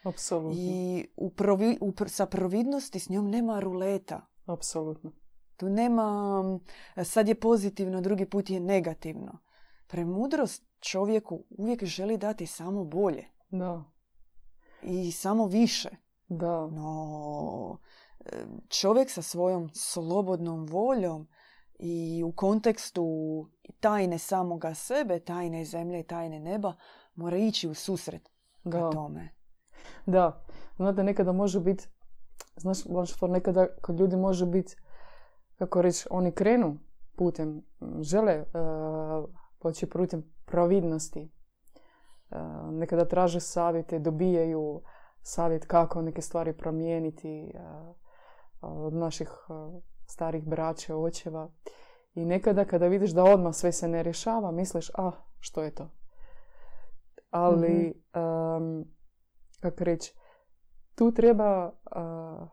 Apsolutno. 0.04 0.62
I 0.62 1.06
u 1.16 1.30
provi, 1.30 1.78
u, 1.82 1.94
sa 2.08 2.26
providnosti 2.26 3.00
s 3.00 3.10
njom 3.10 3.30
nema 3.30 3.60
ruleta. 3.60 4.22
Apsolutno. 4.46 5.12
Tu 5.58 5.70
nema, 5.70 6.44
sad 7.04 7.28
je 7.28 7.36
pozitivno, 7.36 8.02
drugi 8.02 8.26
put 8.26 8.50
je 8.50 8.60
negativno. 8.60 9.40
Premudrost 9.94 10.64
čovjeku 10.80 11.44
uvijek 11.50 11.84
želi 11.84 12.18
dati 12.18 12.46
samo 12.46 12.84
bolje. 12.84 13.26
Da. 13.50 13.84
I 14.82 15.12
samo 15.12 15.48
više. 15.48 15.90
Da. 16.28 16.68
No, 16.68 17.78
čovjek 18.70 19.10
sa 19.10 19.22
svojom 19.22 19.70
slobodnom 19.74 20.66
voljom 20.66 21.28
i 21.80 22.24
u 22.26 22.32
kontekstu 22.32 23.06
tajne 23.80 24.18
samoga 24.18 24.74
sebe, 24.74 25.20
tajne 25.20 25.66
zemlje 25.66 26.00
i 26.00 26.08
tajne 26.08 26.40
neba, 26.40 26.74
mora 27.16 27.38
ići 27.38 27.70
u 27.70 27.74
susret 27.74 28.30
da. 28.64 28.92
tome. 28.92 29.30
Da. 30.06 30.46
Znate, 30.76 31.04
nekada 31.04 31.32
može 31.32 31.60
biti, 31.60 31.88
znaš, 32.56 32.78
nekada 33.22 33.68
kod 33.82 34.00
ljudi 34.00 34.16
može 34.16 34.46
biti, 34.46 34.76
kako 35.56 35.82
reći, 35.82 36.08
oni 36.12 36.32
krenu 36.32 36.78
putem, 37.16 37.62
žele 38.02 38.40
uh, 38.40 39.43
poći 39.64 39.90
putem 39.90 40.24
providnosti. 40.46 41.32
Uh, 42.32 42.74
nekada 42.74 43.06
traže 43.06 43.40
savjete, 43.40 44.00
dobijaju 44.00 44.82
savjet 45.22 45.66
kako 45.66 46.02
neke 46.02 46.22
stvari 46.22 46.58
promijeniti 46.58 47.54
uh, 47.56 47.96
od 48.62 48.94
naših 48.94 49.30
starih 50.06 50.48
braća, 50.48 50.96
očeva. 50.96 51.52
I 52.14 52.26
nekada 52.26 52.66
kada 52.66 52.88
vidiš 52.88 53.12
da 53.12 53.24
odmah 53.24 53.54
sve 53.54 53.72
se 53.72 53.88
ne 53.88 54.04
rješava, 54.04 54.52
misliš, 54.52 54.92
ah, 54.96 55.12
što 55.40 55.64
je 55.64 55.76
to? 55.76 55.90
Ali, 57.30 58.04
mm 58.16 58.94
kako 59.64 59.84
reći, 59.84 60.16
tu 60.96 61.12
treba, 61.12 61.68
uh, 61.68 62.48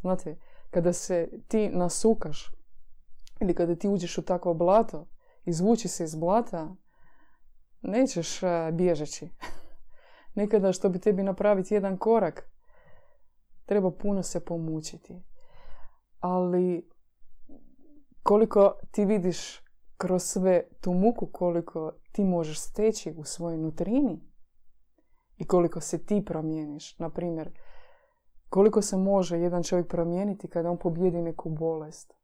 znate, 0.00 0.38
kada 0.70 0.92
se 0.92 1.28
ti 1.48 1.68
nasukaš 1.68 2.52
ili 3.40 3.54
kada 3.54 3.76
ti 3.76 3.88
uđeš 3.88 4.18
u 4.18 4.22
takvo 4.22 4.54
blato, 4.54 5.06
izvući 5.48 5.88
se 5.88 6.04
iz 6.04 6.14
blata, 6.14 6.76
nećeš 7.80 8.42
uh, 8.42 8.48
bježeći. 8.72 9.28
Nekada 10.34 10.72
što 10.72 10.88
bi 10.88 10.98
tebi 10.98 11.22
napraviti 11.22 11.74
jedan 11.74 11.98
korak, 11.98 12.50
treba 13.66 13.90
puno 13.90 14.22
se 14.22 14.44
pomučiti. 14.44 15.22
Ali 16.20 16.90
koliko 18.22 18.72
ti 18.90 19.04
vidiš 19.04 19.62
kroz 19.96 20.22
sve 20.22 20.62
tu 20.80 20.92
muku, 20.92 21.26
koliko 21.32 21.92
ti 22.12 22.24
možeš 22.24 22.60
steći 22.60 23.14
u 23.16 23.24
svojoj 23.24 23.58
nutrini 23.58 24.20
i 25.36 25.46
koliko 25.46 25.80
se 25.80 26.06
ti 26.06 26.24
promijeniš. 26.24 26.98
Na 26.98 27.10
primjer, 27.10 27.58
koliko 28.48 28.82
se 28.82 28.96
može 28.96 29.38
jedan 29.38 29.62
čovjek 29.62 29.88
promijeniti 29.88 30.48
kada 30.48 30.70
on 30.70 30.78
pobjedi 30.78 31.22
neku 31.22 31.50
bolest. 31.50 32.14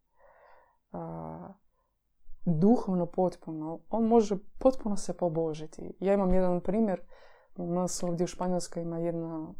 Duhovno 2.44 3.06
potpuno. 3.06 3.80
On 3.90 4.06
može 4.06 4.36
potpuno 4.58 4.96
se 4.96 5.16
pobožiti. 5.16 5.96
Ja 6.00 6.14
imam 6.14 6.34
jedan 6.34 6.60
primjer. 6.60 7.00
U 7.56 7.66
nas 7.66 8.02
ovdje 8.02 8.24
u 8.24 8.26
Španjolskoj 8.26 8.82
ima 8.82 8.98
jedna 8.98 9.54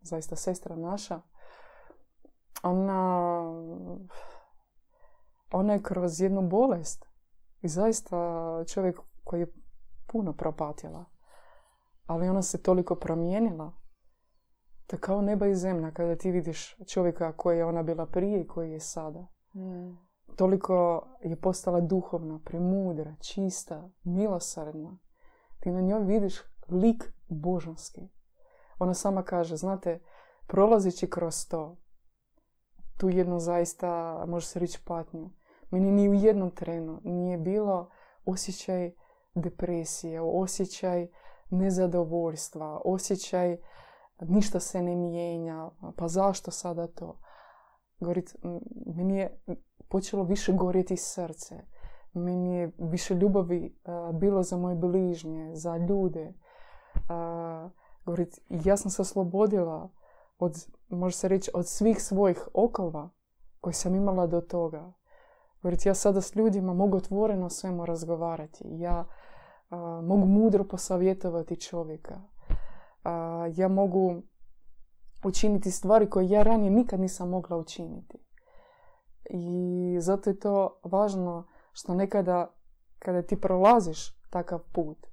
zaista 0.00 0.36
sestra 0.36 0.76
naša. 0.76 1.20
Ona, 2.62 3.42
ona 5.52 5.72
je 5.72 5.82
kroz 5.82 6.20
jednu 6.20 6.48
bolest 6.48 7.06
i 7.60 7.68
zaista 7.68 8.16
čovjek 8.66 9.00
koji 9.24 9.40
je 9.40 9.52
puno 10.06 10.32
propatila 10.32 11.04
ali 12.10 12.28
ona 12.28 12.42
se 12.42 12.62
toliko 12.62 12.94
promijenila 12.94 13.72
da 14.88 14.96
kao 14.96 15.22
neba 15.22 15.46
i 15.46 15.54
zemlja 15.54 15.90
kada 15.90 16.16
ti 16.16 16.30
vidiš 16.30 16.76
čovjeka 16.88 17.32
koji 17.32 17.58
je 17.58 17.64
ona 17.64 17.82
bila 17.82 18.06
prije 18.06 18.40
i 18.40 18.46
koji 18.46 18.70
je 18.70 18.80
sada. 18.80 19.26
Mm. 19.54 20.09
Toliko 20.36 21.06
je 21.22 21.40
postala 21.40 21.80
duhovna, 21.80 22.40
premudra, 22.44 23.14
čista, 23.20 23.90
milosrdna. 24.02 24.98
Ti 25.60 25.70
na 25.70 25.80
njoj 25.80 26.04
vidiš 26.04 26.40
lik 26.68 27.12
božanski. 27.28 28.08
Ona 28.78 28.94
sama 28.94 29.22
kaže, 29.22 29.56
znate, 29.56 30.00
prolazeći 30.46 31.10
kroz 31.10 31.48
to, 31.48 31.76
tu 32.98 33.08
jednu 33.08 33.40
zaista, 33.40 34.24
može 34.26 34.46
se 34.46 34.58
reći, 34.58 34.78
patnju, 34.86 35.30
meni 35.70 35.90
ni 35.90 36.08
u 36.08 36.14
jednom 36.14 36.50
trenu 36.50 37.00
nije 37.04 37.38
bilo 37.38 37.90
osjećaj 38.24 38.92
depresije, 39.34 40.20
osjećaj 40.20 41.08
nezadovoljstva, 41.50 42.80
osjećaj 42.84 43.58
ništa 44.20 44.60
se 44.60 44.82
ne 44.82 44.96
mijenja, 44.96 45.70
pa 45.96 46.08
zašto 46.08 46.50
sada 46.50 46.86
to? 46.86 47.20
Govorit, 48.00 48.36
meni 48.96 49.18
je 49.18 49.40
počelo 49.90 50.24
više 50.24 50.52
gorjeti 50.52 50.96
srce. 50.96 51.54
Meni 52.12 52.56
je 52.56 52.72
više 52.78 53.14
ljubavi 53.14 53.78
bilo 54.12 54.42
za 54.42 54.56
moje 54.56 54.76
bližnje, 54.76 55.50
za 55.54 55.76
ljude. 55.76 56.34
Uh, 56.94 57.70
govorit, 58.04 58.38
ja 58.48 58.76
sam 58.76 58.90
se 58.90 59.02
oslobodila 59.02 59.90
od, 60.38 60.66
može 60.88 61.16
se 61.16 61.28
reći, 61.28 61.50
od 61.54 61.68
svih 61.68 62.02
svojih 62.02 62.48
okova 62.54 63.10
koje 63.60 63.74
sam 63.74 63.94
imala 63.94 64.26
do 64.26 64.40
toga. 64.40 64.92
Govorit, 65.62 65.86
ja 65.86 65.94
sada 65.94 66.20
s 66.20 66.36
ljudima 66.36 66.74
mogu 66.74 66.96
otvoreno 66.96 67.50
svemu 67.50 67.86
razgovarati. 67.86 68.64
Ja 68.66 69.04
mogu 70.02 70.26
mudro 70.26 70.64
posavjetovati 70.64 71.60
čovjeka. 71.60 72.20
ja 73.56 73.68
mogu 73.68 74.22
učiniti 75.24 75.70
stvari 75.70 76.10
koje 76.10 76.28
ja 76.28 76.42
ranije 76.42 76.70
nikad 76.70 77.00
nisam 77.00 77.28
mogla 77.28 77.56
učiniti. 77.56 78.18
I 79.32 79.96
zato 80.00 80.30
je 80.30 80.38
to 80.38 80.80
važno 80.82 81.46
što 81.72 81.94
nekada 81.94 82.54
kada 82.98 83.22
ti 83.22 83.40
prolaziš 83.40 84.14
takav 84.30 84.60
put, 84.72 85.06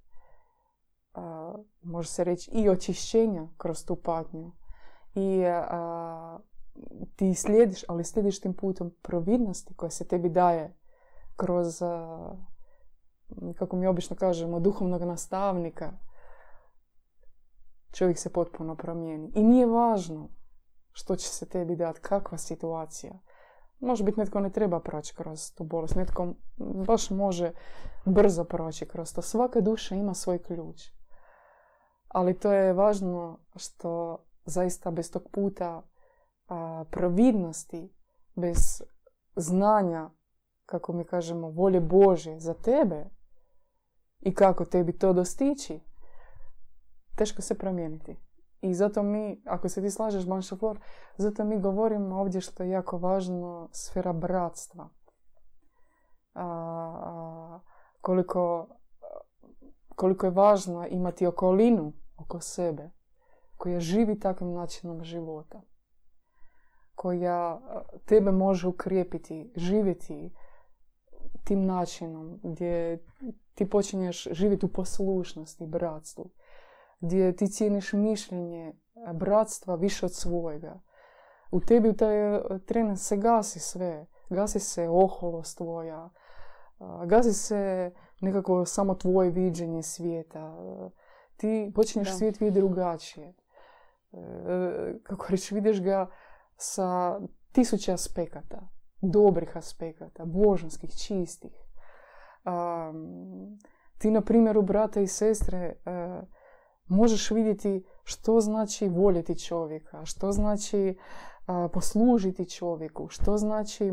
može 1.81 2.09
se 2.09 2.23
reći 2.23 2.51
i 2.51 2.69
očišćenja 2.69 3.47
kroz 3.57 3.85
tu 3.85 3.95
patnju 3.95 4.51
i 5.15 5.43
ti 7.15 7.35
slijediš, 7.35 7.83
ali 7.87 8.03
slijediš 8.03 8.41
tim 8.41 8.53
putom 8.53 8.91
providnosti 9.01 9.73
koja 9.73 9.89
se 9.89 10.07
tebi 10.07 10.29
daje 10.29 10.77
kroz, 11.35 11.81
kako 13.55 13.75
mi 13.75 13.87
obično 13.87 14.15
kažemo, 14.15 14.59
duhovnog 14.59 15.01
nastavnika. 15.01 15.91
Čovjek 17.91 18.17
se 18.17 18.33
potpuno 18.33 18.75
promijeni. 18.75 19.31
I 19.35 19.43
nije 19.43 19.65
važno 19.65 20.29
što 20.91 21.15
će 21.15 21.29
se 21.29 21.49
tebi 21.49 21.75
dati, 21.75 21.99
kakva 22.01 22.37
situacija. 22.37 23.19
Može 23.79 24.03
biti 24.03 24.19
netko 24.19 24.39
ne 24.39 24.49
treba 24.49 24.79
proći 24.79 25.15
kroz 25.15 25.53
tu 25.53 25.63
bolest, 25.63 25.95
netko 25.95 26.33
baš 26.57 27.09
može 27.09 27.51
brzo 28.05 28.43
proći 28.43 28.85
kroz 28.85 29.13
to. 29.13 29.21
Svaka 29.21 29.61
duša 29.61 29.95
ima 29.95 30.13
svoj 30.13 30.43
ključ. 30.43 30.81
Ali 32.07 32.39
to 32.39 32.51
je 32.51 32.73
važno 32.73 33.39
što 33.55 34.17
zaista 34.45 34.91
bez 34.91 35.11
tog 35.11 35.29
puta 35.31 35.81
a, 36.47 36.83
providnosti, 36.91 37.93
bez 38.35 38.83
znanja, 39.35 40.09
kako 40.65 40.93
mi 40.93 41.05
kažemo, 41.05 41.49
volje 41.49 41.79
Bože 41.79 42.39
za 42.39 42.53
tebe 42.53 43.05
i 44.19 44.33
kako 44.33 44.65
tebi 44.65 44.97
to 44.97 45.13
dostići, 45.13 45.79
teško 47.15 47.41
se 47.41 47.57
promijeniti. 47.57 48.26
I 48.61 48.73
zato 48.73 49.03
mi, 49.03 49.41
ako 49.45 49.69
se 49.69 49.81
ti 49.81 49.91
slažeš, 49.91 50.27
Banša 50.27 50.55
Flor, 50.55 50.79
zato 51.17 51.45
mi 51.45 51.61
govorimo 51.61 52.19
ovdje 52.19 52.41
što 52.41 52.63
je 52.63 52.69
jako 52.69 52.97
važno, 52.97 53.69
sfera 53.71 54.13
bratstva. 54.13 54.89
A, 56.33 57.59
koliko, 58.01 58.67
koliko 59.95 60.25
je 60.25 60.31
važno 60.31 60.87
imati 60.89 61.25
okolinu 61.25 61.93
oko 62.17 62.39
sebe 62.39 62.91
koja 63.57 63.79
živi 63.79 64.19
takvim 64.19 64.53
načinom 64.53 65.03
života 65.03 65.61
koja 66.97 67.59
tebe 68.05 68.31
može 68.31 68.67
ukrijepiti, 68.67 69.51
živjeti 69.55 70.33
tim 71.43 71.65
načinom 71.65 72.39
gdje 72.43 73.03
ti 73.53 73.69
počinješ 73.69 74.27
živjeti 74.31 74.65
u 74.65 74.73
poslušnosti, 74.73 75.67
bratstvu, 75.67 76.29
gdje 76.99 77.35
ti 77.35 77.47
cijeniš 77.47 77.93
mišljenje 77.93 78.73
bratstva 79.13 79.75
više 79.75 80.05
od 80.05 80.13
svojega. 80.13 80.79
U 81.51 81.59
tebi 81.59 81.89
u 81.89 81.93
taj 81.93 82.39
tren 82.65 82.97
se 82.97 83.17
gasi 83.17 83.59
sve. 83.59 84.05
Gasi 84.29 84.59
se 84.59 84.89
oholost 84.89 85.57
tvoja, 85.57 86.09
gasi 87.05 87.33
se 87.33 87.91
nekako 88.21 88.65
samo 88.65 88.95
tvoje 88.95 89.29
viđenje 89.31 89.83
svijeta. 89.83 90.57
Ti 91.37 91.71
počinješ 91.75 92.17
svijet 92.17 92.39
vidjeti 92.39 92.59
drugačije. 92.59 93.33
Kako 95.03 95.25
reći, 95.29 95.55
vidiš 95.55 95.81
ga 95.81 96.09
sa 96.57 97.19
tisuće 97.51 97.93
aspekata, 97.93 98.67
dobrih 99.01 99.57
aspekata, 99.57 100.25
božanskih, 100.25 100.89
čistih. 101.07 101.67
ti, 103.97 104.11
na 104.11 104.21
primjer, 104.21 104.57
u 104.57 104.61
brata 104.61 105.01
i 105.01 105.07
sestre 105.07 105.75
možeš 106.87 107.31
vidjeti 107.31 107.85
što 108.03 108.39
znači 108.39 108.87
voljeti 108.87 109.39
čovjeka, 109.39 110.05
što 110.05 110.31
znači 110.31 110.97
poslužiti 111.73 112.49
čovjeku, 112.49 113.07
što 113.09 113.37
znači 113.37 113.91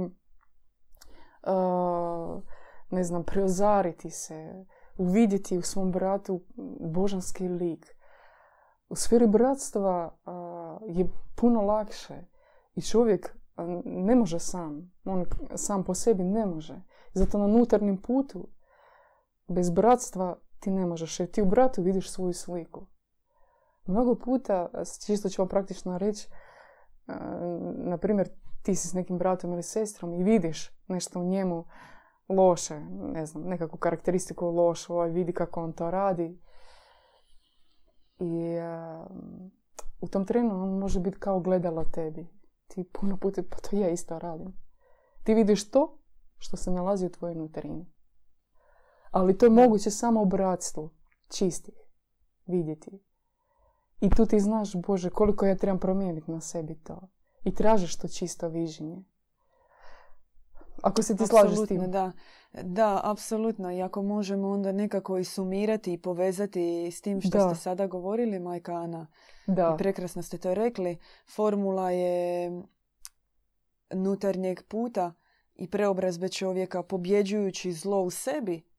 ne 2.90 3.04
znam, 3.04 3.24
preozariti 3.24 4.10
se, 4.10 4.64
uvidjeti 4.96 5.58
u 5.58 5.62
svom 5.62 5.92
bratu 5.92 6.44
božanski 6.80 7.48
lik. 7.48 7.96
U 8.88 8.96
sferi 8.96 9.26
bratstva 9.26 10.18
je 10.88 11.08
puno 11.36 11.60
lakše 11.60 12.24
i 12.74 12.82
čovjek 12.82 13.36
ne 13.84 14.14
može 14.14 14.38
sam. 14.38 14.92
On 15.04 15.24
sam 15.54 15.84
po 15.84 15.94
sebi 15.94 16.24
ne 16.24 16.46
može. 16.46 16.82
Zato 17.12 17.38
na 17.38 17.44
unutarnjem 17.44 18.02
putu 18.02 18.48
bez 19.48 19.70
bratstva 19.70 20.38
ti 20.64 20.70
ne 20.70 20.86
možeš. 20.86 21.20
Jer 21.20 21.30
ti 21.30 21.42
u 21.42 21.46
bratu 21.46 21.82
vidiš 21.82 22.10
svoju 22.10 22.32
sliku. 22.32 22.86
Mnogo 23.86 24.14
puta, 24.14 24.68
čisto 25.06 25.28
ću 25.28 25.42
vam 25.42 25.48
praktično 25.48 25.98
reći, 25.98 26.28
na 27.74 27.98
primjer, 27.98 28.28
ti 28.62 28.74
si 28.74 28.88
s 28.88 28.92
nekim 28.92 29.18
bratom 29.18 29.52
ili 29.52 29.62
sestrom 29.62 30.14
i 30.14 30.22
vidiš 30.22 30.70
nešto 30.88 31.20
u 31.20 31.24
njemu 31.24 31.64
loše, 32.28 32.80
ne 32.90 33.26
znam, 33.26 33.44
nekakvu 33.44 33.78
karakteristiku 33.78 34.46
lošu, 34.46 34.94
ovaj 34.94 35.10
vidi 35.10 35.32
kako 35.32 35.62
on 35.62 35.72
to 35.72 35.90
radi. 35.90 36.40
I 38.18 38.56
u 40.00 40.08
tom 40.08 40.26
trenu 40.26 40.62
on 40.62 40.78
može 40.78 41.00
biti 41.00 41.18
kao 41.18 41.40
gledalo 41.40 41.84
tebi 41.84 42.34
ti 42.74 42.84
puno 42.92 43.16
puta, 43.16 43.42
pa 43.42 43.56
to 43.56 43.76
ja 43.76 43.88
isto 43.88 44.18
radim. 44.18 44.52
Ti 45.24 45.34
vidiš 45.34 45.70
to 45.70 45.98
što 46.38 46.56
se 46.56 46.70
nalazi 46.70 47.06
u 47.06 47.10
tvojoj 47.10 47.34
nutrini. 47.34 47.86
Ali 49.14 49.38
to 49.38 49.46
je 49.46 49.50
moguće 49.50 49.90
samo 49.90 50.22
u 50.22 50.26
bratstvu, 50.26 50.90
čistih, 51.28 51.74
vidjeti. 52.46 52.90
I 54.00 54.10
tu 54.10 54.26
ti 54.26 54.40
znaš, 54.40 54.74
Bože, 54.74 55.10
koliko 55.10 55.46
ja 55.46 55.56
trebam 55.56 55.80
promijeniti 55.80 56.30
na 56.30 56.40
sebi 56.40 56.74
to. 56.74 57.08
I 57.44 57.54
tražiš 57.54 57.96
to 57.96 58.08
čisto 58.08 58.48
viđenje. 58.48 59.04
Ako 60.82 61.02
se 61.02 61.16
ti 61.16 61.26
slažeš 61.26 61.58
s 61.58 61.68
tim. 61.68 61.90
Da, 61.90 62.12
da, 62.62 63.00
apsolutno. 63.04 63.72
I 63.72 63.82
ako 63.82 64.02
možemo 64.02 64.48
onda 64.48 64.72
nekako 64.72 65.18
i 65.18 65.24
sumirati 65.24 65.92
i 65.92 66.02
povezati 66.02 66.90
s 66.92 67.00
tim 67.00 67.20
što 67.20 67.48
ste 67.48 67.62
sada 67.62 67.86
govorili, 67.86 68.38
majka 68.38 68.74
Ana. 68.74 69.06
Da. 69.46 69.74
I 69.74 69.78
prekrasno 69.78 70.22
ste 70.22 70.38
to 70.38 70.54
rekli. 70.54 70.98
Formula 71.34 71.90
je 71.90 72.50
nutarnjeg 73.90 74.62
puta 74.68 75.12
i 75.54 75.70
preobrazbe 75.70 76.28
čovjeka 76.28 76.82
pobjeđujući 76.82 77.72
zlo 77.72 78.02
u 78.02 78.10
sebi, 78.10 78.73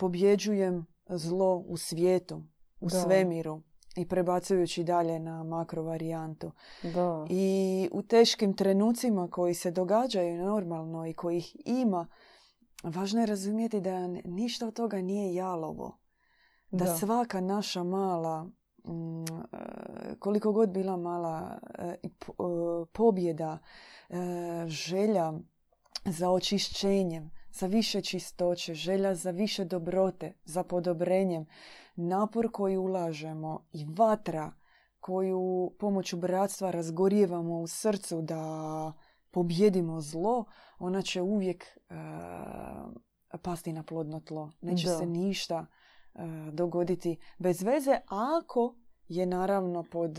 pobjeđujem 0.00 0.86
zlo 1.08 1.56
u 1.56 1.76
svijetu, 1.76 2.42
u 2.80 2.90
svemiru 2.90 3.62
i 3.96 4.08
prebacujući 4.08 4.84
dalje 4.84 5.18
na 5.18 5.44
makro 5.44 5.82
varijantu. 5.82 6.52
Da. 6.82 7.26
I 7.30 7.88
u 7.92 8.02
teškim 8.02 8.54
trenucima 8.56 9.28
koji 9.30 9.54
se 9.54 9.70
događaju 9.70 10.44
normalno 10.44 11.06
i 11.06 11.14
kojih 11.14 11.56
ima, 11.64 12.06
važno 12.82 13.20
je 13.20 13.26
razumjeti 13.26 13.80
da 13.80 14.06
ništa 14.24 14.66
od 14.66 14.74
toga 14.74 15.00
nije 15.00 15.34
jalovo. 15.34 15.98
Da, 16.70 16.84
da. 16.84 16.96
svaka 16.96 17.40
naša 17.40 17.82
mala, 17.82 18.44
mm, 18.84 19.24
koliko 20.18 20.52
god 20.52 20.70
bila 20.70 20.96
mala 20.96 21.58
e, 21.78 21.84
e, 21.84 21.98
pobjeda, 22.92 23.58
e, 24.08 24.14
želja 24.66 25.32
za 26.04 26.30
očišćenjem, 26.30 27.30
za 27.52 27.66
više 27.66 28.00
čistoće, 28.00 28.74
želja 28.74 29.14
za 29.14 29.30
više 29.30 29.64
dobrote, 29.64 30.32
za 30.44 30.64
podobrenjem, 30.64 31.46
napor 31.96 32.50
koji 32.52 32.76
ulažemo 32.76 33.66
i 33.72 33.86
vatra 33.88 34.52
koju 35.00 35.72
pomoću 35.78 36.16
bratstva 36.16 36.70
razgorijevamo 36.70 37.60
u 37.60 37.66
srcu 37.66 38.22
da 38.22 38.92
pobjedimo 39.30 40.00
zlo, 40.00 40.44
ona 40.78 41.02
će 41.02 41.22
uvijek 41.22 41.64
uh, 41.64 41.96
pasti 43.42 43.72
na 43.72 43.82
plodno 43.82 44.20
tlo. 44.20 44.50
Neće 44.60 44.88
se 44.88 45.06
ništa 45.06 45.66
uh, 46.14 46.20
dogoditi 46.52 47.16
bez 47.38 47.62
veze 47.62 47.98
ako 48.06 48.74
je 49.08 49.26
naravno 49.26 49.82
pod 49.82 50.18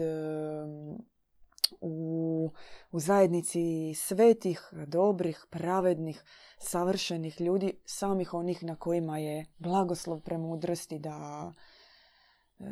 u, 1.82 2.50
u 2.92 3.00
zajednici 3.00 3.94
svetih, 3.94 4.74
dobrih, 4.88 5.46
pravednih, 5.50 6.24
savršenih 6.58 7.42
ljudi, 7.42 7.74
samih 7.86 8.34
onih 8.34 8.64
na 8.64 8.76
kojima 8.76 9.18
je 9.18 9.46
blagoslov 9.58 10.20
premudrosti 10.20 11.00
da 11.00 11.52
e, 12.60 12.64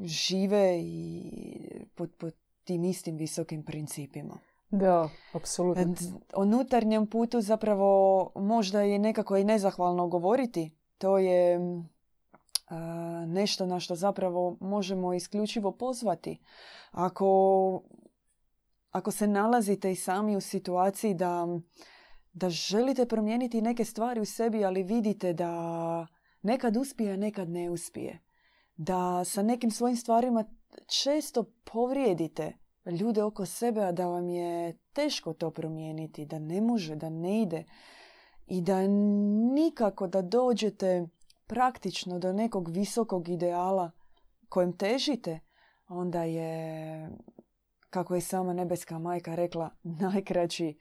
žive 0.00 0.80
i 0.80 1.22
pod, 1.94 2.10
pod 2.18 2.34
tim 2.64 2.84
istim 2.84 3.16
visokim 3.16 3.62
principima. 3.62 4.38
Da, 4.70 5.08
apsolutno. 5.32 5.94
O 6.34 6.42
unutarnjem 6.42 7.06
putu 7.06 7.40
zapravo 7.40 8.32
možda 8.34 8.82
je 8.82 8.98
nekako 8.98 9.36
i 9.36 9.44
nezahvalno 9.44 10.08
govoriti. 10.08 10.70
To 10.98 11.18
je 11.18 11.58
nešto 13.26 13.66
na 13.66 13.80
što 13.80 13.94
zapravo 13.94 14.56
možemo 14.60 15.14
isključivo 15.14 15.72
pozvati. 15.72 16.38
Ako, 16.90 17.82
ako 18.90 19.10
se 19.10 19.26
nalazite 19.26 19.92
i 19.92 19.96
sami 19.96 20.36
u 20.36 20.40
situaciji 20.40 21.14
da, 21.14 21.46
da 22.32 22.50
želite 22.50 23.06
promijeniti 23.06 23.60
neke 23.60 23.84
stvari 23.84 24.20
u 24.20 24.24
sebi, 24.24 24.64
ali 24.64 24.82
vidite 24.82 25.32
da 25.32 26.06
nekad 26.42 26.76
uspije, 26.76 27.12
a 27.12 27.16
nekad 27.16 27.48
ne 27.48 27.70
uspije. 27.70 28.22
Da 28.76 29.24
sa 29.24 29.42
nekim 29.42 29.70
svojim 29.70 29.96
stvarima 29.96 30.44
često 30.86 31.44
povrijedite 31.64 32.52
ljude 32.90 33.22
oko 33.22 33.46
sebe, 33.46 33.80
a 33.80 33.92
da 33.92 34.06
vam 34.06 34.28
je 34.28 34.78
teško 34.92 35.32
to 35.32 35.50
promijeniti, 35.50 36.26
da 36.26 36.38
ne 36.38 36.60
može, 36.60 36.96
da 36.96 37.10
ne 37.10 37.42
ide 37.42 37.64
i 38.46 38.60
da 38.60 38.86
nikako 39.54 40.06
da 40.06 40.22
dođete 40.22 41.08
praktično 41.46 42.18
do 42.18 42.32
nekog 42.32 42.68
visokog 42.68 43.28
ideala 43.28 43.90
kojem 44.48 44.72
težite, 44.72 45.40
onda 45.88 46.22
je, 46.22 47.10
kako 47.96 48.14
je 48.14 48.20
sama 48.20 48.52
nebeska 48.52 48.98
majka 48.98 49.34
rekla, 49.34 49.70
najkraći 49.82 50.78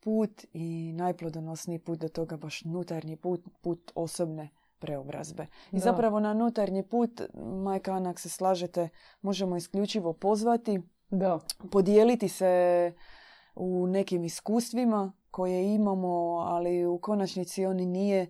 put 0.00 0.44
i 0.52 0.92
najplodonosniji 0.92 1.78
put 1.78 1.98
do 1.98 2.08
toga 2.08 2.36
baš 2.36 2.64
nutarnji 2.64 3.16
put, 3.16 3.40
put 3.60 3.92
osobne 3.94 4.48
preobrazbe. 4.78 5.46
I 5.72 5.78
zapravo 5.78 6.20
na 6.20 6.34
nutarnji 6.34 6.82
put, 6.82 7.20
majka 7.62 7.92
Anak 7.92 8.18
se 8.18 8.28
slažete, 8.28 8.88
možemo 9.22 9.56
isključivo 9.56 10.12
pozvati, 10.12 10.80
da. 11.10 11.38
podijeliti 11.70 12.28
se 12.28 12.92
u 13.54 13.86
nekim 13.86 14.24
iskustvima 14.24 15.12
koje 15.30 15.74
imamo, 15.74 16.38
ali 16.38 16.86
u 16.86 16.98
konačnici 16.98 17.66
oni 17.66 17.86
nije 17.86 18.26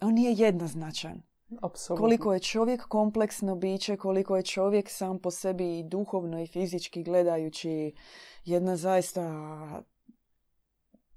on 0.00 0.14
nije 0.14 0.32
jednoznačan. 0.32 1.22
Apsolutno. 1.60 2.02
Koliko 2.02 2.34
je 2.34 2.40
čovjek 2.40 2.82
kompleksno 2.82 3.56
biće, 3.56 3.96
koliko 3.96 4.36
je 4.36 4.42
čovjek 4.42 4.90
sam 4.90 5.18
po 5.18 5.30
sebi 5.30 5.78
i 5.78 5.84
duhovno 5.84 6.42
i 6.42 6.46
fizički 6.46 7.02
gledajući 7.02 7.94
jedna 8.44 8.76
zaista 8.76 9.22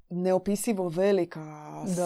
neopisivo 0.10 0.90
velika 0.90 1.46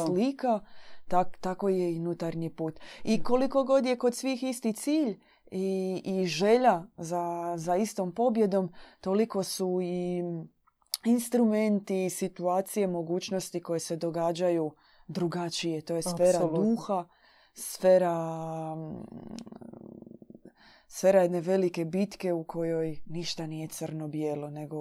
slika, 0.05 0.59
tak, 1.07 1.37
tako 1.41 1.69
je 1.69 1.93
i 1.93 1.99
unutarnji 1.99 2.49
put. 2.49 2.79
I 3.03 3.23
koliko 3.23 3.63
god 3.63 3.85
je 3.85 3.97
kod 3.97 4.15
svih 4.15 4.43
isti 4.43 4.73
cilj 4.73 5.19
i, 5.51 6.01
i 6.05 6.25
želja 6.25 6.83
za, 6.97 7.53
za 7.57 7.75
istom 7.75 8.11
pobjedom, 8.11 8.73
toliko 9.01 9.43
su 9.43 9.79
i 9.81 10.23
instrumenti, 11.05 12.09
situacije, 12.09 12.87
mogućnosti 12.87 13.61
koje 13.61 13.79
se 13.79 13.95
događaju 13.95 14.71
drugačije. 15.07 15.81
To 15.81 15.95
je 15.95 16.01
sfera 16.01 16.39
duha, 16.39 17.05
sfera 17.59 18.15
sfera 20.87 21.21
jedne 21.21 21.41
velike 21.41 21.85
bitke 21.85 22.33
u 22.33 22.43
kojoj 22.43 23.01
ništa 23.05 23.47
nije 23.47 23.67
crno-bijelo, 23.67 24.49
nego 24.49 24.77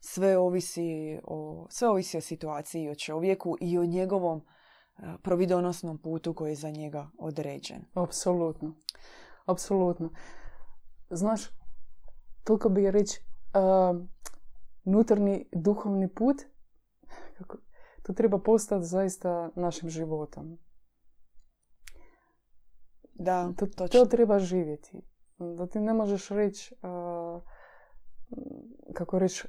sve 0.00 0.38
ovisi 0.38 1.18
o, 1.24 1.66
sve 1.70 1.88
ovisi 1.88 2.18
o 2.18 2.20
situaciji, 2.20 2.90
o 2.90 2.94
čovjeku 2.94 3.56
i 3.60 3.78
o 3.78 3.84
njegovom 3.84 4.46
providonosnom 5.22 5.98
putu 5.98 6.34
koji 6.34 6.50
je 6.50 6.56
za 6.56 6.70
njega 6.70 7.10
određen. 7.18 7.84
Apsolutno. 7.94 8.74
Apsolutno. 9.46 10.10
Znaš, 11.10 11.40
toliko 12.44 12.68
bi 12.68 12.90
reći, 12.90 13.20
nutarnji 14.84 15.48
duhovni 15.52 16.14
put, 16.14 16.36
kako, 17.38 17.56
to 18.02 18.12
treba 18.12 18.38
postati 18.38 18.84
zaista 18.84 19.50
našim 19.56 19.88
životom. 19.88 20.58
Da, 23.20 23.52
to, 23.76 23.88
to 23.88 24.04
treba 24.04 24.38
živjeti. 24.38 25.02
Da 25.38 25.66
ti 25.66 25.80
ne 25.80 25.94
možeš 25.94 26.28
reći, 26.28 26.74
kako 28.94 29.18
reći, 29.18 29.48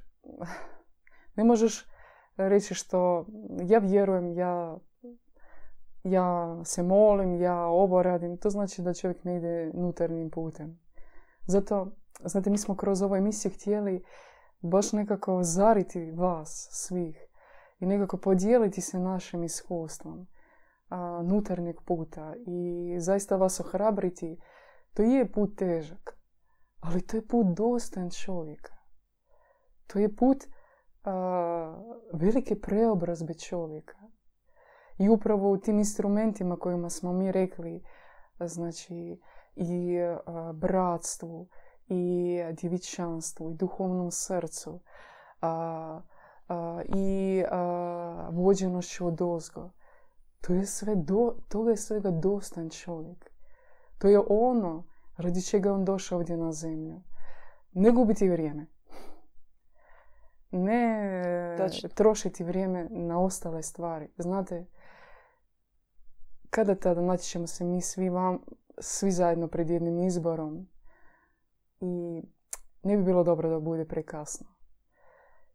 ne 1.37 1.43
možeš 1.43 1.87
reći 2.37 2.73
što 2.73 3.25
ja 3.63 3.79
vjerujem, 3.79 4.37
ja, 4.37 4.77
ja 6.03 6.59
se 6.65 6.83
molim, 6.83 7.41
ja 7.41 7.65
ovo 7.65 8.03
radim. 8.03 8.37
To 8.37 8.49
znači 8.49 8.81
da 8.81 8.93
čovjek 8.93 9.23
ne 9.23 9.37
ide 9.37 9.71
nutarnjim 9.73 10.29
putem. 10.29 10.79
Zato, 11.47 11.91
znate, 12.25 12.49
mi 12.49 12.57
smo 12.57 12.75
kroz 12.75 13.01
ovu 13.01 13.15
emisiju 13.15 13.51
htjeli 13.51 14.03
baš 14.61 14.91
nekako 14.91 15.43
zariti 15.43 16.11
vas 16.11 16.67
svih 16.71 17.27
i 17.79 17.85
nekako 17.85 18.17
podijeliti 18.17 18.81
se 18.81 18.99
našim 18.99 19.43
iskustvom 19.43 20.27
nutarnjeg 21.23 21.81
puta 21.85 22.33
i 22.47 22.95
zaista 22.99 23.35
vas 23.35 23.59
ohrabriti. 23.59 24.39
To 24.93 25.03
je 25.03 25.31
put 25.31 25.57
težak, 25.57 26.17
ali 26.79 27.01
to 27.01 27.17
je 27.17 27.27
put 27.27 27.47
dostan 27.47 28.09
čovjeka. 28.09 28.73
To 29.87 29.99
je 29.99 30.15
put 30.15 30.43
velike 32.13 32.59
preobrazbe 32.59 33.33
čovjeka. 33.33 33.97
I 34.97 35.09
upravo 35.09 35.51
u 35.51 35.57
tim 35.57 35.77
instrumentima 35.77 36.55
kojima 36.55 36.89
smo 36.89 37.13
mi 37.13 37.31
rekli, 37.31 37.83
znači 38.39 39.19
i 39.55 39.97
bratstvu, 40.53 41.47
i 41.87 42.37
djevičanstvu 42.61 43.51
i 43.51 43.55
duhovnom 43.55 44.11
srcu 44.11 44.79
a, 45.41 46.01
a, 46.47 46.81
i 46.95 47.43
a, 47.51 48.29
vođenošću 48.31 49.07
od. 49.07 49.19
To 50.41 50.53
je 50.53 50.65
sve 50.65 50.95
do, 50.95 51.35
toga 51.47 51.71
je 51.71 51.77
svega 51.77 52.11
dostan 52.11 52.69
čovjek. 52.69 53.31
To 53.97 54.07
je 54.07 54.19
ono 54.29 54.83
radi 55.17 55.41
čega 55.41 55.73
on 55.73 55.85
došao 55.85 56.17
ovdje 56.17 56.37
na 56.37 56.51
zemlju. 56.51 57.01
Ne 57.71 57.91
gubiti 57.91 58.29
vrijeme. 58.29 58.67
Ne 60.51 61.57
trošiti 61.95 62.43
vrijeme 62.43 62.87
na 62.89 63.19
ostale 63.19 63.63
stvari. 63.63 64.07
Znate, 64.17 64.65
kada 66.49 66.75
tada 66.75 67.01
naći 67.01 67.23
ćemo 67.23 67.47
se 67.47 67.63
mi 67.63 67.81
svi, 67.81 68.09
vam, 68.09 68.39
svi 68.77 69.11
zajedno 69.11 69.47
pred 69.47 69.69
jednim 69.69 69.99
izborom 69.99 70.67
i 71.79 72.23
ne 72.83 72.97
bi 72.97 73.03
bilo 73.03 73.23
dobro 73.23 73.49
da 73.49 73.59
bude 73.59 73.85
prekasno. 73.85 74.47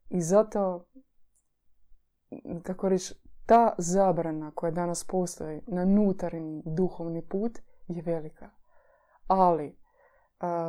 I 0.08 0.20
zato, 0.20 0.86
kako 2.62 2.88
reći, 2.88 3.14
ta 3.46 3.74
zabrana 3.78 4.50
koja 4.54 4.70
danas 4.70 5.04
postoji 5.04 5.60
na 5.66 5.84
nutarnji 5.84 6.62
duhovni 6.66 7.22
put 7.22 7.58
je 7.88 8.02
velika. 8.02 8.50
Ali 9.26 9.78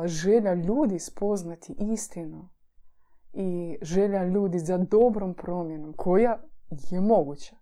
želja 0.04 0.54
ljudi 0.54 0.98
spoznati 0.98 1.74
istinu 1.78 2.48
i 3.32 3.78
želja 3.82 4.24
ljudi 4.24 4.58
za 4.58 4.78
dobrom 4.78 5.34
promjenom 5.34 5.92
koja 5.92 6.38
je 6.70 7.00
moguća. 7.00 7.56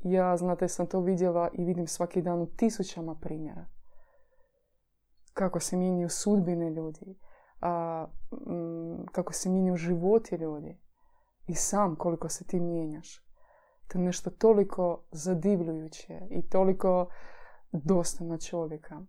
Ja, 0.00 0.36
znate, 0.36 0.68
sam 0.68 0.86
to 0.86 1.00
vidjela 1.00 1.48
i 1.52 1.64
vidim 1.64 1.86
svaki 1.86 2.22
dan 2.22 2.40
u 2.40 2.46
tisućama 2.46 3.14
primjera 3.14 3.66
kako 5.34 5.60
se 5.60 5.76
mijenjaju 5.76 6.08
sudbine 6.08 6.70
ljudi, 6.70 7.18
a, 7.60 8.06
mm, 8.32 9.06
kako 9.12 9.32
se 9.32 9.50
mijenjaju 9.50 9.76
životi 9.76 10.36
ljudi 10.36 10.78
i 11.46 11.54
sam 11.54 11.96
koliko 11.96 12.28
se 12.28 12.44
ti 12.44 12.60
mijenjaš. 12.60 13.31
To 13.92 13.98
je 13.98 14.04
nešto 14.04 14.30
toliko 14.30 15.04
zadivljujuće 15.10 16.20
i 16.30 16.48
toliko 16.48 17.06
dostojno 17.72 18.38
čovjeka. 18.38 19.00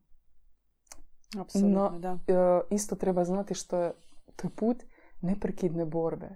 Apsolutno, 1.40 2.00
da. 2.00 2.20
E, 2.28 2.62
isto 2.70 2.96
treba 2.96 3.24
znati 3.24 3.54
što 3.54 3.78
je 3.78 3.94
to 4.36 4.48
je 4.48 4.52
put 4.52 4.84
neprekidne 5.22 5.86
borbe. 5.86 6.30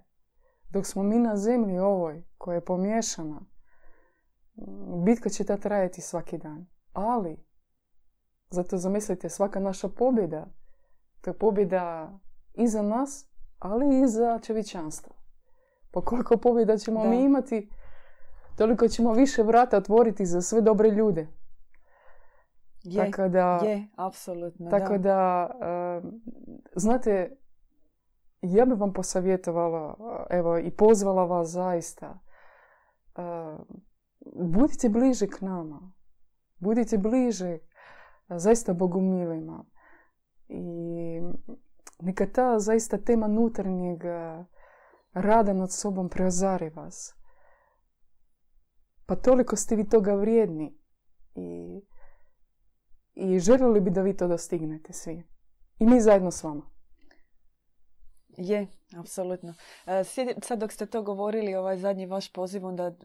Dok 0.69 0.85
smo 0.85 1.03
mi 1.03 1.19
na 1.19 1.37
zemlji 1.37 1.79
ovoj, 1.79 2.23
koja 2.37 2.55
je 2.55 2.65
pomiješana, 2.65 3.41
bitka 5.05 5.29
će 5.29 5.43
ta 5.43 5.57
trajati 5.57 6.01
svaki 6.01 6.37
dan. 6.37 6.67
Ali, 6.93 7.45
zato 8.49 8.77
zamislite, 8.77 9.29
svaka 9.29 9.59
naša 9.59 9.89
pobjeda, 9.89 10.47
to 11.21 11.29
je 11.29 11.37
pobjeda 11.37 12.19
i 12.53 12.67
za 12.67 12.81
nas, 12.81 13.29
ali 13.59 14.01
i 14.01 14.07
za 14.07 14.39
čovječanstvo. 14.39 15.15
Pa 15.91 16.01
koliko 16.01 16.37
pobjeda 16.37 16.77
ćemo 16.77 17.03
mi 17.03 17.23
imati, 17.23 17.69
toliko 18.57 18.87
ćemo 18.87 19.13
više 19.13 19.43
vrata 19.43 19.77
otvoriti 19.77 20.25
za 20.25 20.41
sve 20.41 20.61
dobre 20.61 20.89
ljude. 20.89 21.27
Je, 22.83 23.05
tako 23.05 23.27
da, 23.27 23.59
je, 23.63 23.87
apsolutno. 23.95 24.69
Tako 24.69 24.97
da, 24.97 25.49
znate, 26.75 27.37
ja 28.41 28.65
bih 28.65 28.79
vam 28.79 28.93
posavjetovala, 28.93 29.97
evo, 30.29 30.57
i 30.57 30.71
pozvala 30.71 31.25
vas 31.25 31.47
zaista, 31.47 32.19
budite 34.35 34.89
bliže 34.89 35.27
k 35.27 35.41
nama. 35.41 35.91
Budite 36.59 36.97
bliže 36.97 37.57
zaista 38.29 38.73
bogumilima. 38.73 39.65
I 40.47 41.21
neka 41.99 42.25
ta 42.33 42.59
zaista 42.59 42.97
tema 42.97 43.27
nutarnjeg 43.27 44.03
rada 45.13 45.53
nad 45.53 45.71
sobom 45.71 46.09
preozari 46.09 46.69
vas. 46.69 47.13
Pa 49.07 49.15
toliko 49.15 49.55
ste 49.55 49.75
vi 49.75 49.89
toga 49.89 50.15
vrijedni. 50.15 50.77
I, 51.35 51.81
i 53.13 53.39
željeli 53.39 53.81
bi 53.81 53.89
da 53.89 54.01
vi 54.01 54.17
to 54.17 54.27
dostignete 54.27 54.93
svi. 54.93 55.23
I 55.79 55.85
mi 55.85 56.01
zajedno 56.01 56.31
s 56.31 56.43
vama. 56.43 56.69
Je, 58.37 58.67
apsolutno. 58.99 59.53
E, 59.85 60.03
sad 60.41 60.59
dok 60.59 60.71
ste 60.71 60.85
to 60.85 61.01
govorili, 61.01 61.55
ovaj 61.55 61.77
zadnji 61.77 62.05
vaš 62.05 62.33
poziv, 62.33 62.65
onda 62.65 62.95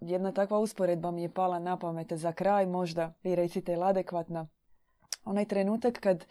jedna 0.00 0.32
takva 0.32 0.58
usporedba 0.58 1.10
mi 1.10 1.22
je 1.22 1.34
pala 1.34 1.58
na 1.58 1.78
pamet 1.78 2.12
za 2.12 2.32
kraj, 2.32 2.66
možda 2.66 3.12
vi 3.22 3.34
recite 3.34 3.72
ili 3.72 3.84
adekvatna. 3.84 4.48
Onaj 5.24 5.44
trenutak 5.44 6.00
kad 6.00 6.24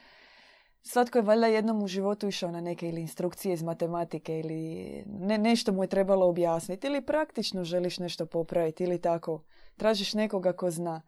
svatko 0.81 1.17
je 1.17 1.21
valjda 1.21 1.47
jednom 1.47 1.83
u 1.83 1.87
životu 1.87 2.27
išao 2.27 2.51
na 2.51 2.61
neke 2.61 2.89
ili 2.89 3.01
instrukcije 3.01 3.53
iz 3.53 3.63
matematike 3.63 4.39
ili 4.39 5.03
ne, 5.07 5.37
nešto 5.37 5.71
mu 5.71 5.83
je 5.83 5.87
trebalo 5.87 6.27
objasniti 6.27 6.87
ili 6.87 7.01
praktično 7.01 7.63
želiš 7.63 7.99
nešto 7.99 8.25
popraviti 8.25 8.83
ili 8.83 9.01
tako. 9.01 9.43
Tražiš 9.77 10.13
nekoga 10.13 10.53
ko 10.53 10.71
zna. 10.71 11.01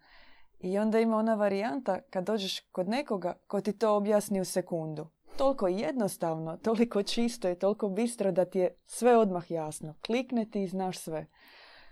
I 0.60 0.78
onda 0.78 1.00
ima 1.00 1.18
ona 1.18 1.36
varijanta 1.36 2.00
kad 2.10 2.24
dođeš 2.24 2.60
kod 2.60 2.90
nekoga 2.90 3.34
ko 3.48 3.62
ti 3.62 3.74
to 3.78 3.96
objasni 3.96 4.42
u 4.42 4.46
sekundu 4.46 5.08
toliko 5.38 5.68
jednostavno, 5.68 6.58
toliko 6.58 7.04
čisto 7.04 7.50
i 7.50 7.56
toliko 7.56 7.90
bistro 7.90 8.32
da 8.32 8.46
ti 8.46 8.60
je 8.60 8.76
sve 8.86 9.18
odmah 9.18 9.52
jasno. 9.52 9.96
Klikne 10.06 10.46
ti 10.46 10.64
i 10.64 10.68
znaš 10.68 10.98
sve. 10.98 11.26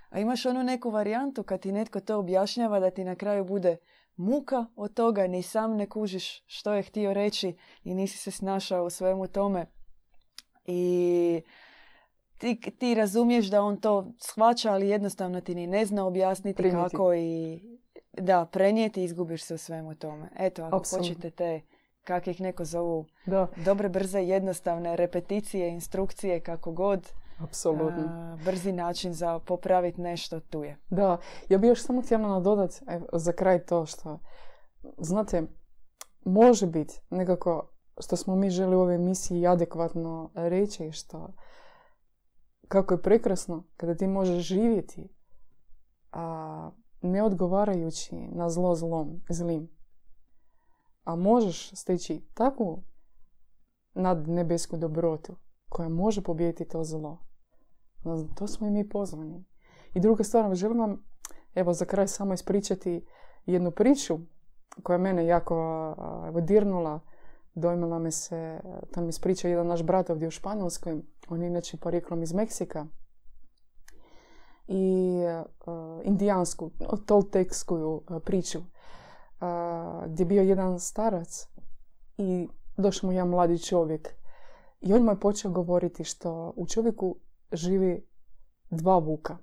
A 0.09 0.19
imaš 0.19 0.45
onu 0.45 0.63
neku 0.63 0.89
varijantu 0.89 1.43
kad 1.43 1.59
ti 1.59 1.71
netko 1.71 1.99
to 1.99 2.17
objašnjava 2.17 2.79
da 2.79 2.89
ti 2.89 3.03
na 3.03 3.15
kraju 3.15 3.45
bude 3.45 3.77
muka 4.21 4.65
od 4.75 4.93
toga, 4.93 5.27
ni 5.27 5.43
sam 5.43 5.75
ne 5.75 5.89
kužiš 5.89 6.43
što 6.47 6.73
je 6.73 6.83
htio 6.83 7.13
reći 7.13 7.55
i 7.83 7.93
nisi 7.93 8.17
se 8.17 8.31
snašao 8.31 8.85
u 8.85 8.89
svemu 8.89 9.27
tome. 9.27 9.65
I 10.65 11.41
ti, 12.37 12.71
ti 12.79 12.93
razumiješ 12.93 13.45
da 13.45 13.61
on 13.61 13.77
to 13.77 14.13
shvaća, 14.17 14.71
ali 14.71 14.89
jednostavno 14.89 15.41
ti 15.41 15.55
ni 15.55 15.67
ne 15.67 15.85
zna 15.85 16.05
objasniti 16.05 16.71
kako 16.71 17.13
i 17.13 17.59
da, 18.13 18.45
prenijeti 18.45 19.01
i 19.01 19.03
izgubiš 19.03 19.43
se 19.43 19.53
u 19.53 19.57
svemu 19.57 19.95
tome. 19.95 20.29
Eto, 20.39 20.63
ako 20.63 20.83
hoćete 20.97 21.29
te 21.29 21.61
kak 22.03 22.27
ih 22.27 22.41
neko 22.41 22.65
zovu, 22.65 23.05
da. 23.25 23.47
dobre, 23.65 23.89
brze, 23.89 24.19
jednostavne 24.19 24.95
repeticije, 24.95 25.69
instrukcije, 25.69 26.39
kako 26.39 26.71
god. 26.71 27.07
Apsolutno. 27.43 28.37
brzi 28.45 28.71
način 28.71 29.13
za 29.13 29.39
popraviti 29.39 30.01
nešto 30.01 30.39
tu 30.39 30.63
je. 30.63 30.77
Da, 30.89 31.17
ja 31.49 31.57
bih 31.57 31.67
još 31.67 31.83
samo 31.83 32.01
htjela 32.01 32.27
nadodati 32.27 32.81
za 33.13 33.31
kraj 33.31 33.65
to 33.65 33.85
što, 33.85 34.19
znate, 34.97 35.43
može 36.25 36.67
biti 36.67 37.01
nekako 37.09 37.69
što 37.99 38.15
smo 38.15 38.35
mi 38.35 38.49
želi 38.49 38.75
u 38.75 38.79
ovoj 38.79 38.95
emisiji 38.95 39.47
adekvatno 39.47 40.31
reći 40.33 40.91
što 40.91 41.33
kako 42.67 42.93
je 42.93 43.01
prekrasno 43.01 43.63
kada 43.77 43.95
ti 43.95 44.07
možeš 44.07 44.43
živjeti 44.43 45.09
a, 46.11 46.71
ne 47.01 47.23
odgovarajući 47.23 48.15
na 48.15 48.49
zlo 48.49 48.75
zlom, 48.75 49.21
zlim 49.29 49.69
a 51.03 51.15
možeš 51.15 51.71
steći 51.71 52.25
takvu 52.33 52.83
nadnebesku 53.93 54.77
dobrotu 54.77 55.35
koja 55.69 55.89
može 55.89 56.23
pobijediti 56.23 56.65
to 56.65 56.83
zlo. 56.83 57.17
To 58.35 58.47
smo 58.47 58.67
i 58.67 58.71
mi 58.71 58.89
pozvani. 58.89 59.45
I 59.93 59.99
druga 59.99 60.23
stvar, 60.23 60.55
želim 60.55 60.79
vam 60.79 61.03
evo 61.55 61.73
za 61.73 61.85
kraj 61.85 62.07
samo 62.07 62.33
ispričati 62.33 63.05
jednu 63.45 63.71
priču 63.71 64.19
koja 64.83 64.97
mene 64.97 65.25
jako 65.25 65.55
evo, 66.27 66.41
dirnula. 66.41 66.99
Dojmila 67.53 67.99
me 67.99 68.11
se, 68.11 68.61
to 68.93 69.01
mi 69.01 69.09
ispričao 69.09 69.49
jedan 69.49 69.67
naš 69.67 69.83
brat 69.83 70.09
ovdje 70.09 70.27
u 70.27 70.31
Španjolskoj. 70.31 71.01
On 71.29 71.41
je 71.41 71.47
inače 71.47 71.77
porijeklom 71.77 72.23
iz 72.23 72.33
Meksika. 72.33 72.85
I 74.67 75.15
uh, 75.65 76.01
indijansku, 76.03 76.71
tolteksku 77.05 78.01
priču 78.25 78.59
gdje 80.07 80.23
je 80.23 80.25
bio 80.25 80.41
jedan 80.41 80.79
starac 80.79 81.47
i 82.17 82.47
došao 82.77 83.07
mu 83.07 83.13
jedan 83.13 83.29
mladi 83.29 83.59
čovjek. 83.59 84.09
I 84.81 84.93
on 84.93 85.03
mu 85.03 85.11
je 85.11 85.19
počeo 85.19 85.51
govoriti 85.51 86.03
što 86.03 86.53
u 86.55 86.67
čovjeku 86.67 87.15
živi 87.51 88.07
dva 88.69 88.97
vuka. 88.97 89.37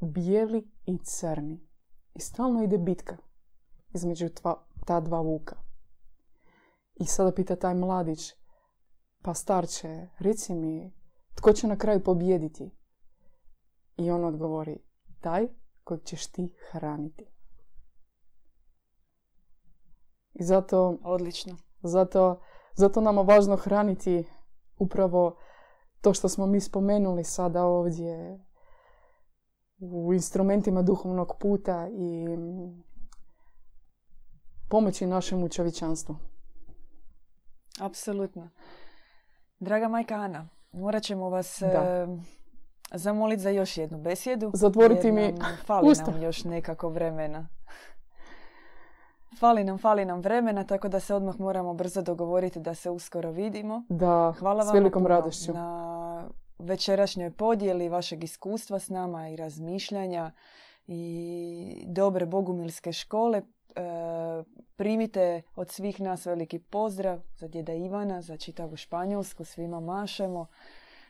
Bijeli 0.00 0.70
i 0.86 0.98
crni. 1.04 1.68
I 2.14 2.20
stalno 2.20 2.62
ide 2.62 2.78
bitka 2.78 3.16
između 3.94 4.28
ta 4.86 5.00
dva 5.00 5.20
vuka. 5.20 5.56
I 6.94 7.04
sada 7.04 7.32
pita 7.32 7.56
taj 7.56 7.74
mladić, 7.74 8.34
pa 9.22 9.34
starče, 9.34 10.08
reci 10.18 10.54
mi, 10.54 10.92
tko 11.34 11.52
će 11.52 11.66
na 11.66 11.76
kraju 11.76 12.04
pobjediti? 12.04 12.70
I 13.96 14.10
on 14.10 14.24
odgovori, 14.24 14.78
taj 15.20 15.48
kojeg 15.84 16.02
ćeš 16.04 16.26
ti 16.26 16.54
hraniti. 16.70 17.26
I 20.34 20.44
zato... 20.44 20.98
Odlično. 21.02 21.56
Zato, 21.82 22.40
zato 22.74 23.00
nam 23.00 23.16
je 23.16 23.24
važno 23.24 23.56
hraniti 23.56 24.24
upravo 24.78 25.38
to 26.02 26.14
što 26.14 26.28
smo 26.28 26.46
mi 26.46 26.60
spomenuli 26.60 27.24
sada 27.24 27.64
ovdje 27.64 28.40
u 29.78 30.12
instrumentima 30.12 30.82
duhovnog 30.82 31.36
puta 31.40 31.88
i 31.92 32.26
pomoći 34.68 35.06
našem 35.06 35.48
čovječanstvu. 35.48 36.16
Apsolutno. 37.80 38.50
Draga 39.58 39.88
majka 39.88 40.14
Ana, 40.14 40.48
morat 40.72 41.02
ćemo 41.02 41.30
vas 41.30 41.58
da. 41.60 42.06
zamoliti 42.94 43.42
za 43.42 43.50
još 43.50 43.78
jednu 43.78 43.98
besjedu. 43.98 44.50
Zatvoriti 44.54 45.12
mi 45.12 45.34
fali 45.66 45.94
nam 46.06 46.22
još 46.22 46.44
nekako 46.44 46.88
vremena. 46.88 47.48
Fali 49.38 49.64
nam, 49.64 49.78
fali 49.78 50.04
nam 50.04 50.20
vremena, 50.20 50.64
tako 50.64 50.88
da 50.88 51.00
se 51.00 51.14
odmah 51.14 51.40
moramo 51.40 51.74
brzo 51.74 52.02
dogovoriti 52.02 52.60
da 52.60 52.74
se 52.74 52.90
uskoro 52.90 53.30
vidimo. 53.30 53.82
Da, 53.88 54.34
Hvala 54.38 54.64
s 54.64 54.74
velikom 54.74 55.06
radošću. 55.06 55.52
na 55.52 56.28
večerašnjoj 56.58 57.30
podjeli 57.30 57.88
vašeg 57.88 58.24
iskustva 58.24 58.78
s 58.78 58.88
nama 58.88 59.28
i 59.28 59.36
razmišljanja 59.36 60.32
i 60.86 61.84
dobre 61.86 62.26
bogumilske 62.26 62.92
škole. 62.92 63.38
E, 63.38 63.42
primite 64.76 65.42
od 65.56 65.70
svih 65.70 66.00
nas 66.00 66.26
veliki 66.26 66.58
pozdrav 66.58 67.20
za 67.36 67.48
djeda 67.48 67.72
Ivana, 67.72 68.22
za 68.22 68.36
čitavu 68.36 68.76
Španjolsku, 68.76 69.44
svima 69.44 69.80
mašemo. 69.80 70.46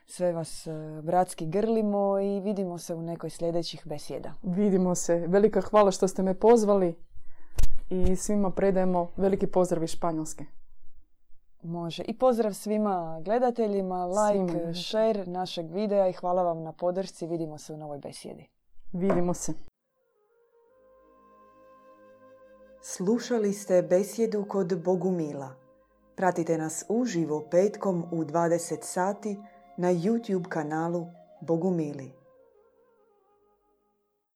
Sve 0.07 0.33
vas 0.33 0.66
e, 0.66 0.70
bratski 1.03 1.47
grlimo 1.47 2.18
i 2.18 2.41
vidimo 2.41 2.79
se 2.79 2.95
u 2.95 3.03
nekoj 3.03 3.31
sljedećih 3.31 3.83
besjeda. 3.85 4.35
Vidimo 4.43 4.95
se. 4.95 5.25
Velika 5.29 5.61
hvala 5.61 5.91
što 5.91 6.09
ste 6.09 6.23
me 6.23 6.35
pozvali 6.35 6.95
i 7.93 8.16
svima 8.16 8.51
predajemo 8.51 9.11
veliki 9.16 9.47
pozdrav 9.47 9.84
iz 9.84 9.90
Španjolske. 9.90 10.45
Može. 11.62 12.03
I 12.03 12.18
pozdrav 12.18 12.53
svima 12.53 13.20
gledateljima, 13.24 14.07
like, 14.07 14.53
svima. 14.53 14.74
share 14.74 15.26
našeg 15.26 15.70
videa 15.70 16.09
i 16.09 16.12
hvala 16.12 16.43
vam 16.43 16.62
na 16.62 16.72
podršci. 16.72 17.26
Vidimo 17.26 17.59
se 17.59 17.72
u 17.72 17.76
novoj 17.76 17.99
besjedi. 17.99 18.49
Vidimo 18.93 19.34
se. 19.34 19.53
Slušali 22.82 23.53
ste 23.53 23.82
besjedu 23.82 24.45
kod 24.49 24.82
Bogumila. 24.82 25.55
Pratite 26.16 26.59
nas 26.59 26.84
uživo 26.88 27.40
petkom 27.51 28.05
u 28.12 28.24
20 28.24 28.82
sati 28.82 29.38
na 29.76 29.93
YouTube 29.93 30.49
kanalu 30.49 31.07
Bogumili. 31.40 32.22